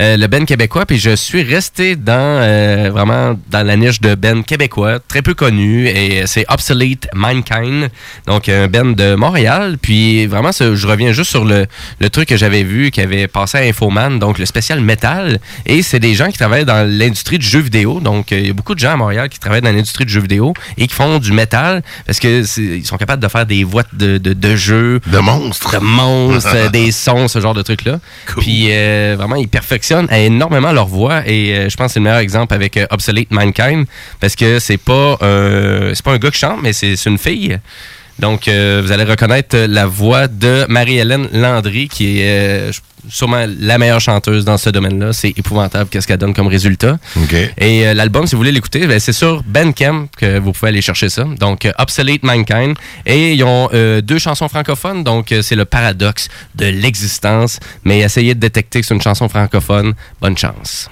[0.00, 4.14] Euh, le Ben québécois, puis je suis resté dans euh, vraiment dans la niche de
[4.14, 7.88] Ben québécois, très peu connu, et c'est Obsolete Mankind,
[8.26, 9.76] donc un Ben de Montréal.
[9.80, 11.66] Puis vraiment, je reviens juste sur le,
[12.00, 15.38] le truc que j'avais vu qui avait passé à Infoman, donc le spécial métal.
[15.66, 18.00] Et c'est des gens qui travaillent dans l'industrie du jeu vidéo.
[18.00, 20.20] Donc, il y a beaucoup de gens à Montréal qui travaillent dans l'industrie du jeu
[20.20, 23.82] vidéo et qui font du métal parce que ils sont capables de faire des voix
[23.92, 25.00] de, de, de jeux.
[25.06, 25.72] De monstres.
[25.72, 28.00] De monstres, des sons, ce genre de trucs-là.
[28.38, 32.04] Puis euh, vraiment, ils perfectionnent énormément leur voix et euh, je pense que c'est le
[32.04, 33.86] meilleur exemple avec euh, Obsolete Mankind
[34.20, 37.58] parce que c'est pas, euh, c'est pas un gars qui chante, mais c'est une fille.
[38.18, 42.72] Donc, vous allez reconnaître la voix de Marie-Hélène Landry, qui est euh,
[43.08, 45.12] sûrement la meilleure chanteuse dans ce domaine-là.
[45.12, 46.98] C'est épouvantable qu'est-ce qu'elle donne comme résultat.
[47.58, 50.82] Et euh, l'album, si vous voulez l'écouter, ben, c'est sur Bandcamp que vous pouvez aller
[50.82, 51.24] chercher ça.
[51.38, 52.76] Donc, euh, Obsolete Mankind.
[53.06, 55.04] Et ils ont euh, deux chansons francophones.
[55.04, 57.60] Donc, c'est le paradoxe de l'existence.
[57.84, 59.94] Mais essayez de détecter que c'est une chanson francophone.
[60.20, 60.88] Bonne chance.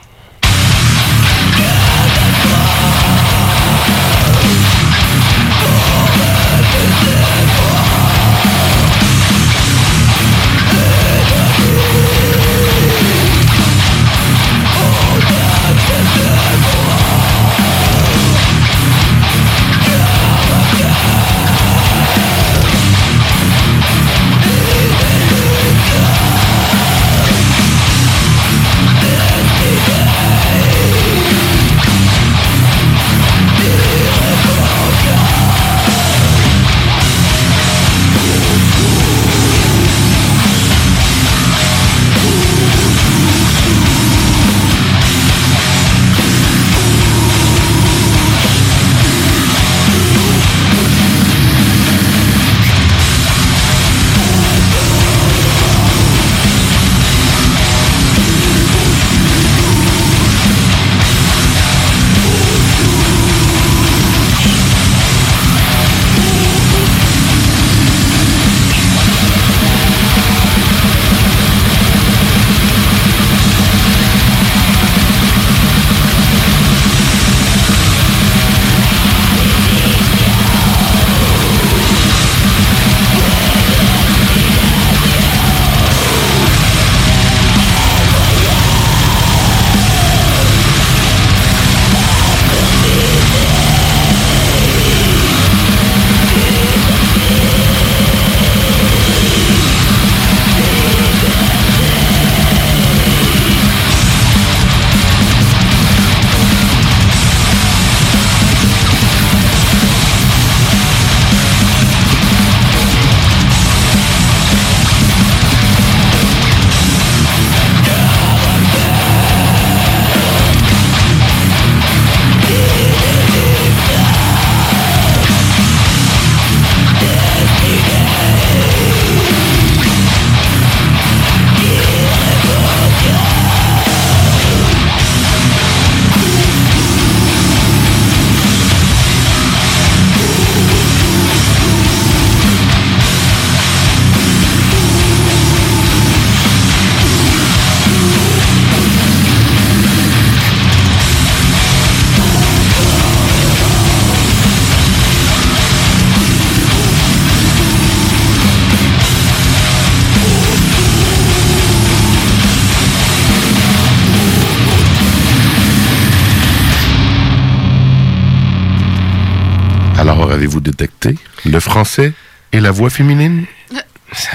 [171.89, 172.13] Français
[172.53, 173.45] et la voix féminine?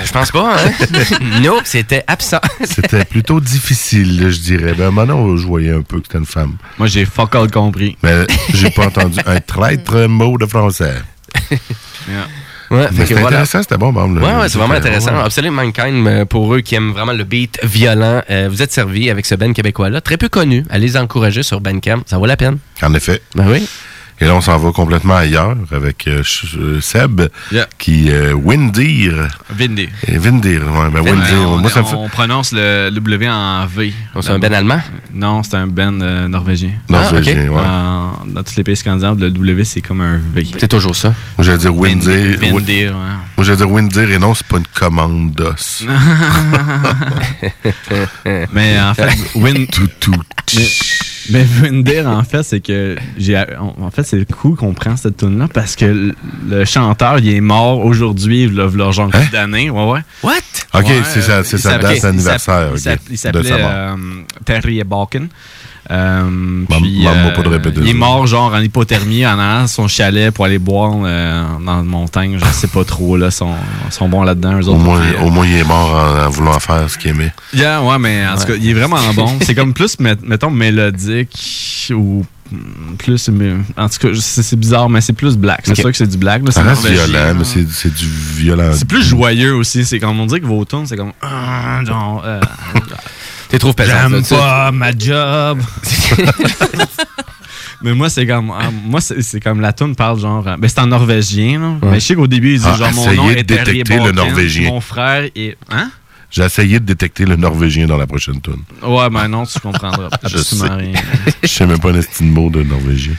[0.06, 0.72] Je pense pas, hein?
[1.42, 2.40] non, c'était absent.
[2.64, 4.74] C'était plutôt difficile, je dirais.
[4.78, 6.58] Ben, maintenant, je voyais un peu que c'était une femme.
[6.78, 7.98] Moi, j'ai fuck all compris.
[8.04, 10.94] Mais j'ai pas entendu un traître mot de français.
[12.72, 13.28] Ouais, c'était voilà.
[13.28, 14.18] intéressant, c'était bon, Bam.
[14.18, 15.16] Ouais, ouais, c'est vraiment intéressant.
[15.16, 15.24] Ouais.
[15.26, 19.12] Absolute Mankind, euh, pour eux qui aiment vraiment le beat violent, euh, vous êtes servis
[19.12, 20.66] avec ce band québécois-là, très peu connu.
[20.72, 22.58] Allez les encourager sur Bandcamp, ça vaut la peine.
[22.82, 23.22] En effet.
[23.36, 23.68] Ben oui.
[24.24, 26.24] Et là, on s'en va complètement ailleurs avec euh,
[26.58, 27.68] euh, Seb, Yeah.
[27.78, 29.28] qui euh, Windir.
[29.50, 29.90] Vindir.
[30.08, 31.50] Et Windir, ouais, ben Ouais, Windir.
[31.50, 31.96] on, moi, ça me fait.
[31.96, 33.94] on prononce le W en V.
[34.22, 34.80] c'est un ben allemand?
[35.14, 36.72] Non, c'est un ben euh, norvégien.
[36.88, 38.26] Norvégien, Ah, ok.
[38.26, 38.34] ouais.
[38.34, 40.48] Dans tous les pays scandinaves, le W, c'est comme un V.
[40.58, 41.10] C'est toujours ça.
[41.38, 42.40] Moi, j'allais dire Windir.
[42.40, 42.94] Windir, Wi- ouais.
[43.36, 45.84] Moi, j'allais dire Windir, et non, c'est pas une commande d'os.
[48.54, 49.68] mais en fait, Win...
[49.68, 50.14] tout, tout.
[50.56, 50.68] Mais,
[51.30, 53.38] mais Windir, en fait, c'est que j'ai.
[53.60, 56.16] En fait, c'est cool qu'on prend cette tune là parce que le,
[56.50, 59.22] le chanteur, il est mort aujourd'hui, il a le genre Hein?
[59.32, 59.70] d'année.
[59.70, 60.02] Ouais, ouais.
[60.24, 60.34] What?
[60.74, 62.72] Ok, c'est sa- c'est date d'anniversaire,
[63.10, 63.96] Il s'appelait- euh,
[64.46, 65.28] Terry Balkin.
[65.92, 69.68] Euh, puis, euh, pas de répéter il est mort genre en hypothermie en allant à
[69.68, 72.38] son chalet pour aller boire euh, dans la montagne.
[72.40, 73.54] Je sais pas trop là, sont,
[73.90, 74.62] sont bons là-dedans.
[74.62, 77.34] Au moins, au moins, il est mort en, en voulant faire ce qu'il aimait.
[77.54, 79.28] Yeah, ouais, mais en tout cas, il est vraiment bon.
[79.42, 82.26] C'est comme plus, met- mettons, mélodique ou
[82.98, 83.28] plus.
[83.30, 85.62] mais- En tout cas, c'est bizarre, mais c'est plus black.
[85.66, 85.78] C'est Ok.
[85.80, 86.44] sûr que c'est du black.
[86.50, 88.72] c'est violent, mais c'est c'est du violent.
[88.74, 89.84] C'est plus joyeux aussi.
[89.84, 91.12] C'est comme on dit que vos c'est comme.
[91.86, 92.24] genre.
[93.54, 94.10] T'es trop pesant.
[94.10, 95.62] J'aime pas ma job.
[97.84, 98.50] Mais moi, c'est comme.
[98.52, 100.48] ah, moi, c'est comme la tune parle genre.
[100.48, 101.74] euh, Ben, c'est en norvégien, là.
[101.84, 103.94] Mais je sais qu'au début, il dit Ah, genre mon nom de est Terry détecter
[103.98, 104.70] le Balkin, norvégien.
[104.70, 105.56] Mon frère est.
[105.70, 105.92] Hein?
[106.36, 108.64] J'ai essayé de détecter le norvégien dans la prochaine tune.
[108.82, 110.74] Ouais, ben non, tu comprendras Je absolument sais.
[110.86, 110.94] rien.
[111.44, 113.14] Je sais même pas un estime mot de norvégien.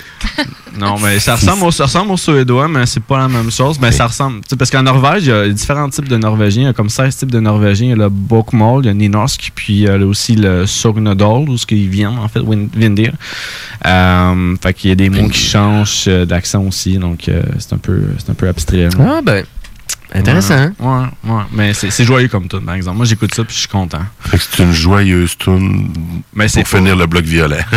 [0.77, 3.79] Non, mais ça ressemble, au, ça ressemble au suédois, mais c'est pas la même chose.
[3.81, 4.41] Mais ça ressemble.
[4.41, 6.63] tu sais, Parce qu'en Norvège, il y a différents types de Norvégiens.
[6.63, 7.87] Il y a comme 16 types de Norvégiens.
[7.87, 10.67] Il y a le Bokmål, il y a Nynorsk, puis il y a aussi le
[10.67, 12.41] Sognadal, où ce qu'ils viennent, en fait,
[12.75, 13.13] Vindir.
[13.87, 17.75] Euh, fait qu'il y a des mots qui changent euh, d'accent aussi, donc euh, c'est
[17.75, 18.89] un, peu- c'est un peu abstrait.
[18.99, 19.45] Ah, ben.
[20.15, 20.55] Intéressant.
[20.55, 20.73] hein?
[20.79, 21.43] Ouais, ouais.
[21.53, 22.97] Mais c'est joyeux comme tout, par exemple.
[22.99, 24.03] Moi, j'écoute ça, puis je suis content.
[24.21, 25.93] Fait que c'est une joyeuse tune
[26.33, 27.65] Mais c'est pour finir le bloc violet.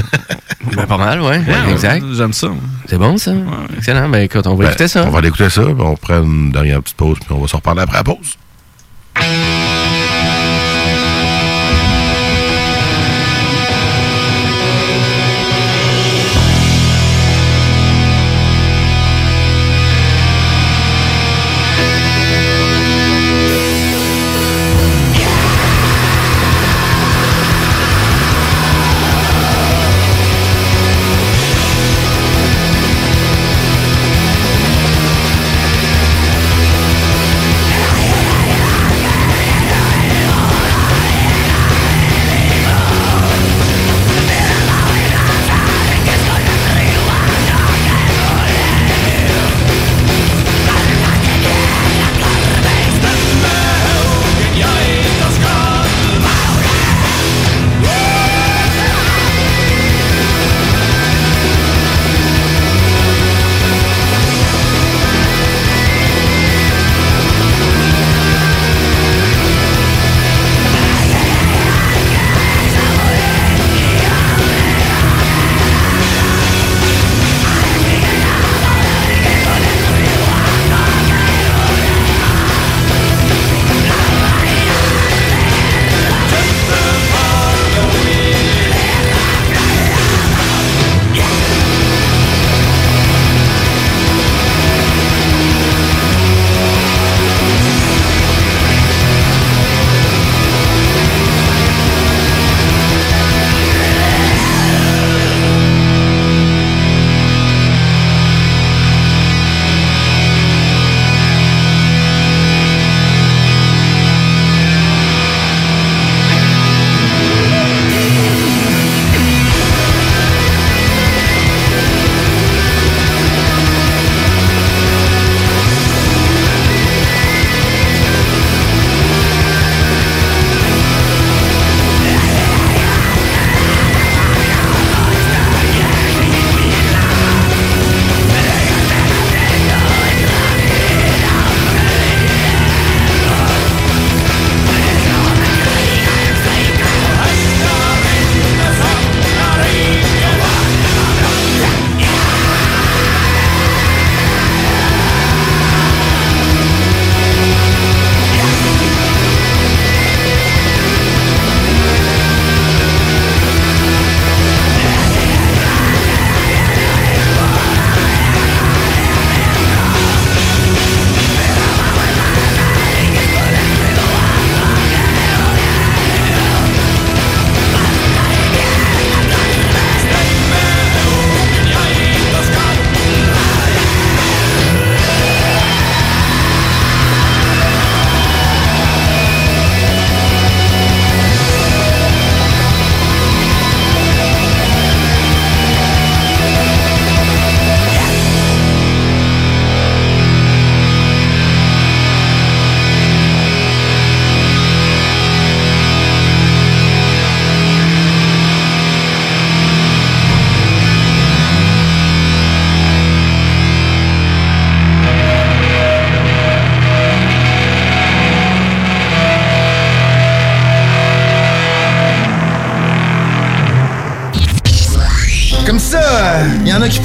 [0.76, 1.38] Ben, pas mal, ouais.
[1.38, 2.04] Ouais, exact.
[2.14, 2.50] J'aime ça.
[2.88, 3.32] C'est bon, ça?
[3.78, 4.10] Excellent.
[4.10, 5.06] Ben, écoute, on va Ben, écouter ça.
[5.08, 7.48] On va aller écouter ça, puis on prend une dernière petite pause, puis on va
[7.48, 8.36] se reparler après la pause.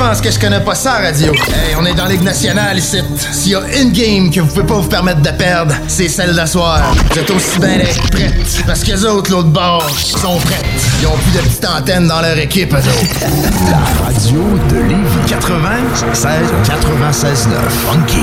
[0.02, 1.32] Pensent que je connais pas ça, radio.
[1.32, 2.98] Hey, on est dans Ligue nationale ici.
[3.32, 6.34] S'il y a une game que vous pouvez pas vous permettre de perdre, c'est celle
[6.34, 6.92] d'asseoir.
[7.10, 7.78] Vous êtes aussi bien
[8.10, 8.64] prêtes.
[8.66, 10.64] Parce que les autres, l'autre bord, sont prêtes.
[11.00, 13.20] Ils ont plus de petites antennes dans leur équipe, eux autres.
[13.70, 17.58] La radio de Lévis 96 96 9
[17.90, 18.22] Funky.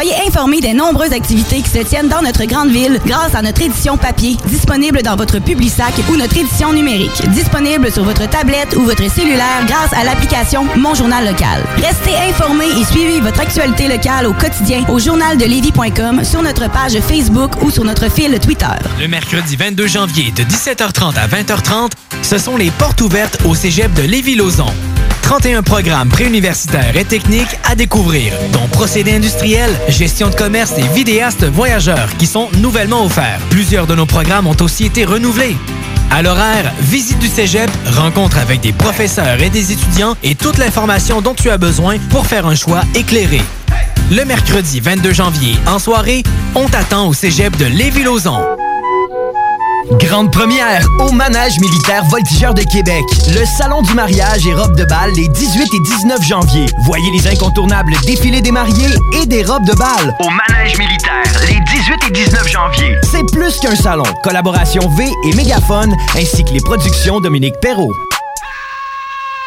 [0.00, 3.62] Soyez informés des nombreuses activités qui se tiennent dans notre grande ville grâce à notre
[3.62, 8.82] édition papier, disponible dans votre Publisac ou notre édition numérique, disponible sur votre tablette ou
[8.82, 11.64] votre cellulaire grâce à l'application Mon Journal Local.
[11.78, 17.60] Restez informés et suivez votre actualité locale au quotidien au journaldelévis.com, sur notre page Facebook
[17.64, 18.66] ou sur notre fil Twitter.
[19.00, 21.90] Le mercredi 22 janvier de 17h30 à 20h30,
[22.22, 24.72] ce sont les portes ouvertes au cégep de Lévis-Lauzon.
[25.28, 31.44] 31 programmes préuniversitaires et techniques à découvrir, dont procédés industriels, gestion de commerce et vidéastes
[31.44, 33.38] voyageurs qui sont nouvellement offerts.
[33.50, 35.54] Plusieurs de nos programmes ont aussi été renouvelés.
[36.10, 41.20] À l'horaire, visite du cégep, rencontre avec des professeurs et des étudiants et toute l'information
[41.20, 43.42] dont tu as besoin pour faire un choix éclairé.
[44.10, 46.22] Le mercredi 22 janvier, en soirée,
[46.54, 48.67] on t'attend au cégep de Lévis-Lauzon.
[49.92, 53.02] Grande première au Manège militaire Voltigeur de Québec.
[53.28, 56.66] Le salon du mariage et robes de bal les 18 et 19 janvier.
[56.84, 58.90] Voyez les incontournables défilés des mariés
[59.20, 60.14] et des robes de bal.
[60.20, 62.96] Au Manège militaire les 18 et 19 janvier.
[63.10, 64.04] C'est plus qu'un salon.
[64.22, 67.94] Collaboration V et Mégaphone ainsi que les productions Dominique Perrault.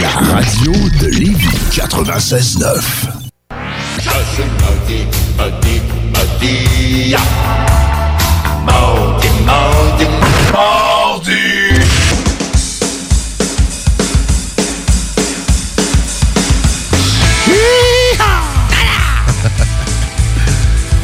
[0.00, 3.06] La radio de Lévis 96 9.
[8.66, 10.04] Mardi, mardi,
[10.52, 11.34] mardi.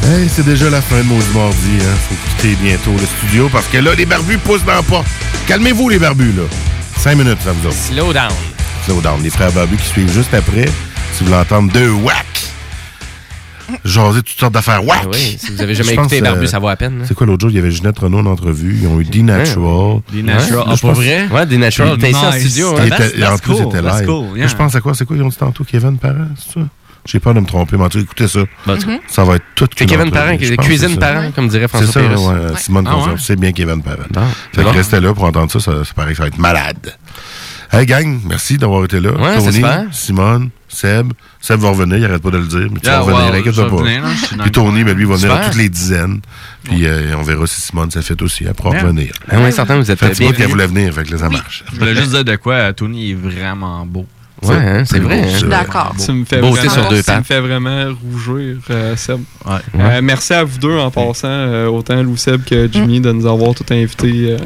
[0.03, 1.55] Hey, c'est déjà la fin de Maudit Mardi.
[1.79, 1.95] Hein.
[2.09, 5.07] Faut quitter bientôt le studio parce que là, les barbus poussent dans la porte.
[5.47, 6.43] Calmez-vous, les barbus, là.
[6.97, 7.77] Cinq minutes, ça vous autres.
[7.77, 8.31] Slow down.
[8.85, 9.21] Slow down.
[9.21, 10.65] Les frères barbus qui suivent juste après.
[11.13, 12.25] Si vous voulez entendre deux whack.
[13.85, 14.99] Jaser toutes sortes d'affaires whack.
[15.05, 16.99] Ah oui, si vous avez jamais pense, écouté Barbu, euh, ça vaut à peine.
[17.01, 17.05] hein.
[17.07, 17.51] C'est quoi l'autre jour?
[17.51, 18.77] Il y avait Ginette Renault en entrevue.
[18.81, 20.01] Ils ont eu D-Natural.
[20.11, 20.63] D-Natural.
[20.67, 21.27] Ah, pense- vrai?
[21.31, 21.97] Ouais, D-Natural.
[21.97, 22.83] T'es ici en studio, hein?
[23.31, 24.47] En plus, c'était live.
[24.49, 24.93] Je pense à quoi?
[24.93, 25.15] C'est quoi?
[25.15, 26.65] Ils ont dit tantôt Kevin Parent, c'est ça?
[27.05, 28.39] J'ai peur de me tromper, mais en tout cas, écoutez ça.
[28.67, 28.99] Mhm.
[29.07, 31.93] Ça va être tout C'est Kevin Parent, qui est cuisine parent, comme dirait François C'est
[31.93, 32.19] ça, Pérusse.
[32.19, 32.57] ouais, Ouais.
[32.59, 33.03] Simone Ah ouais?
[33.17, 34.03] C'est bien Kevin Parent.
[34.53, 36.95] Fait que restez là pour entendre ça, ça, ça paraît que ça va être malade.
[37.73, 39.11] Hey gang, merci d'avoir été là.
[39.13, 39.85] Ouais, Tony, super.
[39.93, 41.13] Simone, Seb.
[41.39, 43.53] Seb va revenir, il arrête pas de le dire, mais tu Ah, vas revenir, wow,
[43.69, 43.75] pas.
[43.77, 46.19] revenir, là, je suis dans Puis Tony, ben, lui, va venir à toutes les dizaines.
[46.65, 49.13] Puis euh, on verra si Simone ça fait aussi, elle pourra revenir.
[49.29, 51.63] Ah ouais, certain, vous êtes Fait qu'elle voulait venir, fait que là, ça marche.
[51.73, 54.05] Je voulais juste dire de quoi Tony est vraiment beau.
[54.43, 55.21] Ouais, hein, c'est vrai.
[55.21, 55.47] hein.
[55.47, 55.93] D'accord.
[55.97, 57.27] Ça me fait Beauté vraiment, sur deux ça me pattes.
[57.27, 59.19] fait vraiment rougir, euh, Seb.
[59.45, 59.53] Ouais.
[59.79, 63.27] Euh, merci à vous deux en passant, euh, autant Lou Seb que Jimmy, de nous
[63.27, 64.37] avoir tout invité euh,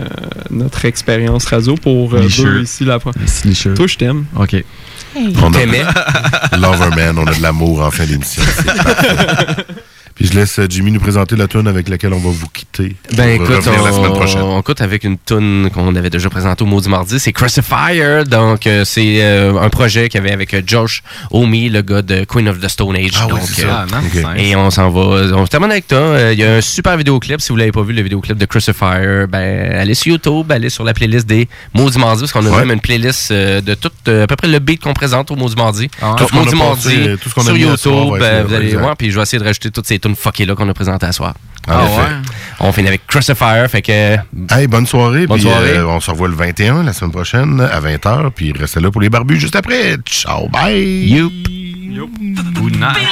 [0.49, 3.23] notre expérience radio pour euh, deux ici la première.
[3.75, 4.25] Toi, je t'aime.
[4.35, 4.55] OK.
[5.15, 6.57] On a-?
[6.57, 8.43] Loverman, on a de l'amour en fin d'émission.
[10.15, 12.95] Puis je laisse euh, Jimmy nous présenter la tune avec laquelle on va vous quitter.
[13.17, 14.41] Ben on va écoute, on, la semaine prochaine.
[14.43, 18.23] on écoute avec une tune qu'on avait déjà présentée au Maudit Mardi, c'est Crucifier.
[18.25, 22.23] Donc euh, c'est euh, un projet qu'il y avait avec Josh Omi, le gars de
[22.23, 23.11] Queen of the Stone Age.
[23.21, 23.85] Ah donc, c'est ça.
[23.93, 24.35] euh.
[24.37, 25.01] Et on s'en va,
[25.35, 26.31] on se termine avec toi.
[26.31, 27.41] Il y a un super vidéoclip.
[27.41, 30.85] Si vous l'avez pas vu, le vidéoclip de Crucifier, ben allez sur YouTube, allez sur
[30.85, 32.59] la playlist des Maudits Mardi, parce qu'on a Ouais.
[32.61, 35.89] même une playlist de tout à peu près le beat qu'on présente au Maudit Mardi.
[36.01, 38.53] Ah Tout ce qu'on a Mardi tout ce qu'on a sur soir YouTube, là, vous
[38.53, 38.95] allez voir.
[38.95, 41.11] Puis je vais essayer de rajouter toutes ces tunes fuckées là qu'on a présentées à
[41.11, 41.33] soir.
[41.67, 41.81] Ah
[42.59, 44.17] on finit avec Crucifier, fait que...
[44.53, 45.25] Hey, bonne soirée.
[45.27, 49.01] Euh, on se revoit le 21 la semaine prochaine à 20h, puis restez là pour
[49.01, 49.97] les barbus juste après.
[50.05, 50.79] Ciao, bye!
[50.79, 51.33] Youp!
[52.53, 53.09] Good night.